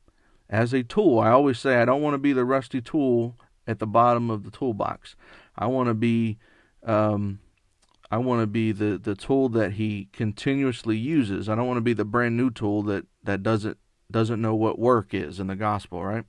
as 0.49 0.73
a 0.73 0.83
tool. 0.83 1.19
I 1.19 1.31
always 1.31 1.59
say 1.59 1.77
I 1.77 1.85
don't 1.85 2.03
want 2.03 2.15
to 2.15 2.19
be 2.19 2.33
the 2.33 2.45
rusty 2.45 2.81
tool 2.81 3.37
at 3.67 3.79
the 3.79 3.87
bottom 3.87 4.31
of 4.31 4.45
the 4.45 4.51
toolbox. 4.51 5.17
I 5.57 5.67
want 5.67 5.89
to 5.89 5.95
be 5.95 6.39
um, 6.85 7.39
I 8.13 8.19
want 8.19 8.43
to 8.43 8.47
be 8.47 8.73
the, 8.73 8.99
the 8.99 9.15
tool 9.15 9.49
that 9.51 9.73
he 9.73 10.09
continuously 10.13 10.99
uses. 10.99 11.49
I 11.49 11.55
don't 11.55 11.67
want 11.67 11.79
to 11.79 11.83
be 11.83 11.95
the 11.95 12.05
brand 12.05 12.37
new 12.37 12.51
tool 12.51 12.83
that, 12.83 13.07
that 13.25 13.43
doesn't 13.43 13.79
doesn't 14.11 14.43
know 14.43 14.55
what 14.55 14.79
work 14.79 15.15
is 15.15 15.41
in 15.41 15.47
the 15.47 15.57
gospel, 15.57 16.05
right? 16.05 16.27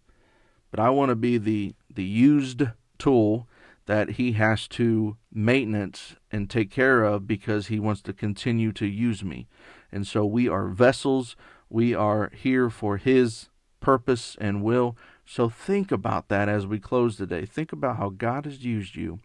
But 0.71 0.79
I 0.79 0.89
want 0.89 1.09
to 1.09 1.15
be 1.15 1.37
the 1.37 1.75
the 1.93 2.05
used 2.05 2.63
tool 2.97 3.49
that 3.85 4.11
he 4.11 4.31
has 4.33 4.65
to 4.69 5.17
maintenance 5.33 6.15
and 6.31 6.49
take 6.49 6.71
care 6.71 7.03
of 7.03 7.27
because 7.27 7.67
he 7.67 7.81
wants 7.81 8.01
to 8.03 8.13
continue 8.13 8.71
to 8.71 8.85
use 8.85 9.21
me. 9.21 9.49
And 9.91 10.07
so 10.07 10.25
we 10.25 10.47
are 10.47 10.69
vessels. 10.69 11.35
We 11.69 11.93
are 11.93 12.31
here 12.33 12.69
for 12.69 12.95
his 12.95 13.49
purpose 13.81 14.37
and 14.39 14.63
will. 14.63 14.95
So 15.25 15.49
think 15.49 15.91
about 15.91 16.27
that 16.29 16.49
as 16.49 16.67
we 16.67 16.79
close 16.79 17.15
today. 17.17 17.45
Think 17.45 17.71
about 17.71 17.97
how 17.97 18.09
God 18.09 18.45
has 18.45 18.63
used 18.63 18.95
you. 18.95 19.19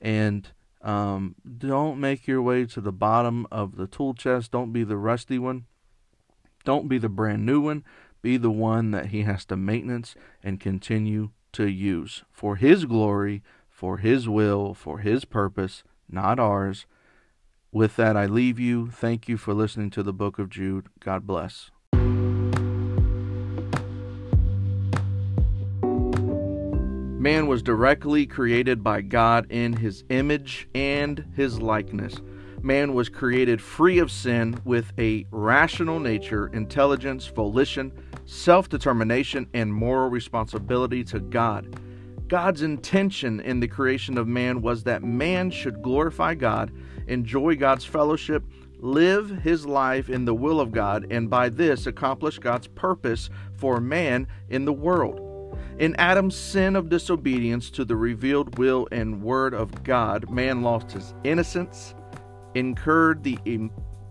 And 0.00 0.48
um, 0.82 1.34
don't 1.58 1.98
make 1.98 2.26
your 2.26 2.42
way 2.42 2.66
to 2.66 2.80
the 2.80 2.92
bottom 2.92 3.46
of 3.50 3.76
the 3.76 3.86
tool 3.86 4.14
chest. 4.14 4.50
Don't 4.50 4.72
be 4.72 4.84
the 4.84 4.96
rusty 4.96 5.38
one. 5.38 5.66
Don't 6.64 6.88
be 6.88 6.98
the 6.98 7.08
brand 7.08 7.46
new 7.46 7.60
one. 7.60 7.84
Be 8.22 8.36
the 8.36 8.50
one 8.50 8.90
that 8.90 9.06
he 9.06 9.22
has 9.22 9.44
to 9.46 9.56
maintenance 9.56 10.14
and 10.42 10.60
continue 10.60 11.30
to 11.52 11.66
use 11.66 12.22
for 12.30 12.56
his 12.56 12.84
glory 12.84 13.42
for 13.80 13.96
His 13.96 14.28
will, 14.28 14.74
for 14.74 14.98
His 14.98 15.24
purpose, 15.24 15.82
not 16.06 16.38
ours. 16.38 16.84
With 17.72 17.96
that, 17.96 18.14
I 18.14 18.26
leave 18.26 18.60
you. 18.60 18.90
Thank 18.90 19.26
you 19.26 19.38
for 19.38 19.54
listening 19.54 19.88
to 19.92 20.02
the 20.02 20.12
book 20.12 20.38
of 20.38 20.50
Jude. 20.50 20.88
God 21.02 21.26
bless. 21.26 21.70
Man 27.20 27.48
was 27.48 27.62
directly 27.62 28.24
created 28.24 28.82
by 28.82 29.02
God 29.02 29.46
in 29.50 29.74
his 29.74 30.04
image 30.08 30.66
and 30.74 31.22
his 31.36 31.60
likeness. 31.60 32.14
Man 32.62 32.94
was 32.94 33.10
created 33.10 33.60
free 33.60 33.98
of 33.98 34.10
sin 34.10 34.58
with 34.64 34.90
a 34.98 35.26
rational 35.30 36.00
nature, 36.00 36.46
intelligence, 36.46 37.26
volition, 37.26 37.92
self 38.24 38.70
determination, 38.70 39.46
and 39.52 39.70
moral 39.70 40.08
responsibility 40.08 41.04
to 41.04 41.20
God. 41.20 41.78
God's 42.26 42.62
intention 42.62 43.40
in 43.40 43.60
the 43.60 43.68
creation 43.68 44.16
of 44.16 44.26
man 44.26 44.62
was 44.62 44.84
that 44.84 45.02
man 45.02 45.50
should 45.50 45.82
glorify 45.82 46.34
God, 46.34 46.72
enjoy 47.06 47.54
God's 47.54 47.84
fellowship, 47.84 48.44
live 48.78 49.28
his 49.28 49.66
life 49.66 50.08
in 50.08 50.24
the 50.24 50.34
will 50.34 50.58
of 50.58 50.72
God, 50.72 51.06
and 51.10 51.28
by 51.28 51.50
this 51.50 51.86
accomplish 51.86 52.38
God's 52.38 52.68
purpose 52.68 53.28
for 53.58 53.78
man 53.78 54.26
in 54.48 54.64
the 54.64 54.72
world. 54.72 55.29
In 55.78 55.96
Adam's 55.96 56.36
sin 56.36 56.76
of 56.76 56.88
disobedience 56.88 57.70
to 57.70 57.84
the 57.84 57.96
revealed 57.96 58.58
will 58.58 58.86
and 58.92 59.22
word 59.22 59.54
of 59.54 59.82
God, 59.82 60.30
man 60.30 60.62
lost 60.62 60.92
his 60.92 61.14
innocence, 61.24 61.94
incurred 62.54 63.22
the, 63.22 63.38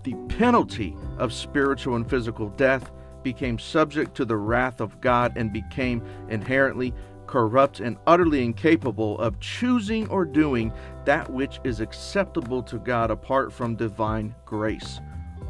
the 0.04 0.16
penalty 0.30 0.96
of 1.18 1.34
spiritual 1.34 1.96
and 1.96 2.10
physical 2.10 2.50
death, 2.50 2.92
became 3.24 3.60
subject 3.60 4.16
to 4.16 4.26
the 4.26 4.38
wrath 4.38 4.80
of 4.82 5.00
God, 5.02 5.34
and 5.36 5.52
became 5.52 6.02
inherently 6.30 6.94
corrupt, 7.30 7.80
and 7.80 7.98
utterly 8.08 8.44
incapable 8.44 9.20
of 9.20 9.40
choosing 9.40 10.10
or 10.10 10.26
doing 10.26 10.74
that 11.06 11.30
which 11.32 11.60
is 11.64 11.80
acceptable 11.80 12.64
to 12.64 12.80
God 12.80 13.12
apart 13.12 13.54
from 13.54 13.76
divine 13.76 14.34
grace. 14.46 15.00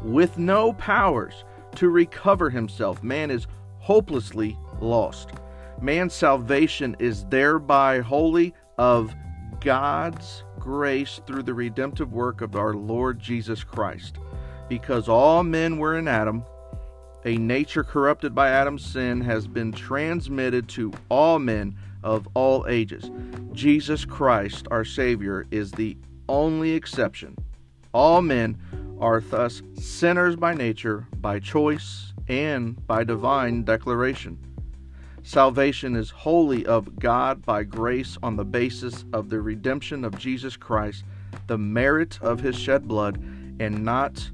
With 0.04 0.36
no 0.36 0.74
powers 0.74 1.44
to 1.76 1.88
recover 1.88 2.50
himself, 2.50 3.02
man 3.02 3.30
is 3.30 3.46
hopelessly 3.78 4.58
lost. 4.80 5.30
Man's 5.80 6.14
salvation 6.14 6.94
is 6.98 7.24
thereby 7.26 8.00
wholly 8.00 8.54
of 8.76 9.14
God's 9.60 10.44
grace 10.58 11.20
through 11.26 11.42
the 11.42 11.54
redemptive 11.54 12.12
work 12.12 12.42
of 12.42 12.54
our 12.54 12.74
Lord 12.74 13.18
Jesus 13.18 13.64
Christ. 13.64 14.18
Because 14.68 15.08
all 15.08 15.42
men 15.42 15.78
were 15.78 15.98
in 15.98 16.06
Adam, 16.06 16.44
A 17.24 17.36
nature 17.36 17.84
corrupted 17.84 18.34
by 18.34 18.48
Adam's 18.48 18.84
sin 18.84 19.20
has 19.20 19.46
been 19.46 19.72
transmitted 19.72 20.68
to 20.70 20.92
all 21.10 21.38
men 21.38 21.76
of 22.02 22.26
all 22.34 22.66
ages. 22.66 23.10
Jesus 23.52 24.06
Christ, 24.06 24.66
our 24.70 24.84
Savior, 24.84 25.46
is 25.50 25.70
the 25.72 25.98
only 26.28 26.72
exception. 26.72 27.36
All 27.92 28.22
men 28.22 28.56
are 28.98 29.20
thus 29.20 29.60
sinners 29.74 30.36
by 30.36 30.54
nature, 30.54 31.06
by 31.16 31.40
choice, 31.40 32.14
and 32.28 32.86
by 32.86 33.04
divine 33.04 33.64
declaration. 33.64 34.38
Salvation 35.22 35.96
is 35.96 36.10
wholly 36.10 36.64
of 36.66 36.98
God 36.98 37.44
by 37.44 37.62
grace 37.62 38.16
on 38.22 38.36
the 38.36 38.44
basis 38.44 39.04
of 39.12 39.28
the 39.28 39.40
redemption 39.40 40.04
of 40.04 40.18
Jesus 40.18 40.56
Christ, 40.56 41.04
the 41.46 41.58
merit 41.58 42.18
of 42.22 42.40
his 42.40 42.56
shed 42.56 42.88
blood, 42.88 43.16
and 43.60 43.84
not 43.84 44.30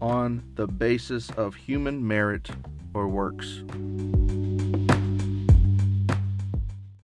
on 0.00 0.42
the 0.54 0.66
basis 0.66 1.30
of 1.30 1.54
human 1.54 2.06
merit 2.06 2.50
or 2.92 3.08
works. 3.08 3.62